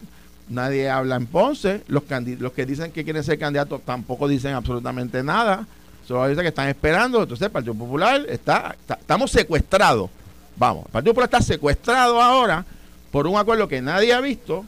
nadie 0.51 0.91
habla 0.91 1.17
en 1.17 1.27
Ponce, 1.27 1.81
los, 1.89 2.03
los 2.39 2.53
que 2.53 2.67
dicen 2.67 2.93
que 2.93 3.03
quieren 3.03 3.25
ser 3.25 3.39
candidatos 3.39 3.81
tampoco 3.83 4.29
dicen 4.29 4.53
absolutamente 4.55 5.23
nada, 5.23 5.67
solo 6.07 6.29
dicen 6.29 6.43
que 6.43 6.49
están 6.49 6.69
esperando, 6.69 7.23
entonces 7.23 7.47
el 7.47 7.51
Partido 7.51 7.75
Popular 7.75 8.27
está, 8.29 8.77
está- 8.79 8.95
estamos 9.01 9.31
secuestrados, 9.31 10.11
vamos, 10.59 10.85
el 10.85 10.93
Partido 10.93 11.15
Popular 11.15 11.31
está 11.33 11.41
secuestrado 11.41 12.21
ahora 12.21 12.63
por 13.11 13.27
un 13.27 13.39
acuerdo 13.39 13.67
que 13.69 13.81
nadie 13.81 14.13
ha 14.13 14.21
visto 14.21 14.67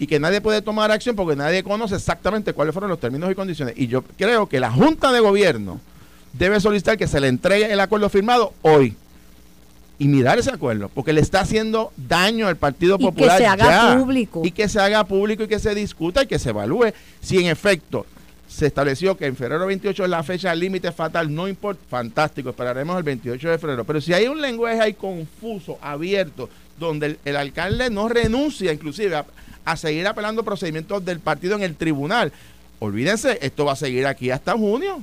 y 0.00 0.08
que 0.08 0.18
nadie 0.18 0.40
puede 0.40 0.62
tomar 0.62 0.90
acción 0.90 1.14
porque 1.14 1.36
nadie 1.36 1.62
conoce 1.62 1.94
exactamente 1.94 2.52
cuáles 2.52 2.72
fueron 2.74 2.90
los 2.90 2.98
términos 2.98 3.30
y 3.30 3.36
condiciones. 3.36 3.74
Y 3.78 3.86
yo 3.86 4.02
creo 4.02 4.48
que 4.48 4.58
la 4.58 4.72
Junta 4.72 5.12
de 5.12 5.20
Gobierno 5.20 5.80
debe 6.34 6.60
solicitar 6.60 6.96
que 6.98 7.06
se 7.08 7.20
le 7.20 7.28
entregue 7.28 7.72
el 7.72 7.80
acuerdo 7.80 8.08
firmado 8.10 8.52
hoy 8.62 8.94
y 9.98 10.08
mirar 10.08 10.38
ese 10.38 10.50
acuerdo, 10.50 10.90
porque 10.92 11.12
le 11.12 11.20
está 11.20 11.40
haciendo 11.40 11.92
daño 11.96 12.48
al 12.48 12.56
Partido 12.56 12.96
Y 12.96 12.98
que 12.98 13.04
Popular. 13.04 13.38
se 13.38 13.46
haga 13.46 13.70
ya. 13.94 13.98
público. 13.98 14.42
Y 14.44 14.50
que 14.50 14.68
se 14.68 14.80
haga 14.80 15.04
público 15.04 15.44
y 15.44 15.48
que 15.48 15.58
se 15.60 15.74
discuta 15.74 16.24
y 16.24 16.26
que 16.26 16.38
se 16.38 16.50
evalúe 16.50 16.92
si 17.20 17.38
en 17.38 17.46
efecto 17.46 18.04
se 18.48 18.66
estableció 18.66 19.16
que 19.16 19.26
en 19.26 19.36
febrero 19.36 19.66
28 19.66 20.04
es 20.04 20.10
la 20.10 20.22
fecha 20.22 20.54
límite 20.54 20.92
fatal, 20.92 21.32
no 21.34 21.48
importa, 21.48 21.80
fantástico, 21.88 22.50
esperaremos 22.50 22.96
el 22.96 23.02
28 23.04 23.50
de 23.50 23.58
febrero. 23.58 23.84
Pero 23.84 24.00
si 24.00 24.12
hay 24.12 24.26
un 24.26 24.40
lenguaje 24.40 24.80
ahí 24.80 24.94
confuso, 24.94 25.78
abierto, 25.80 26.48
donde 26.78 27.06
el, 27.06 27.18
el 27.24 27.36
alcalde 27.36 27.88
no 27.90 28.08
renuncia 28.08 28.72
inclusive 28.72 29.16
a, 29.16 29.24
a 29.64 29.76
seguir 29.76 30.06
apelando 30.06 30.44
procedimientos 30.44 31.04
del 31.04 31.20
partido 31.20 31.54
en 31.56 31.62
el 31.62 31.76
tribunal, 31.76 32.32
olvídense, 32.80 33.38
esto 33.42 33.64
va 33.64 33.72
a 33.72 33.76
seguir 33.76 34.06
aquí 34.06 34.30
hasta 34.30 34.52
junio. 34.52 35.02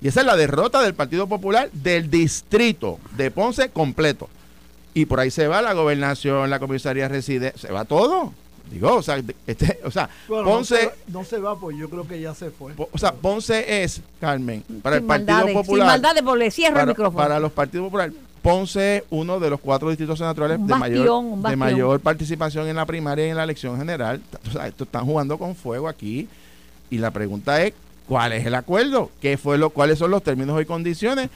Y 0.00 0.08
esa 0.08 0.20
es 0.20 0.26
la 0.26 0.36
derrota 0.36 0.82
del 0.82 0.94
Partido 0.94 1.26
Popular 1.26 1.70
del 1.72 2.10
distrito 2.10 2.98
de 3.16 3.30
Ponce 3.30 3.70
completo. 3.70 4.28
Y 4.94 5.06
por 5.06 5.20
ahí 5.20 5.30
se 5.30 5.46
va 5.48 5.62
la 5.62 5.72
gobernación, 5.74 6.48
la 6.50 6.58
comisaría 6.58 7.08
reside, 7.08 7.52
se 7.56 7.70
va 7.72 7.84
todo. 7.84 8.32
Digo, 8.70 8.96
o 8.96 9.02
sea, 9.02 9.22
este, 9.46 9.78
o 9.84 9.90
sea, 9.90 10.08
Bueno, 10.26 10.44
Ponce, 10.44 10.74
no, 10.74 10.80
se, 10.80 10.86
va- 10.86 10.92
no 11.08 11.24
se 11.24 11.38
va, 11.38 11.58
pues 11.60 11.76
yo 11.78 11.88
creo 11.88 12.06
que 12.08 12.20
ya 12.20 12.34
se 12.34 12.50
fue. 12.50 12.72
po- 12.74 12.88
o 12.92 12.98
sea, 12.98 13.12
Ponce 13.12 13.82
es, 13.84 14.00
Carmen, 14.20 14.62
para 14.82 14.96
el 14.96 15.02
Partido 15.04 15.32
maldades, 15.36 15.54
Popular, 15.54 15.86
Sin 15.86 15.86
maldades, 15.86 16.22
porque 16.22 16.38
le 16.44 16.50
cierro 16.50 16.70
el 16.74 16.80
para, 16.80 16.86
micrófono. 16.86 17.16
para 17.16 17.40
los 17.40 17.52
partidos 17.52 17.86
populares, 17.86 18.14
Ponce 18.42 18.96
es 18.98 19.02
uno 19.10 19.38
de 19.40 19.50
los 19.50 19.60
cuatro 19.60 19.88
distritos 19.88 20.18
senatoriales 20.18 20.66
de, 20.66 20.74
mayor, 20.74 21.36
de 21.48 21.56
mayor 21.56 22.00
participación 22.00 22.66
en 22.68 22.76
la 22.76 22.86
primaria 22.86 23.26
y 23.26 23.30
en 23.30 23.36
la 23.36 23.44
elección 23.44 23.76
general. 23.78 24.20
O 24.48 24.50
sea, 24.50 24.66
esto 24.66 24.84
están 24.84 25.04
jugando 25.04 25.36
con 25.38 25.54
fuego 25.54 25.88
aquí. 25.88 26.28
Y 26.90 26.98
la 26.98 27.10
pregunta 27.10 27.62
es, 27.62 27.72
¿cuál 28.06 28.32
es 28.32 28.46
el 28.46 28.54
acuerdo? 28.54 29.10
¿Qué 29.20 29.36
fue 29.36 29.58
lo, 29.58 29.70
¿Cuáles 29.70 29.98
son 29.98 30.10
los 30.10 30.22
términos 30.22 30.60
y 30.60 30.64
condiciones? 30.64 31.28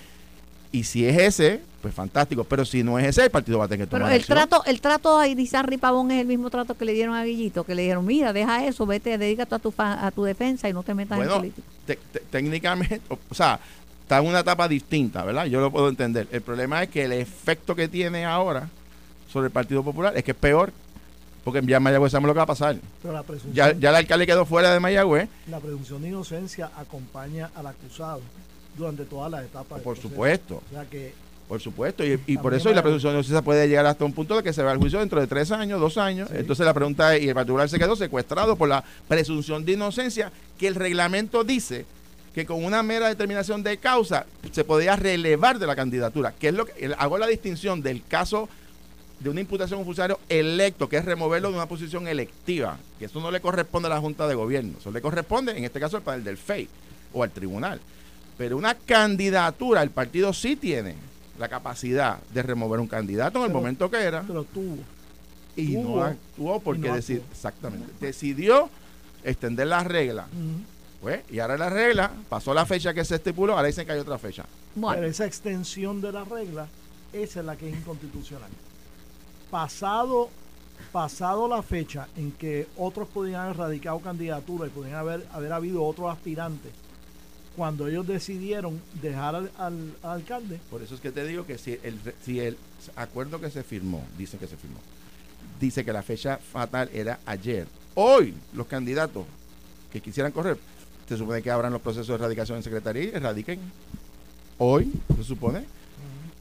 Y 0.72 0.85
si 0.85 1.04
es 1.04 1.18
ese, 1.18 1.61
pues 1.83 1.92
fantástico. 1.92 2.44
Pero 2.44 2.64
si 2.64 2.83
no 2.85 2.98
es 2.98 3.06
ese, 3.09 3.24
el 3.24 3.30
partido 3.30 3.59
va 3.59 3.64
a 3.64 3.68
tener 3.68 3.87
que 3.87 3.90
Pero 3.90 4.00
tomar 4.04 4.12
el 4.14 4.20
acción. 4.20 4.38
trato, 4.38 4.64
el 4.66 4.80
trato 4.80 5.18
a 5.18 5.26
Irizarry 5.26 5.78
Pavón 5.78 6.11
es 6.12 6.20
el 6.20 6.26
mismo 6.28 6.48
trato 6.48 6.76
que 6.76 6.85
le 6.85 6.92
dieron 6.92 7.14
a 7.16 7.24
Guillito, 7.24 7.64
que 7.64 7.74
le 7.74 7.83
dijeron, 7.83 8.06
mira, 8.06 8.33
deja 8.33 8.64
eso, 8.64 8.87
vete, 8.87 9.18
dedícate 9.18 9.54
a 9.54 9.59
tu, 9.59 9.72
fa- 9.72 10.06
a 10.06 10.11
tu 10.12 10.22
defensa 10.24 10.68
y 10.68 10.72
no 10.72 10.83
te 10.85 10.94
metas 10.94 11.18
en 11.20 11.28
política. 11.28 11.66
te- 11.87 11.98
te- 12.12 12.20
técnicamente, 12.30 13.00
o 13.28 13.35
sea, 13.35 13.59
está 14.02 14.18
en 14.18 14.26
una 14.26 14.40
etapa 14.40 14.68
distinta, 14.68 15.24
¿verdad? 15.24 15.46
Yo 15.46 15.61
lo 15.61 15.72
puedo 15.72 15.88
entender. 15.88 16.28
El 16.30 16.40
problema 16.42 16.83
es 16.85 16.88
que 16.88 17.04
el 17.04 17.12
efecto 17.12 17.74
que 17.74 17.88
tiene 17.88 18.24
ahora 18.24 18.68
sobre 19.33 19.46
el 19.46 19.52
Partido 19.52 19.83
Popular 19.83 20.12
es 20.16 20.22
que 20.22 20.30
es 20.33 20.37
peor, 20.37 20.72
porque 21.44 21.62
ya 21.66 21.79
en 21.79 21.83
Mayagüez 21.83 22.12
sabemos 22.12 22.29
lo 22.29 22.35
que 22.35 22.38
va 22.38 22.44
a 22.44 22.46
pasar. 22.46 22.76
Pero 23.03 23.14
la 23.14 23.24
Ya, 23.53 23.72
ya 23.72 23.90
el 23.90 23.96
alcalde 23.96 24.26
quedó 24.26 24.44
fuera 24.44 24.72
de 24.72 24.81
Mayagüez. 24.81 25.29
la 25.48 25.61
presunción 25.61 26.03
de 26.03 26.09
inocencia 26.09 26.70
acompaña 26.76 27.50
al 27.55 27.66
acusado 27.66 28.20
durante 28.76 29.05
todas 29.05 29.31
las 29.31 29.44
etapas. 29.44 29.81
Por 29.81 29.96
supuesto. 29.98 30.62
O 30.70 30.74
sea 30.74 30.85
que 30.85 31.12
Por 31.48 31.61
supuesto, 31.61 32.05
y, 32.05 32.20
y 32.26 32.37
por 32.38 32.55
eso 32.55 32.70
y 32.70 32.74
la 32.74 32.83
presunción 32.83 33.12
de 33.12 33.18
inocencia 33.18 33.42
puede 33.42 33.66
llegar 33.68 33.85
hasta 33.87 34.05
un 34.05 34.12
punto 34.12 34.37
de 34.37 34.42
que 34.44 34.53
se 34.53 34.62
va 34.62 34.70
al 34.70 34.79
juicio 34.79 35.00
dentro 35.00 35.20
de 35.20 35.26
tres 35.26 35.50
años, 35.50 35.81
dos 35.81 35.98
años. 35.98 36.29
Sí. 36.31 36.37
Entonces 36.38 36.64
la 36.64 36.72
pregunta 36.74 37.16
es, 37.16 37.22
y 37.24 37.29
el 37.29 37.35
particular 37.35 37.68
se 37.68 37.79
quedó 37.79 37.96
secuestrado 37.96 38.55
por 38.57 38.68
la 38.68 38.85
presunción 39.09 39.64
de 39.64 39.72
inocencia, 39.72 40.31
que 40.59 40.68
el 40.68 40.76
reglamento 40.76 41.42
dice 41.42 41.87
que 42.33 42.46
con 42.46 42.64
una 42.64 42.85
mera 42.85 43.09
determinación 43.09 43.64
de 43.64 43.79
causa 43.79 44.24
se 44.53 44.62
podía 44.62 44.94
relevar 44.94 45.59
de 45.59 45.66
la 45.66 45.74
candidatura, 45.74 46.33
que 46.38 46.48
es 46.48 46.55
lo 46.55 46.64
que 46.66 46.94
hago 46.96 47.18
la 47.18 47.26
distinción 47.26 47.83
del 47.83 48.05
caso 48.07 48.48
de 49.20 49.28
una 49.30 49.40
imputación 49.40 49.76
a 49.76 49.80
un 49.80 49.85
funcionario 49.85 50.18
electo, 50.28 50.88
que 50.88 50.96
es 50.96 51.04
removerlo 51.04 51.50
de 51.50 51.54
una 51.56 51.66
posición 51.66 52.09
electiva, 52.09 52.78
que 52.98 53.04
eso 53.04 53.20
no 53.20 53.30
le 53.30 53.40
corresponde 53.40 53.87
a 53.87 53.90
la 53.90 54.00
Junta 54.00 54.26
de 54.26 54.35
Gobierno, 54.35 54.78
eso 54.80 54.90
le 54.90 55.00
corresponde, 55.02 55.56
en 55.56 55.64
este 55.64 55.78
caso, 55.78 55.96
al 55.98 56.02
panel 56.02 56.24
del 56.24 56.38
FEI 56.38 56.68
o 57.12 57.22
al 57.22 57.30
tribunal. 57.30 57.80
Pero 58.38 58.56
una 58.56 58.74
candidatura, 58.74 59.83
el 59.83 59.90
partido 59.90 60.33
sí 60.33 60.56
tiene 60.56 60.94
la 61.38 61.48
capacidad 61.48 62.18
de 62.33 62.42
remover 62.42 62.80
un 62.80 62.87
candidato 62.87 63.38
en 63.38 63.44
el 63.44 63.48
Pero- 63.50 63.61
momento 63.61 63.90
que 63.90 63.98
era 63.98 64.22
pero 64.26 64.44
tuvo. 64.44 64.78
y 65.56 65.74
tuvo 65.74 65.96
no 65.98 66.02
actuó 66.04 66.61
porque 66.61 66.88
no 66.88 66.94
actuó. 66.94 67.16
exactamente 67.30 67.92
decidió 68.00 68.70
extender 69.24 69.66
la 69.66 69.85
regla. 69.85 70.26
Ujú. 70.33 70.64
Pues, 71.02 71.20
y 71.30 71.38
ahora 71.38 71.56
la 71.59 71.70
regla, 71.70 72.11
pasó 72.28 72.52
la 72.54 72.64
fecha 72.66 72.92
que 72.94 73.04
se 73.06 73.14
estipuló, 73.16 73.54
ahora 73.54 73.66
dicen 73.68 73.87
que 73.87 73.92
hay 73.92 73.98
otra 73.98 74.18
fecha. 74.18 74.44
Bueno, 74.74 74.96
Pero 75.00 75.11
esa 75.11 75.24
extensión 75.26 76.00
de 76.02 76.12
la 76.12 76.24
regla, 76.24 76.66
esa 77.12 77.40
es 77.40 77.46
la 77.46 77.56
que 77.56 77.68
es 77.70 77.76
inconstitucional. 77.76 78.50
Pasado, 79.50 80.28
pasado 80.92 81.48
la 81.48 81.62
fecha 81.62 82.08
en 82.16 82.32
que 82.32 82.66
otros 82.76 83.08
podían 83.08 83.42
haber 83.42 83.56
radicado 83.56 83.98
candidatura 84.00 84.66
y 84.66 84.70
podían 84.70 84.96
haber, 84.96 85.26
haber 85.32 85.52
habido 85.52 85.84
otros 85.84 86.10
aspirantes, 86.12 86.72
cuando 87.56 87.88
ellos 87.88 88.06
decidieron 88.06 88.80
dejar 89.02 89.34
al, 89.34 89.50
al- 89.58 89.94
al 90.02 90.10
alcalde, 90.10 90.60
Por 90.70 90.82
eso 90.82 90.94
es 90.94 91.00
que 91.00 91.10
te 91.10 91.24
digo 91.26 91.44
que 91.46 91.58
si 91.58 91.78
el, 91.82 91.98
si 92.24 92.38
el 92.40 92.56
acuerdo 92.96 93.40
que 93.40 93.50
se 93.50 93.62
firmó, 93.64 94.04
dicen 94.16 94.38
que 94.38 94.46
se 94.46 94.56
firmó, 94.56 94.78
dice 95.60 95.84
que 95.84 95.92
la 95.92 96.02
fecha 96.02 96.38
fatal 96.38 96.88
era 96.94 97.18
ayer. 97.26 97.66
Hoy 97.94 98.34
los 98.54 98.66
candidatos 98.66 99.26
que 99.92 100.00
quisieran 100.00 100.30
correr, 100.32 100.58
se 101.08 101.16
supone 101.16 101.42
que 101.42 101.50
abran 101.50 101.72
los 101.72 101.82
procesos 101.82 102.06
de 102.06 102.14
erradicación 102.14 102.56
en 102.58 102.62
secretaría 102.62 103.02
y 103.04 103.08
erradiquen. 103.08 103.58
Hoy, 104.58 104.92
se 105.16 105.24
supone. 105.24 105.64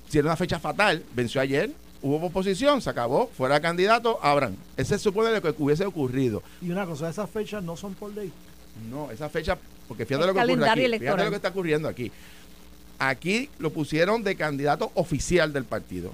Si 0.07 0.19
era 0.19 0.27
una 0.27 0.35
fecha 0.37 0.59
fatal, 0.59 1.03
venció 1.15 1.41
ayer, 1.41 1.71
hubo 2.01 2.27
oposición, 2.27 2.81
se 2.81 2.89
acabó, 2.89 3.29
fuera 3.35 3.59
candidato, 3.59 4.19
abran. 4.21 4.55
Ese 4.77 4.97
se 4.97 5.03
supone 5.03 5.31
lo 5.31 5.41
que 5.41 5.53
hubiese 5.61 5.85
ocurrido. 5.85 6.43
y 6.61 6.69
una 6.69 6.85
cosa, 6.85 7.09
esas 7.09 7.29
fechas 7.29 7.63
no 7.63 7.75
son 7.75 7.93
por 7.93 8.13
ley. 8.13 8.31
No, 8.89 9.11
esa 9.11 9.29
fecha, 9.29 9.57
porque 9.87 10.05
fíjate 10.05 10.23
El 10.23 10.27
lo 10.29 10.33
que 10.33 10.53
ocurre 10.53 10.69
aquí. 10.69 10.99
Fíjate 10.99 11.23
lo 11.23 11.29
que 11.29 11.35
está 11.35 11.49
ocurriendo 11.49 11.87
aquí. 11.87 12.11
Aquí 12.97 13.49
lo 13.59 13.71
pusieron 13.71 14.23
de 14.23 14.35
candidato 14.35 14.91
oficial 14.95 15.53
del 15.53 15.65
partido. 15.65 16.11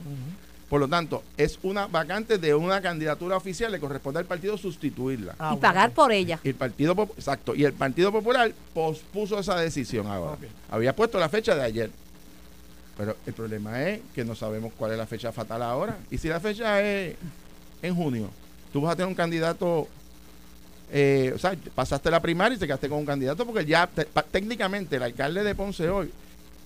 Por 0.69 0.79
lo 0.79 0.87
tanto, 0.87 1.23
es 1.37 1.59
una 1.61 1.85
vacante 1.87 2.39
de 2.39 2.55
una 2.55 2.81
candidatura 2.81 3.37
oficial, 3.37 3.71
le 3.71 3.79
corresponde 3.79 4.19
al 4.19 4.25
partido 4.25 4.57
sustituirla. 4.57 5.35
Ah, 5.37 5.49
y 5.53 5.57
bueno, 5.57 5.61
pagar 5.61 5.91
por 5.91 6.11
ella. 6.11 6.39
Y 6.43 6.49
el 6.49 6.55
partido 6.55 6.93
exacto, 7.15 7.55
y 7.55 7.65
el 7.65 7.73
Partido 7.73 8.11
Popular 8.11 8.51
pospuso 8.73 9.39
esa 9.39 9.57
decisión 9.57 10.07
ahora. 10.07 10.37
Había 10.69 10.95
puesto 10.95 11.19
la 11.19 11.29
fecha 11.29 11.55
de 11.55 11.63
ayer. 11.63 11.91
Pero 12.97 13.15
el 13.25 13.33
problema 13.33 13.81
es 13.83 13.99
que 14.13 14.23
no 14.23 14.35
sabemos 14.35 14.71
cuál 14.77 14.91
es 14.93 14.97
la 14.97 15.05
fecha 15.05 15.31
fatal 15.31 15.61
ahora. 15.61 15.97
Y 16.09 16.17
si 16.17 16.27
la 16.29 16.39
fecha 16.39 16.81
es 16.81 17.15
en 17.81 17.95
junio, 17.95 18.29
tú 18.71 18.81
vas 18.81 18.93
a 18.93 18.95
tener 18.95 19.07
un 19.09 19.15
candidato, 19.15 19.87
eh, 20.91 21.31
o 21.35 21.37
sea, 21.37 21.55
pasaste 21.73 22.09
la 22.09 22.21
primaria 22.21 22.55
y 22.55 22.59
te 22.59 22.65
quedaste 22.67 22.87
con 22.87 22.99
un 22.99 23.05
candidato 23.05 23.45
porque 23.45 23.65
ya 23.65 23.87
te- 23.87 24.05
pa- 24.05 24.23
técnicamente 24.23 24.95
el 24.95 25.03
alcalde 25.03 25.43
de 25.43 25.55
Ponce 25.55 25.89
hoy 25.89 26.11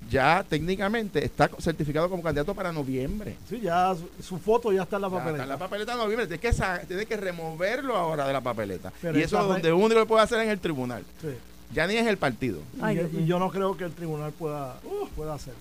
ya 0.09 0.45
técnicamente 0.47 1.23
está 1.25 1.49
certificado 1.59 2.09
como 2.09 2.23
candidato 2.23 2.53
para 2.55 2.71
noviembre. 2.71 3.35
Sí, 3.49 3.59
ya 3.59 3.93
su, 3.95 4.23
su 4.23 4.37
foto 4.37 4.71
ya 4.71 4.83
está 4.83 4.95
en 4.95 5.01
la 5.03 5.09
Ya 5.09 5.15
está 5.17 5.23
papeleta. 5.25 5.43
en 5.43 5.49
la 5.49 5.57
papeleta 5.57 5.91
de 5.91 5.97
noviembre, 5.97 6.27
tienes 6.27 6.55
que, 6.57 6.85
tienes 6.87 7.05
que 7.05 7.17
removerlo 7.17 7.97
ahora 7.97 8.25
de 8.25 8.33
la 8.33 8.41
papeleta. 8.41 8.93
Pero 9.01 9.19
y 9.19 9.23
eso 9.23 9.41
es 9.41 9.47
donde 9.47 9.73
uno 9.73 9.93
lo 9.95 10.07
puede 10.07 10.23
hacer 10.23 10.39
en 10.39 10.49
el 10.49 10.59
tribunal. 10.59 11.03
Sí. 11.21 11.29
Ya 11.73 11.85
ni 11.85 11.95
es 11.95 12.07
el 12.07 12.17
partido. 12.17 12.59
Y, 12.77 12.81
Ay, 12.81 13.09
y 13.13 13.25
yo 13.25 13.39
no 13.39 13.49
creo 13.51 13.75
que 13.75 13.83
el 13.83 13.91
tribunal 13.91 14.31
pueda, 14.31 14.79
pueda 15.15 15.33
hacerlo. 15.33 15.59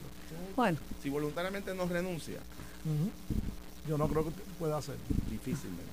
Bueno, 0.56 0.78
Si 1.02 1.08
voluntariamente 1.10 1.74
no 1.74 1.86
renuncia. 1.86 2.38
Yo 3.88 3.96
no 3.98 4.08
creo 4.08 4.24
que 4.24 4.30
pueda 4.58 4.78
hacerlo. 4.78 5.00
difícilmente. 5.30 5.84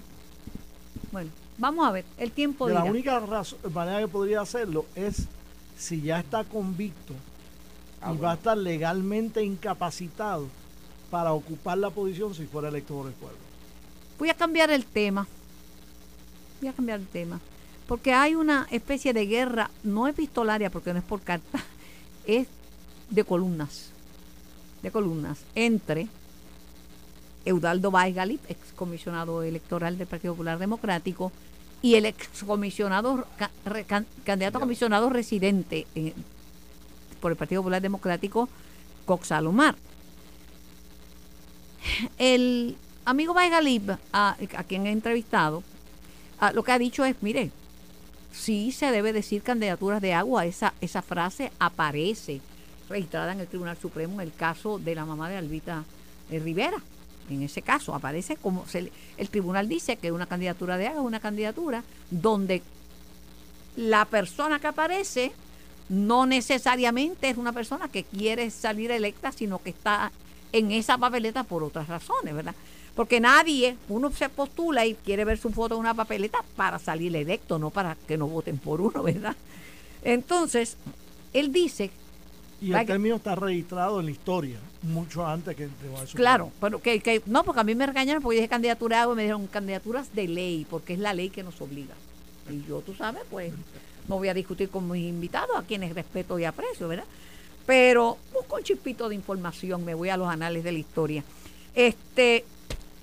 bueno, 1.11 1.29
vamos 1.57 1.87
a 1.87 1.91
ver. 1.91 2.05
El 2.17 2.31
tiempo 2.31 2.67
De 2.67 2.73
la 2.73 2.83
única 2.83 3.19
razón- 3.19 3.59
manera 3.73 3.99
que 3.99 4.07
podría 4.07 4.41
hacerlo 4.41 4.85
es 4.95 5.23
si 5.77 6.01
ya 6.01 6.19
está 6.19 6.43
convicto 6.43 7.13
Ah, 8.01 8.05
y 8.05 8.17
bueno. 8.17 8.21
va 8.23 8.31
a 8.31 8.35
estar 8.35 8.57
legalmente 8.57 9.43
incapacitado 9.43 10.47
para 11.09 11.31
ocupar 11.33 11.77
la 11.77 11.89
posición 11.89 12.33
si 12.35 12.45
fuera 12.45 12.67
elector 12.69 13.05
del 13.05 13.13
pueblo. 13.13 13.37
Voy 14.19 14.29
a 14.29 14.33
cambiar 14.33 14.69
el 14.71 14.85
tema. 14.85 15.27
Voy 16.61 16.69
a 16.69 16.73
cambiar 16.73 16.99
el 16.99 17.07
tema. 17.07 17.39
Porque 17.87 18.13
hay 18.13 18.35
una 18.35 18.67
especie 18.71 19.13
de 19.13 19.25
guerra, 19.25 19.69
no 19.83 20.07
epistolaria, 20.07 20.69
porque 20.71 20.91
no 20.91 20.99
es 20.99 21.05
por 21.05 21.21
carta, 21.21 21.63
es 22.25 22.47
de 23.09 23.23
columnas. 23.23 23.91
De 24.85 24.91
columnas. 24.91 25.39
Entre 25.55 26.07
Eudaldo 27.43 27.89
Báez 27.89 28.13
Galip, 28.13 28.39
excomisionado 28.47 29.41
electoral 29.41 29.97
del 29.97 30.05
Partido 30.05 30.33
Popular 30.35 30.59
Democrático, 30.59 31.31
y 31.81 31.95
el 31.95 32.05
excomisionado, 32.05 33.25
can- 33.87 34.05
candidato 34.23 34.59
a 34.59 34.61
comisionado 34.61 35.09
residente 35.09 35.87
eh, 35.95 36.13
por 37.19 37.31
el 37.31 37.37
Partido 37.37 37.61
Popular 37.63 37.81
Democrático, 37.81 38.47
Cox 39.05 39.29
Salomar. 39.29 39.75
El 42.19 42.77
amigo 43.05 43.33
Báez 43.33 43.49
Galip, 43.49 43.89
a, 44.13 44.37
a 44.57 44.63
quien 44.65 44.85
he 44.85 44.91
entrevistado, 44.91 45.63
lo 46.53 46.63
que 46.63 46.71
ha 46.73 46.77
dicho 46.79 47.03
es, 47.05 47.15
mire, 47.21 47.49
sí 48.31 48.71
se 48.71 48.91
debe 48.91 49.13
decir 49.13 49.41
candidaturas 49.41 49.99
de 49.99 50.13
agua, 50.13 50.45
esa, 50.45 50.75
esa 50.79 51.01
frase 51.01 51.51
aparece 51.57 52.39
registrada 52.89 53.31
en 53.31 53.39
el 53.39 53.47
Tribunal 53.47 53.77
Supremo 53.77 54.21
el 54.21 54.33
caso 54.33 54.79
de 54.79 54.95
la 54.95 55.05
mamá 55.05 55.29
de 55.29 55.37
Albita 55.37 55.83
eh, 56.29 56.39
Rivera. 56.39 56.77
En 57.29 57.41
ese 57.41 57.61
caso 57.61 57.95
aparece 57.95 58.35
como 58.35 58.65
el 59.17 59.29
tribunal 59.29 59.67
dice 59.67 59.97
que 59.97 60.11
una 60.11 60.27
candidatura 60.27 60.77
de 60.77 60.87
agua 60.87 61.01
es 61.01 61.07
una 61.07 61.19
candidatura 61.19 61.83
donde 62.11 62.61
la 63.75 64.05
persona 64.05 64.59
que 64.59 64.67
aparece 64.67 65.31
no 65.89 66.25
necesariamente 66.25 67.29
es 67.29 67.37
una 67.37 67.51
persona 67.51 67.87
que 67.89 68.03
quiere 68.03 68.49
salir 68.51 68.91
electa, 68.91 69.31
sino 69.31 69.59
que 69.59 69.71
está 69.71 70.11
en 70.51 70.71
esa 70.71 70.97
papeleta 70.97 71.43
por 71.43 71.63
otras 71.63 71.87
razones, 71.87 72.33
¿verdad? 72.33 72.55
Porque 72.95 73.19
nadie, 73.19 73.75
uno 73.89 74.11
se 74.11 74.29
postula 74.29 74.85
y 74.85 74.95
quiere 74.95 75.25
ver 75.25 75.37
su 75.37 75.51
foto 75.51 75.75
en 75.75 75.81
una 75.81 75.93
papeleta 75.93 76.39
para 76.55 76.79
salir 76.79 77.15
electo, 77.15 77.59
no 77.59 77.69
para 77.69 77.95
que 78.07 78.17
no 78.17 78.27
voten 78.27 78.57
por 78.57 78.79
uno, 78.81 79.03
¿verdad? 79.03 79.35
Entonces, 80.03 80.77
él 81.33 81.51
dice, 81.51 81.91
Y 82.61 82.71
Va 82.71 82.81
el 82.81 82.87
que- 82.87 82.93
término 82.93 83.15
está 83.15 83.35
registrado 83.35 83.99
en 83.99 84.05
la 84.05 84.11
historia, 84.11 84.57
mucho 84.81 85.25
antes 85.25 85.55
que 85.55 85.65
el 85.65 85.71
Tribunal 85.71 86.07
Supremo. 86.07 86.23
claro, 86.23 86.51
pero 86.61 86.81
que, 86.81 86.99
que- 87.01 87.21
no, 87.25 87.43
porque 87.43 87.59
a 87.61 87.63
mí 87.63 87.75
me 87.75 87.85
regañaron 87.85 88.23
porque 88.23 88.37
dije 88.37 88.47
candidatura 88.47 88.97
de 88.97 89.01
agua 89.03 89.13
y 89.13 89.17
me 89.17 89.21
dijeron 89.23 89.47
candidaturas 89.47 90.13
de 90.15 90.27
ley, 90.27 90.65
porque 90.69 90.93
es 90.93 90.99
la 90.99 91.13
ley 91.13 91.29
que 91.29 91.43
nos 91.43 91.59
obliga. 91.61 91.93
Y 92.49 92.63
yo, 92.67 92.81
tú 92.81 92.93
sabes, 92.95 93.23
pues 93.29 93.51
no 94.07 94.17
voy 94.17 94.29
a 94.29 94.33
discutir 94.33 94.69
con 94.69 94.89
mis 94.89 95.03
invitados, 95.03 95.55
a 95.57 95.63
quienes 95.63 95.93
respeto 95.93 96.37
y 96.39 96.45
aprecio, 96.45 96.87
¿verdad? 96.87 97.05
Pero 97.65 98.17
busco 98.33 98.55
un 98.57 98.63
chispito 98.63 99.09
de 99.09 99.15
información, 99.15 99.83
me 99.83 99.93
voy 99.95 100.09
a 100.09 100.17
los 100.17 100.27
anales 100.29 100.63
de 100.63 100.71
la 100.71 100.79
historia. 100.79 101.23
Este, 101.73 102.45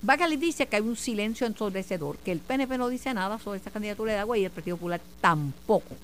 Bacali 0.01 0.37
dice 0.37 0.67
que 0.67 0.77
hay 0.77 0.83
un 0.83 0.97
silencio 0.97 1.47
ensordecedor, 1.47 2.17
que 2.19 2.33
el 2.33 2.38
PNP 2.38 2.79
no 2.79 2.88
dice 2.88 3.12
nada 3.12 3.38
sobre 3.38 3.59
esta 3.59 3.71
candidatura 3.71 4.12
de 4.12 4.19
agua 4.21 4.38
y 4.38 4.45
el 4.45 4.51
Partido 4.51 4.77
Popular 4.77 5.01
tampoco. 5.21 5.95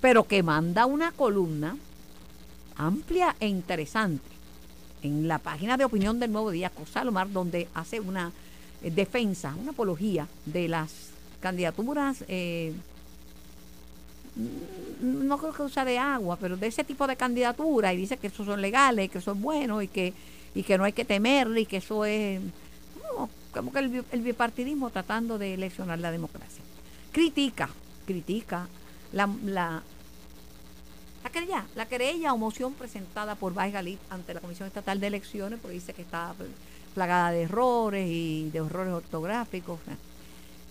Pero 0.00 0.24
que 0.24 0.42
manda 0.42 0.86
una 0.86 1.12
columna 1.12 1.76
amplia 2.76 3.34
e 3.40 3.46
interesante 3.48 4.22
en 5.02 5.26
la 5.28 5.38
página 5.38 5.76
de 5.76 5.84
opinión 5.84 6.18
del 6.20 6.30
Nuevo 6.32 6.50
Día, 6.50 6.70
Cosalomar, 6.70 7.30
donde 7.32 7.68
hace 7.74 8.00
una 8.00 8.30
eh, 8.82 8.90
defensa, 8.90 9.54
una 9.60 9.72
apología 9.72 10.28
de 10.46 10.68
las 10.68 10.92
candidaturas, 11.40 12.24
eh, 12.28 12.72
n- 14.36 15.24
no 15.24 15.38
creo 15.38 15.52
que 15.52 15.62
usa 15.62 15.84
de 15.84 15.98
agua, 15.98 16.36
pero 16.40 16.56
de 16.56 16.66
ese 16.68 16.84
tipo 16.84 17.06
de 17.06 17.16
candidatura, 17.16 17.92
y 17.92 17.96
dice 17.96 18.16
que 18.16 18.28
esos 18.28 18.46
son 18.46 18.60
legales, 18.62 19.10
que 19.10 19.18
eso 19.18 19.32
es 19.32 19.40
bueno 19.40 19.82
y 19.82 19.88
que, 19.88 20.12
y 20.54 20.62
que 20.62 20.78
no 20.78 20.84
hay 20.84 20.92
que 20.92 21.04
temerle 21.04 21.62
y 21.62 21.66
que 21.66 21.78
eso 21.78 22.04
es 22.04 22.40
como 23.52 23.70
que 23.72 23.80
el, 23.80 23.88
bi- 23.88 24.02
el 24.12 24.22
bipartidismo 24.22 24.88
tratando 24.90 25.36
de 25.38 25.54
eleccionar 25.54 25.98
la 25.98 26.10
democracia. 26.10 26.62
Critica, 27.12 27.68
critica 28.06 28.66
la, 29.12 29.82
la 31.22 31.30
querella, 31.30 31.66
la 31.74 31.86
querella 31.86 32.32
o 32.32 32.38
moción 32.38 32.74
presentada 32.74 33.34
por 33.34 33.54
Baez 33.54 33.72
Galip 33.72 34.00
ante 34.10 34.34
la 34.34 34.40
Comisión 34.40 34.66
Estatal 34.66 34.98
de 35.00 35.06
Elecciones, 35.06 35.60
porque 35.60 35.74
dice 35.74 35.94
que 35.94 36.02
está 36.02 36.34
plagada 36.94 37.30
de 37.30 37.42
errores 37.42 38.08
y 38.08 38.50
de 38.50 38.58
errores 38.58 38.92
ortográficos. 38.92 39.78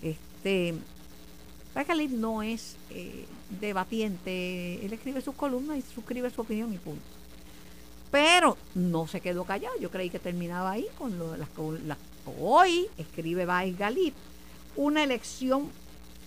Este, 0.02 0.76
Baez 1.74 1.88
Galip 1.88 2.12
no 2.12 2.44
es 2.44 2.76
eh, 2.90 3.26
debatiente, 3.62 4.86
él 4.86 4.92
escribe 4.94 5.22
sus 5.22 5.36
columnas 5.36 5.78
y 5.78 5.82
suscribe 5.82 6.30
su 6.30 6.42
opinión 6.42 6.74
y 6.74 6.78
punto. 6.78 7.04
Pero 8.12 8.58
no 8.76 9.08
se 9.08 9.22
quedó 9.22 9.46
callado. 9.46 9.80
Yo 9.80 9.90
creí 9.90 10.10
que 10.10 10.20
terminaba 10.20 10.72
ahí 10.72 10.86
con 10.98 11.18
lo, 11.18 11.38
las, 11.38 11.48
las, 11.86 11.98
hoy 12.40 12.88
escribe 12.98 13.46
Baez 13.46 13.78
Galip 13.78 14.14
una 14.76 15.04
elección 15.04 15.70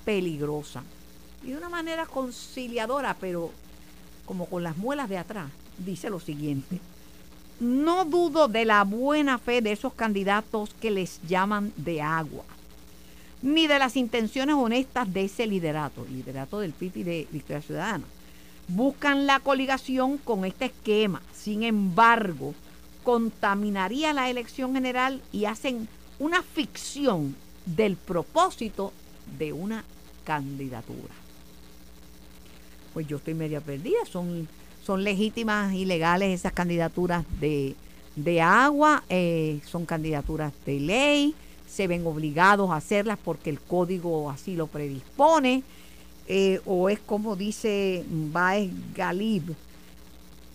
peligrosa 0.04 0.82
y 1.42 1.50
de 1.50 1.56
una 1.58 1.68
manera 1.68 2.06
conciliadora, 2.06 3.16
pero 3.20 3.52
como 4.26 4.46
con 4.46 4.62
las 4.62 4.76
muelas 4.76 5.08
de 5.08 5.18
atrás, 5.18 5.50
dice 5.78 6.10
lo 6.10 6.20
siguiente. 6.20 6.80
No 7.60 8.04
dudo 8.04 8.48
de 8.48 8.64
la 8.64 8.82
buena 8.84 9.38
fe 9.38 9.62
de 9.62 9.72
esos 9.72 9.94
candidatos 9.94 10.74
que 10.80 10.90
les 10.90 11.20
llaman 11.28 11.72
de 11.76 12.02
agua, 12.02 12.44
ni 13.42 13.66
de 13.66 13.78
las 13.78 13.96
intenciones 13.96 14.56
honestas 14.56 15.12
de 15.12 15.24
ese 15.24 15.46
liderato, 15.46 16.04
liderato 16.10 16.60
del 16.60 16.72
PIB 16.72 16.96
y 16.96 17.02
de 17.02 17.28
Victoria 17.30 17.62
Ciudadana. 17.62 18.04
Buscan 18.66 19.26
la 19.26 19.40
coligación 19.40 20.18
con 20.18 20.44
este 20.44 20.66
esquema, 20.66 21.22
sin 21.34 21.62
embargo, 21.62 22.54
contaminaría 23.04 24.12
la 24.12 24.30
elección 24.30 24.74
general 24.74 25.22
y 25.30 25.44
hacen 25.44 25.86
una 26.18 26.42
ficción 26.42 27.36
del 27.66 27.96
propósito 27.96 28.92
de 29.38 29.52
una 29.52 29.84
candidatura. 30.24 31.23
Pues 32.94 33.06
yo 33.06 33.18
estoy 33.18 33.34
media 33.34 33.60
perdida, 33.60 33.98
son, 34.10 34.48
son 34.86 35.04
legítimas 35.04 35.74
y 35.74 35.84
legales 35.84 36.40
esas 36.40 36.52
candidaturas 36.52 37.24
de, 37.40 37.74
de 38.16 38.40
agua, 38.40 39.02
eh, 39.08 39.60
son 39.66 39.84
candidaturas 39.84 40.52
de 40.64 40.80
ley, 40.80 41.34
se 41.68 41.88
ven 41.88 42.06
obligados 42.06 42.70
a 42.70 42.76
hacerlas 42.76 43.18
porque 43.22 43.50
el 43.50 43.60
código 43.60 44.30
así 44.30 44.54
lo 44.54 44.68
predispone, 44.68 45.64
eh, 46.28 46.60
o 46.64 46.88
es 46.88 47.00
como 47.00 47.36
dice 47.36 48.04
Baez 48.08 48.70
Galib, 48.94 49.54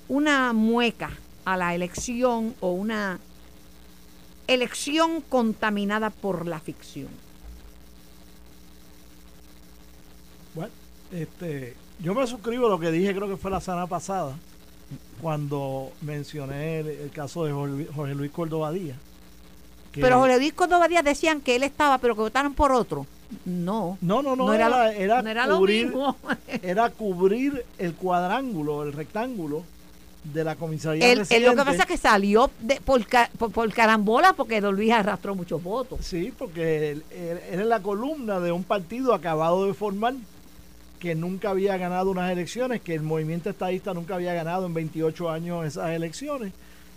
una 0.07 0.53
mueca 0.53 1.11
a 1.45 1.57
la 1.57 1.75
elección 1.75 2.55
o 2.61 2.71
una 2.71 3.19
elección 4.47 5.21
contaminada 5.21 6.09
por 6.09 6.47
la 6.47 6.59
ficción. 6.59 7.09
Bueno, 10.55 10.71
este, 11.11 11.75
yo 12.01 12.13
me 12.13 12.25
suscribo 12.27 12.67
a 12.67 12.69
lo 12.69 12.79
que 12.79 12.91
dije, 12.91 13.13
creo 13.13 13.27
que 13.27 13.37
fue 13.37 13.51
la 13.51 13.61
semana 13.61 13.87
pasada, 13.87 14.33
cuando 15.21 15.91
mencioné 16.01 16.79
el, 16.79 17.11
caso 17.11 17.45
de 17.45 17.87
Jorge, 17.93 18.15
Luis 18.15 18.31
Córdoba 18.31 18.71
Díaz. 18.71 18.97
pero 19.93 20.19
Jorge 20.19 20.37
Luis 20.37 20.53
Córdoba 20.53 20.87
Díaz 20.87 21.03
decían 21.03 21.41
que 21.41 21.55
él 21.55 21.63
estaba, 21.63 21.97
pero 21.97 22.15
que 22.15 22.21
votaron 22.21 22.53
por 22.53 22.71
otro. 22.71 23.05
No. 23.45 23.97
No, 24.01 24.23
no, 24.23 24.35
no, 24.35 24.53
era, 24.53 24.91
era, 24.91 25.47
cubrir, 25.47 25.93
era 26.63 26.89
cubrir 26.89 27.65
el 27.77 27.93
cuadrángulo, 27.93 28.83
el 28.83 28.93
rectángulo 28.93 29.63
de 30.23 30.43
la 30.43 30.55
comisaría 30.55 31.11
el, 31.11 31.19
Lo 31.19 31.55
que 31.55 31.63
pasa 31.63 31.83
es 31.83 31.85
que 31.85 31.97
salió 31.97 32.49
de, 32.59 32.81
por, 32.81 33.05
por, 33.51 33.71
carambola 33.71 34.33
porque 34.33 34.61
Don 34.61 34.75
Luis 34.75 34.91
arrastró 34.91 35.35
muchos 35.35 35.61
votos. 35.61 35.99
Sí, 36.03 36.33
porque 36.37 36.91
él, 36.91 37.03
él, 37.51 37.69
la 37.69 37.81
columna 37.81 38.39
de 38.39 38.51
un 38.51 38.63
partido 38.63 39.13
acabado 39.13 39.65
de 39.65 39.73
formar 39.73 40.15
que 40.99 41.15
nunca 41.15 41.49
había 41.49 41.77
ganado 41.77 42.11
unas 42.11 42.31
elecciones, 42.31 42.81
que 42.81 42.93
el 42.93 43.01
movimiento 43.01 43.49
estadista 43.49 43.93
nunca 43.93 44.15
había 44.15 44.33
ganado 44.33 44.65
en 44.65 44.73
28 44.73 45.29
años 45.29 45.65
esas 45.65 45.91
elecciones 45.91 46.53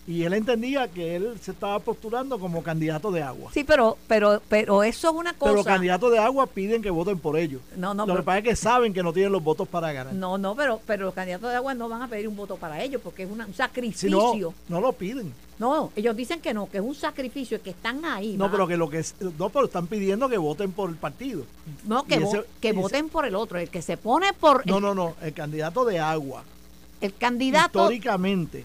y 0.07 0.25
él 0.25 0.33
entendía 0.33 0.89
que 0.89 1.15
él 1.15 1.39
se 1.41 1.53
estaba 1.53 1.79
postulando 1.79 2.39
como 2.39 2.63
candidato 2.63 3.13
de 3.13 3.23
agua. 3.23 3.51
Sí, 3.55 3.63
pero 3.63 3.97
pero 4.09 4.43
pero 4.49 4.83
eso 4.83 5.11
es 5.11 5.15
una 5.15 5.33
cosa. 5.33 5.45
Pero 5.45 5.55
los 5.55 5.67
candidatos 5.67 6.11
de 6.11 6.19
agua 6.19 6.47
piden 6.47 6.83
que 6.83 6.91
voten 6.91 7.19
por 7.19 7.39
ellos. 7.39 7.61
No, 7.77 7.95
no. 7.95 8.05
Lo 8.07 8.17
que 8.17 8.23
pasa 8.23 8.39
es 8.39 8.45
que 8.45 8.57
saben 8.57 8.93
que 8.93 9.03
no 9.03 9.13
tienen 9.13 9.33
los 9.33 9.43
votos 9.43 9.69
para 9.69 9.93
ganar. 9.93 10.13
No, 10.13 10.39
no, 10.39 10.57
pero 10.57 10.81
pero 10.87 11.07
los 11.07 11.15
candidatos 11.15 11.51
de 11.51 11.57
agua 11.57 11.75
no 11.75 11.89
van 11.89 12.03
a 12.03 12.09
pedir 12.09 12.27
un 12.27 12.37
voto 12.37 12.57
para 12.57 12.83
ellos 12.83 13.01
porque 13.03 13.23
es 13.23 13.31
un 13.31 13.55
sacrificio. 13.55 14.33
Si 14.33 14.41
no, 14.41 14.55
no 14.69 14.81
lo 14.81 14.93
piden. 14.93 15.33
No, 15.63 15.93
ellos 15.95 16.17
dicen 16.17 16.41
que 16.41 16.53
no, 16.53 16.69
que 16.69 16.79
es 16.79 16.83
un 16.83 16.93
sacrificio, 16.97 17.63
que 17.63 17.71
están 17.71 18.05
ahí. 18.05 18.37
No, 18.37 18.51
pero 18.51 18.67
que 18.67 18.77
lo 18.77 18.91
que 18.91 19.05
no, 19.39 19.49
pero 19.49 19.67
están 19.67 19.87
pidiendo 19.87 20.29
que 20.29 20.37
voten 20.37 20.73
por 20.73 20.91
el 20.91 20.97
partido. 20.97 21.45
No, 21.85 22.03
que, 22.03 22.21
que 22.61 22.73
voten 22.73 23.09
por 23.09 23.27
el 23.27 23.37
otro, 23.37 23.61
el 23.61 23.69
que 23.69 23.81
se 23.81 23.97
pone 23.97 24.33
por. 24.33 24.67
No, 24.67 24.81
no, 24.81 24.93
no, 24.93 25.15
el 25.23 25.33
candidato 25.33 25.85
de 25.85 26.01
agua. 26.01 26.43
El 27.01 27.15
candidato. 27.15 27.79
Históricamente 27.79 28.65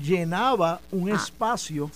llenaba 0.00 0.80
un 0.92 1.10
ah. 1.10 1.16
espacio 1.16 1.90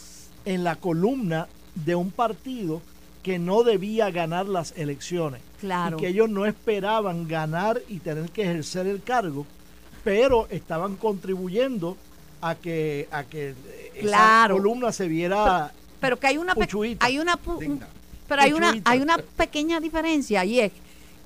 en 0.45 0.65
la 0.65 0.75
columna 0.75 1.47
de 1.77 1.95
un 1.95 2.11
partido 2.11 2.83
que 3.23 3.39
no 3.39 3.63
debía 3.63 4.11
ganar 4.11 4.47
las 4.47 4.77
elecciones. 4.77 5.41
Claro. 5.61 5.99
Y 5.99 6.01
que 6.01 6.09
ellos 6.09 6.29
no 6.29 6.47
esperaban 6.47 7.29
ganar 7.29 7.81
y 7.87 8.01
tener 8.01 8.29
que 8.31 8.43
ejercer 8.43 8.89
el 8.89 9.05
cargo, 9.05 9.47
pero 10.03 10.49
estaban 10.51 10.97
contribuyendo 10.97 11.97
a 12.41 12.57
que, 12.57 13.09
a 13.13 13.23
que 13.25 13.55
esa 14.01 14.49
columna 14.51 14.93
se 14.93 15.09
viera. 15.09 15.73
Pero, 16.01 16.19
que 16.19 16.27
hay 16.27 16.39
una, 16.39 16.55
hay 17.01 17.19
una 17.19 17.39
pero 18.29 18.43
hay 18.43 18.53
una, 18.53 18.75
hay 18.85 19.01
una 19.01 19.19
pequeña 19.37 19.81
diferencia 19.81 20.45
y 20.45 20.61
es 20.61 20.73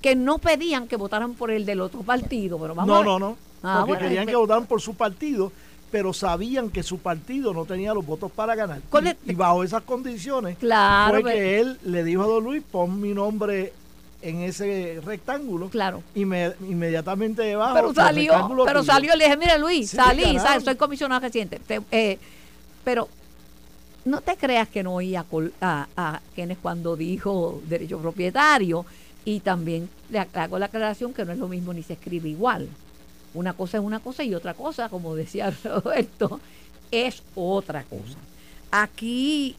que 0.00 0.14
no 0.14 0.38
pedían 0.38 0.86
que 0.86 0.96
votaran 0.96 1.34
por 1.34 1.50
el 1.50 1.66
del 1.66 1.80
otro 1.80 2.00
partido. 2.02 2.58
Pero 2.58 2.74
vamos 2.74 2.88
no, 2.88 3.04
no, 3.04 3.18
no. 3.18 3.36
Ah, 3.62 3.84
porque 3.86 4.04
querían 4.04 4.26
que 4.26 4.36
votaran 4.36 4.66
por 4.66 4.80
su 4.80 4.94
partido 4.94 5.52
pero 5.90 6.12
sabían 6.12 6.70
que 6.70 6.82
su 6.82 6.98
partido 6.98 7.52
no 7.52 7.64
tenía 7.64 7.92
los 7.92 8.06
votos 8.06 8.30
para 8.30 8.54
ganar. 8.54 8.80
Y, 9.26 9.34
bajo 9.34 9.64
esas 9.64 9.82
condiciones 9.82 10.56
fue 10.58 11.24
que 11.24 11.60
él 11.60 11.78
le 11.84 12.04
dijo 12.04 12.22
a 12.22 12.26
don 12.26 12.44
Luis, 12.44 12.62
pon 12.70 13.00
mi 13.00 13.12
nombre 13.12 13.72
en 14.22 14.42
ese 14.42 15.00
rectángulo. 15.04 15.68
Claro. 15.68 16.02
Y 16.14 16.24
me, 16.24 16.52
inmediatamente 16.60 17.42
debajo. 17.42 17.74
Pero 17.74 17.94
salió, 17.94 18.64
pero 18.64 18.82
salió, 18.82 19.16
le 19.16 19.24
dije, 19.24 19.36
mira 19.36 19.58
Luis, 19.58 19.90
salí, 19.90 20.38
soy 20.62 20.76
comisionado 20.76 21.20
reciente. 21.20 21.60
Eh, 21.90 22.18
pero 22.84 23.08
no 24.04 24.20
te 24.20 24.36
creas 24.36 24.68
que 24.68 24.82
no 24.82 24.94
oía 24.94 25.24
a, 25.60 25.86
a, 25.96 26.20
quienes 26.34 26.58
cuando 26.58 26.96
dijo 26.96 27.60
derecho 27.66 27.98
propietario 27.98 28.86
y 29.24 29.40
también 29.40 29.88
le 30.08 30.18
hago 30.18 30.58
la 30.58 30.66
aclaración 30.66 31.12
que 31.12 31.24
no 31.24 31.32
es 31.32 31.38
lo 31.38 31.48
mismo 31.48 31.72
ni 31.72 31.82
se 31.82 31.94
escribe 31.94 32.28
igual. 32.28 32.68
Una 33.34 33.52
cosa 33.52 33.78
es 33.78 33.84
una 33.84 34.00
cosa 34.00 34.24
y 34.24 34.34
otra 34.34 34.54
cosa, 34.54 34.88
como 34.88 35.14
decía 35.14 35.50
Roberto, 35.64 36.40
es 36.90 37.22
otra 37.34 37.84
cosa. 37.84 38.16
Aquí, 38.70 39.54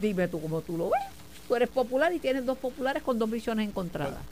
dime 0.00 0.28
tú 0.28 0.40
cómo 0.40 0.60
tú 0.60 0.76
lo 0.76 0.90
ves. 0.90 1.02
Tú 1.48 1.54
eres 1.56 1.68
popular 1.68 2.12
y 2.12 2.18
tienes 2.18 2.46
dos 2.46 2.56
populares 2.56 3.02
con 3.02 3.18
dos 3.18 3.30
visiones 3.30 3.68
encontradas. 3.68 4.22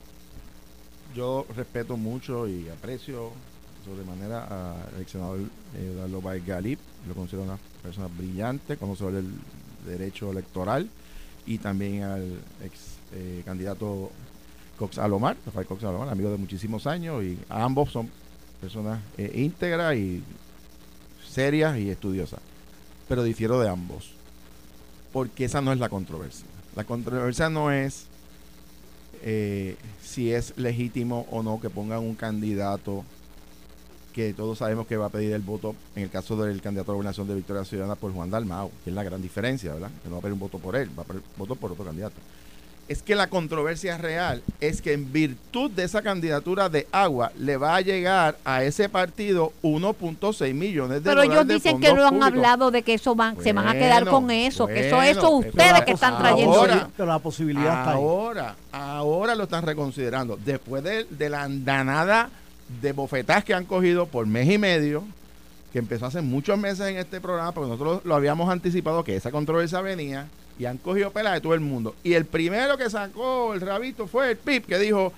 Yo 1.15 1.45
respeto 1.55 1.99
mucho 1.99 2.49
y 2.49 2.69
aprecio 2.71 3.33
sobremanera 3.85 4.45
al 4.97 5.07
senador 5.07 5.41
eh, 5.77 6.43
Galip. 6.47 6.79
Lo 7.09 7.15
considero 7.15 7.45
una 7.45 7.59
persona 7.83 8.09
brillante, 8.09 8.77
conocedor 8.77 9.15
del 9.15 9.31
derecho 9.87 10.31
electoral 10.31 10.89
y 11.47 11.59
también 11.59 12.03
al 12.03 12.41
ex 12.65 12.97
eh, 13.15 13.43
candidato 13.45 14.11
Cox 14.79 14.99
Alomar, 14.99 15.37
Rafael 15.45 15.67
Cox 15.67 15.85
Alomar, 15.85 16.09
amigo 16.09 16.31
de 16.31 16.39
muchísimos 16.39 16.87
años, 16.87 17.23
y 17.23 17.39
ambos 17.49 17.91
son 17.91 18.09
personas 18.61 19.01
eh, 19.19 19.31
íntegras 19.35 19.97
y 19.97 20.23
serias 21.29 21.79
y 21.79 21.91
estudiosas. 21.91 22.41
Pero 23.09 23.23
difiero 23.23 23.61
de 23.61 23.69
ambos, 23.69 24.13
porque 25.13 25.45
esa 25.45 25.61
no 25.61 25.73
es 25.73 25.79
la 25.79 25.89
controversia. 25.89 26.47
La 26.75 26.85
controversia 26.85 27.51
no 27.51 27.71
es 27.71 28.07
eh, 29.23 29.77
si 30.03 30.33
es 30.33 30.57
legítimo 30.57 31.27
o 31.31 31.43
no 31.43 31.61
que 31.61 31.71
pongan 31.71 32.01
un 32.01 32.15
candidato 32.15 33.05
que 34.13 34.35
todos 34.35 34.59
sabemos 34.59 34.87
que 34.87 34.97
va 34.97 35.07
a 35.07 35.11
pedir 35.11 35.33
el 35.33 35.43
voto, 35.43 35.75
en 35.97 36.05
el 36.05 36.11
caso 36.11 36.37
del 36.37 36.61
candidato 36.61 36.91
a 36.91 36.95
la 36.95 36.97
gobernación 36.97 37.29
de 37.29 37.35
Victoria 37.35 37.65
Ciudadana, 37.65 37.97
por 37.97 38.13
Juan 38.13 38.31
Dalmao, 38.31 38.71
que 38.85 38.91
es 38.91 38.97
la 38.97 39.03
gran 39.03 39.23
diferencia, 39.23 39.73
¿verdad? 39.73 39.91
Que 40.03 40.09
no 40.09 40.17
va 40.17 40.19
a 40.21 40.23
pedir 40.23 40.35
un 40.35 40.41
voto 40.41 40.59
por 40.59 40.77
él, 40.77 40.91
va 40.97 41.03
a 41.03 41.07
pedir 41.07 41.23
voto 41.37 41.57
por 41.57 41.73
otro 41.73 41.85
candidato 41.85 42.17
es 42.89 43.03
que 43.03 43.15
la 43.15 43.29
controversia 43.29 43.97
real 43.97 44.43
es 44.61 44.83
que 44.83 44.93
en 44.93 45.13
virtud 45.13 45.71
de 45.71 45.85
esa 45.85 46.03
candidatura 46.03 46.69
de 46.69 46.87
agua 46.93 47.33
le 47.39 47.57
va 47.57 47.77
a 47.77 47.81
llegar 47.81 48.37
a 48.45 48.65
ese 48.65 48.89
partido 48.89 49.53
1.6 49.63 50.53
millones 50.53 51.03
de 51.03 51.11
Pero 51.11 51.23
ellos 51.23 51.47
dicen 51.47 51.81
que 51.81 51.93
no 51.93 52.07
han 52.07 52.23
hablado 52.23 52.71
de 52.71 52.83
que 52.83 52.95
eso 52.95 53.15
van, 53.15 53.41
se 53.43 53.53
van 53.53 53.69
a 53.69 53.73
quedar 53.73 54.07
con 54.07 54.31
eso, 54.31 54.67
que 54.67 54.89
eso 54.89 55.03
eso 55.03 55.31
ustedes 55.31 55.83
que 55.83 55.93
están 55.93 56.19
trayendo. 56.19 56.55
Ahora, 56.55 56.91
pero 56.97 57.09
la 57.09 57.19
posibilidad 57.19 57.89
ahora, 57.89 58.57
ahora 58.73 59.35
lo 59.35 59.45
están 59.45 59.65
reconsiderando. 59.65 60.39
Después 60.45 60.83
de, 60.83 61.05
de 61.05 61.29
la 61.31 61.45
andanada 61.45 62.31
de 62.81 62.93
bofetas 62.93 63.45
que 63.45 63.55
han 63.55 63.65
cogido 63.65 64.07
por 64.07 64.27
mes 64.27 64.49
y 64.51 64.59
medio, 64.59 65.05
que 65.73 65.79
empezó 65.79 66.07
hace 66.07 66.21
muchos 66.21 66.59
meses 66.59 66.87
en 66.87 66.97
este 66.97 67.21
programa, 67.21 67.53
porque 67.53 67.71
nosotros 67.71 68.05
lo 68.05 68.15
habíamos 68.15 68.51
anticipado 68.51 69.05
que 69.05 69.17
esa 69.17 69.31
controversia 69.31 69.81
venía 69.81 70.29
y 70.59 70.67
han 70.67 70.79
cogido 70.79 71.11
pelas 71.11 71.35
de 71.35 71.41
todo 71.41 71.55
el 71.55 71.61
mundo. 71.61 71.95
Y 72.05 72.15
el 72.15 72.25
primero 72.25 72.77
que 72.77 72.91
sacó 72.91 73.55
el 73.55 73.61
rabito 73.61 74.07
fue 74.07 74.33
el 74.33 74.37
PIP, 74.37 74.67
que 74.67 74.79
dijo, 74.79 75.13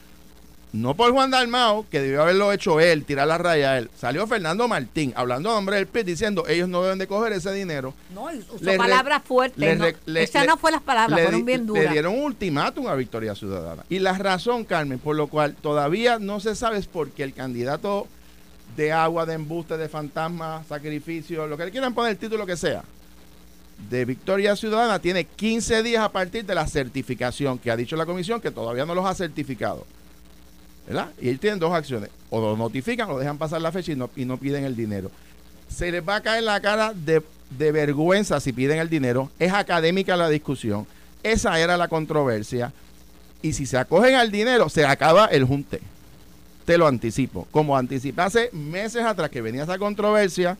no 0.74 0.96
por 0.96 1.12
Juan 1.12 1.30
Dalmao, 1.30 1.86
que 1.88 2.00
debió 2.00 2.22
haberlo 2.22 2.52
hecho 2.52 2.80
él, 2.80 3.04
tirar 3.04 3.28
la 3.28 3.38
raya 3.38 3.70
a 3.70 3.78
él. 3.78 3.90
Salió 3.96 4.26
Fernando 4.26 4.66
Martín, 4.66 5.12
hablando 5.14 5.48
a 5.52 5.54
nombre 5.54 5.76
del 5.76 5.86
PIP, 5.86 6.04
diciendo, 6.04 6.48
ellos 6.48 6.68
no 6.68 6.82
deben 6.82 6.98
de 6.98 7.06
coger 7.06 7.32
ese 7.32 7.52
dinero. 7.52 7.94
No, 8.12 8.24
usó 8.24 8.76
palabras 8.76 9.22
fuertes. 9.22 9.78
No, 9.78 9.86
esas 10.16 10.48
no 10.48 10.56
fue 10.56 10.72
las 10.72 10.82
palabras, 10.82 11.20
fueron 11.22 11.44
bien 11.44 11.64
duras. 11.64 11.84
Le 11.84 11.90
dieron 11.92 12.14
un 12.14 12.24
ultimátum 12.24 12.88
a 12.88 12.96
Victoria 12.96 13.36
Ciudadana. 13.36 13.84
Y 13.88 14.00
la 14.00 14.18
razón, 14.18 14.64
Carmen, 14.64 14.98
por 14.98 15.14
lo 15.14 15.28
cual 15.28 15.54
todavía 15.54 16.18
no 16.18 16.40
se 16.40 16.56
sabe 16.56 16.78
es 16.78 16.88
porque 16.88 17.22
el 17.22 17.34
candidato 17.34 18.08
de 18.76 18.90
agua, 18.90 19.26
de 19.26 19.34
embuste, 19.34 19.76
de 19.76 19.88
fantasma, 19.88 20.64
sacrificio, 20.68 21.46
lo 21.46 21.56
que 21.56 21.66
le 21.66 21.70
quieran 21.70 21.94
poner 21.94 22.10
el 22.10 22.18
título 22.18 22.46
que 22.46 22.56
sea, 22.56 22.82
de 23.88 24.04
Victoria 24.04 24.56
Ciudadana 24.56 24.98
tiene 24.98 25.24
15 25.24 25.84
días 25.84 26.02
a 26.02 26.08
partir 26.08 26.44
de 26.44 26.54
la 26.56 26.66
certificación 26.66 27.60
que 27.60 27.70
ha 27.70 27.76
dicho 27.76 27.94
la 27.94 28.06
comisión 28.06 28.40
que 28.40 28.50
todavía 28.50 28.84
no 28.84 28.96
los 28.96 29.06
ha 29.06 29.14
certificado. 29.14 29.86
¿Verdad? 30.86 31.10
Y 31.20 31.28
ellos 31.28 31.40
tienen 31.40 31.58
dos 31.58 31.72
acciones. 31.72 32.10
O 32.30 32.40
lo 32.40 32.56
notifican 32.56 33.08
o 33.10 33.18
dejan 33.18 33.38
pasar 33.38 33.60
la 33.62 33.72
fecha 33.72 33.92
y 33.92 33.96
no, 33.96 34.10
y 34.16 34.24
no 34.24 34.36
piden 34.36 34.64
el 34.64 34.76
dinero. 34.76 35.10
Se 35.68 35.90
les 35.90 36.06
va 36.06 36.16
a 36.16 36.20
caer 36.20 36.42
la 36.44 36.60
cara 36.60 36.92
de, 36.94 37.22
de 37.50 37.72
vergüenza 37.72 38.38
si 38.40 38.52
piden 38.52 38.78
el 38.78 38.90
dinero. 38.90 39.30
Es 39.38 39.52
académica 39.52 40.16
la 40.16 40.28
discusión. 40.28 40.86
Esa 41.22 41.58
era 41.58 41.76
la 41.76 41.88
controversia. 41.88 42.72
Y 43.40 43.52
si 43.54 43.66
se 43.66 43.78
acogen 43.78 44.14
al 44.14 44.30
dinero, 44.30 44.68
se 44.68 44.84
acaba 44.84 45.26
el 45.26 45.44
junte. 45.44 45.80
Te 46.66 46.76
lo 46.78 46.86
anticipo. 46.86 47.46
Como 47.50 47.76
anticipé 47.76 48.22
hace 48.22 48.50
meses 48.52 49.02
atrás 49.04 49.30
que 49.30 49.40
venía 49.42 49.64
esa 49.64 49.78
controversia, 49.78 50.56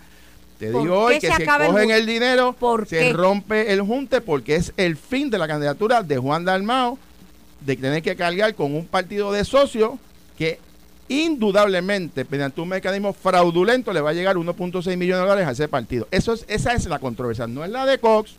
te 0.59 0.70
¿Por 0.70 0.83
digo 0.83 0.99
hoy 1.01 1.18
que 1.18 1.29
se 1.29 1.37
si 1.37 1.43
el 1.43 1.49
cogen 1.49 1.72
junte? 1.72 1.97
el 1.97 2.07
dinero, 2.07 2.53
¿Por 2.59 2.87
se 2.87 2.99
qué? 2.99 3.12
rompe 3.12 3.72
el 3.72 3.81
junte 3.83 4.20
porque 4.20 4.57
es 4.57 4.72
el 4.77 4.97
fin 4.97 5.31
de 5.31 5.39
la 5.39 5.49
candidatura 5.49 6.03
de 6.03 6.16
Juan 6.18 6.45
Dalmao 6.45 6.99
de 7.61 7.77
tener 7.77 8.03
que 8.03 8.16
cargar 8.16 8.55
con 8.55 8.75
un 8.75 8.87
partido 8.87 9.33
de 9.33 9.45
socios 9.45 9.93
que 10.39 10.59
indudablemente, 11.09 12.26
mediante 12.28 12.61
un 12.61 12.68
mecanismo 12.68 13.12
fraudulento, 13.12 13.93
le 13.93 14.01
va 14.01 14.11
a 14.11 14.14
llegar 14.14 14.37
1.6 14.37 14.97
millones 14.97 15.22
de 15.22 15.28
dólares 15.28 15.47
a 15.47 15.53
ese 15.53 15.68
partido. 15.68 16.09
Eso 16.11 16.32
es, 16.32 16.45
esa 16.49 16.72
es 16.72 16.87
la 16.87 16.99
controversia. 16.99 17.47
No 17.47 17.64
es 17.64 17.70
la 17.70 17.87
de 17.87 17.99
Cox, 17.99 18.37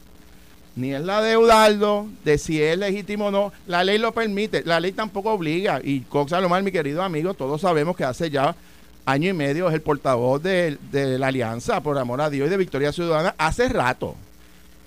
ni 0.75 0.93
es 0.93 1.01
la 1.01 1.21
de 1.21 1.37
Udaldo, 1.37 2.07
de 2.23 2.37
si 2.37 2.61
es 2.61 2.77
legítimo 2.77 3.27
o 3.27 3.31
no. 3.31 3.53
La 3.67 3.83
ley 3.83 3.97
lo 3.97 4.13
permite, 4.13 4.63
la 4.65 4.79
ley 4.79 4.91
tampoco 4.91 5.31
obliga. 5.31 5.79
Y 5.83 6.01
Cox 6.01 6.31
Salomar, 6.31 6.63
mi 6.63 6.71
querido 6.71 7.03
amigo, 7.03 7.33
todos 7.33 7.61
sabemos 7.61 7.95
que 7.95 8.03
hace 8.03 8.29
ya 8.29 8.55
año 9.05 9.29
y 9.29 9.33
medio 9.33 9.67
es 9.67 9.73
el 9.75 9.81
portavoz 9.81 10.41
de, 10.41 10.77
de 10.91 11.19
la 11.19 11.27
Alianza, 11.27 11.81
por 11.81 11.97
amor 11.97 12.21
a 12.21 12.29
Dios, 12.29 12.47
y 12.47 12.49
de 12.49 12.57
Victoria 12.57 12.91
Ciudadana, 12.91 13.35
hace 13.37 13.69
rato. 13.69 14.15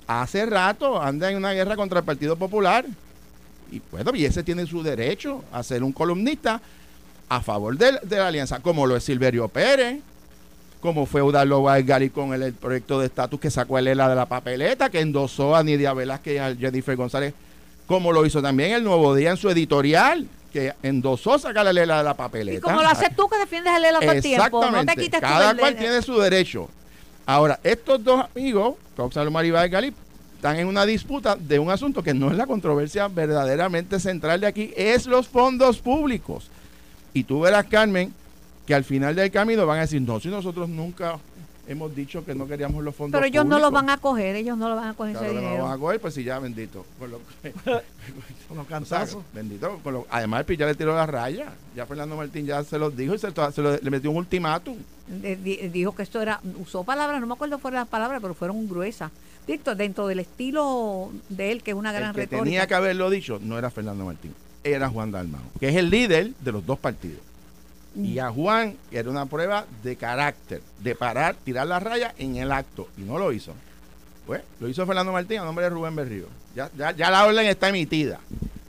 Hace 0.08 0.46
rato 0.46 1.00
anda 1.00 1.30
en 1.30 1.36
una 1.36 1.52
guerra 1.52 1.76
contra 1.76 2.00
el 2.00 2.04
Partido 2.04 2.34
Popular. 2.36 2.84
Y 3.70 3.80
bueno, 3.92 4.10
y 4.14 4.24
ese 4.24 4.42
tiene 4.42 4.66
su 4.66 4.82
derecho 4.82 5.44
a 5.52 5.62
ser 5.62 5.82
un 5.82 5.92
columnista 5.92 6.60
a 7.28 7.40
favor 7.40 7.76
de, 7.76 7.98
de 8.02 8.16
la 8.16 8.28
alianza, 8.28 8.60
como 8.60 8.86
lo 8.86 8.96
es 8.96 9.04
Silverio 9.04 9.48
Pérez, 9.48 10.00
como 10.80 11.06
fue 11.06 11.22
Udaldo 11.22 11.62
Vargari 11.62 12.10
con 12.10 12.32
el, 12.32 12.42
el 12.42 12.52
proyecto 12.54 13.00
de 13.00 13.06
estatus 13.06 13.40
que 13.40 13.50
sacó 13.50 13.78
el 13.78 13.88
ELA 13.88 14.08
de 14.08 14.14
la 14.14 14.26
papeleta, 14.26 14.90
que 14.90 15.00
endosó 15.00 15.56
a 15.56 15.62
Nidia 15.62 15.92
Velázquez 15.92 16.34
y 16.34 16.38
a 16.38 16.54
Jennifer 16.54 16.94
González, 16.96 17.34
como 17.86 18.12
lo 18.12 18.24
hizo 18.24 18.40
también 18.40 18.72
el 18.72 18.84
Nuevo 18.84 19.14
Día 19.14 19.30
en 19.30 19.36
su 19.36 19.50
editorial, 19.50 20.26
que 20.52 20.72
endosó 20.82 21.38
sacar 21.38 21.66
el 21.66 21.76
ELA 21.76 21.98
de 21.98 22.04
la 22.04 22.14
papeleta. 22.14 22.58
Y 22.58 22.60
como 22.60 22.80
lo 22.82 22.88
haces 22.88 23.14
tú 23.16 23.28
que 23.28 23.36
defiendes 23.38 23.74
el 23.76 23.84
ELA 23.84 24.00
todo 24.00 24.12
el 24.12 24.22
tiempo, 24.22 24.70
no 24.70 24.84
te 24.86 24.94
quites 24.96 25.20
Cada 25.20 25.54
cual 25.56 25.74
de- 25.74 25.80
tiene 25.80 26.00
su 26.02 26.18
derecho. 26.18 26.68
Ahora, 27.26 27.58
estos 27.62 28.02
dos 28.02 28.24
amigos, 28.34 28.76
Roxalo 28.96 29.30
Maribá 29.30 29.66
y 29.66 29.68
Galip, 29.68 29.94
están 30.36 30.56
en 30.58 30.68
una 30.68 30.86
disputa 30.86 31.36
de 31.36 31.58
un 31.58 31.70
asunto 31.70 32.02
que 32.02 32.14
no 32.14 32.30
es 32.30 32.36
la 32.36 32.46
controversia 32.46 33.08
verdaderamente 33.08 33.98
central 34.00 34.40
de 34.40 34.46
aquí, 34.46 34.72
es 34.76 35.06
los 35.06 35.26
fondos 35.28 35.78
públicos. 35.80 36.48
Y 37.14 37.24
tú 37.24 37.40
verás, 37.40 37.66
Carmen, 37.66 38.12
que 38.66 38.74
al 38.74 38.84
final 38.84 39.14
del 39.14 39.30
camino 39.30 39.66
van 39.66 39.78
a 39.78 39.82
decir, 39.82 40.00
no, 40.02 40.20
si 40.20 40.28
nosotros 40.28 40.68
nunca 40.68 41.18
hemos 41.66 41.94
dicho 41.94 42.24
que 42.24 42.34
no 42.34 42.46
queríamos 42.46 42.82
los 42.82 42.94
fondos 42.94 43.18
Pero 43.18 43.26
ellos 43.26 43.42
públicos. 43.44 43.60
no 43.60 43.66
lo 43.66 43.70
van 43.70 43.90
a 43.90 43.98
coger, 43.98 44.36
ellos 44.36 44.56
no 44.56 44.68
lo 44.70 44.76
van 44.76 44.88
a 44.88 44.94
coger 44.94 45.12
Claro 45.12 45.26
ese 45.26 45.34
que 45.34 45.40
no 45.40 45.42
lo 45.42 45.48
dinero. 45.50 45.64
van 45.64 45.72
a 45.74 45.78
coger, 45.78 46.00
pues 46.00 46.14
si 46.14 46.24
ya, 46.24 46.38
bendito. 46.38 46.86
Con 46.98 47.10
lo- 47.10 47.20
Con 48.48 48.56
los 48.56 48.64
o 48.66 48.68
sea, 48.68 48.78
cantazos. 48.78 49.22
bendito. 49.34 49.78
con 49.84 49.92
lo- 49.94 50.06
además, 50.10 50.44
el 50.48 50.56
ya 50.56 50.64
le 50.66 50.74
tiró 50.74 50.94
la 50.94 51.06
raya. 51.06 51.52
Ya 51.76 51.84
Fernando 51.84 52.16
Martín 52.16 52.46
ya 52.46 52.64
se 52.64 52.78
los 52.78 52.96
dijo 52.96 53.14
y 53.14 53.18
se, 53.18 53.28
se 53.30 53.62
lo- 53.62 53.76
le 53.76 53.90
metió 53.90 54.10
un 54.10 54.16
ultimátum. 54.16 54.76
Eh, 55.22 55.38
di- 55.42 55.68
Dijo 55.68 55.94
que 55.94 56.02
esto 56.04 56.22
era, 56.22 56.40
usó 56.58 56.84
palabras, 56.84 57.20
no 57.20 57.26
me 57.26 57.34
acuerdo 57.34 57.58
fueron 57.58 57.80
las 57.80 57.88
palabras, 57.88 58.20
pero 58.22 58.32
fueron 58.34 58.66
gruesas. 58.68 59.10
Dicto, 59.46 59.74
dentro 59.74 60.06
del 60.06 60.20
estilo 60.20 61.10
de 61.30 61.52
él, 61.52 61.62
que 61.62 61.70
es 61.72 61.76
una 61.76 61.90
gran 61.92 62.10
el 62.10 62.14
que 62.14 62.20
retórica. 62.22 62.44
tenía 62.44 62.66
que 62.66 62.74
haberlo 62.74 63.08
dicho 63.10 63.38
no 63.42 63.58
era 63.58 63.70
Fernando 63.70 64.04
Martín, 64.06 64.34
era 64.64 64.88
Juan 64.88 65.10
Dalmao, 65.10 65.42
que 65.58 65.68
es 65.68 65.76
el 65.76 65.90
líder 65.90 66.32
de 66.40 66.52
los 66.52 66.64
dos 66.64 66.78
partidos. 66.78 67.20
Mm. 67.94 68.04
Y 68.04 68.18
a 68.18 68.30
Juan 68.30 68.76
era 68.90 69.10
una 69.10 69.26
prueba 69.26 69.66
de 69.82 69.96
carácter, 69.96 70.62
de 70.80 70.94
parar, 70.94 71.36
tirar 71.44 71.66
la 71.66 71.80
raya 71.80 72.14
en 72.18 72.36
el 72.36 72.52
acto, 72.52 72.88
y 72.96 73.02
no 73.02 73.18
lo 73.18 73.32
hizo. 73.32 73.54
Pues 74.26 74.42
lo 74.60 74.68
hizo 74.68 74.86
Fernando 74.86 75.12
Martín 75.12 75.38
a 75.38 75.44
nombre 75.44 75.64
de 75.64 75.70
Rubén 75.70 75.96
Berrío. 75.96 76.26
Ya, 76.54 76.70
ya, 76.76 76.92
ya 76.92 77.10
la 77.10 77.24
orden 77.24 77.46
está 77.46 77.70
emitida. 77.70 78.20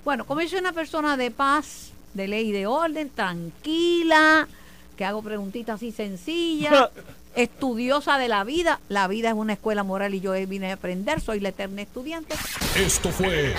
Bueno, 0.05 0.25
como 0.25 0.41
yo 0.41 0.47
soy 0.47 0.59
una 0.59 0.71
persona 0.71 1.17
de 1.17 1.31
paz, 1.31 1.91
de 2.13 2.27
ley 2.27 2.49
y 2.49 2.51
de 2.51 2.65
orden, 2.65 3.09
tranquila, 3.09 4.47
que 4.95 5.05
hago 5.05 5.21
preguntitas 5.21 5.75
así 5.75 5.91
sencillas, 5.91 6.89
estudiosa 7.35 8.17
de 8.17 8.27
la 8.27 8.43
vida. 8.43 8.79
La 8.89 9.07
vida 9.07 9.29
es 9.29 9.35
una 9.35 9.53
escuela 9.53 9.83
moral 9.83 10.13
y 10.13 10.19
yo 10.19 10.33
vine 10.47 10.71
a 10.71 10.73
aprender, 10.73 11.21
soy 11.21 11.39
la 11.39 11.49
eterna 11.49 11.81
estudiante. 11.81 12.35
Esto 12.75 13.09
fue 13.09 13.53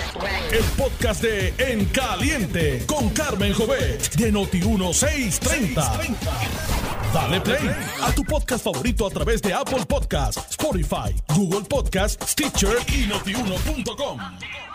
el 0.51 0.63
podcast 0.77 1.21
de 1.21 1.53
En 1.57 1.85
Caliente 1.85 2.83
con 2.85 3.09
Carmen 3.09 3.53
Jovet 3.53 4.15
de 4.15 4.33
Noti1630. 4.33 6.17
Dale 7.13 7.41
play 7.41 7.69
a 8.01 8.11
tu 8.13 8.23
podcast 8.23 8.63
favorito 8.63 9.05
a 9.05 9.09
través 9.09 9.41
de 9.41 9.53
Apple 9.53 9.85
Podcasts, 9.85 10.51
Spotify, 10.51 11.13
Google 11.35 11.67
Podcasts, 11.67 12.31
Stitcher 12.31 12.77
y 12.87 13.07
notiuno.com. 13.07 14.70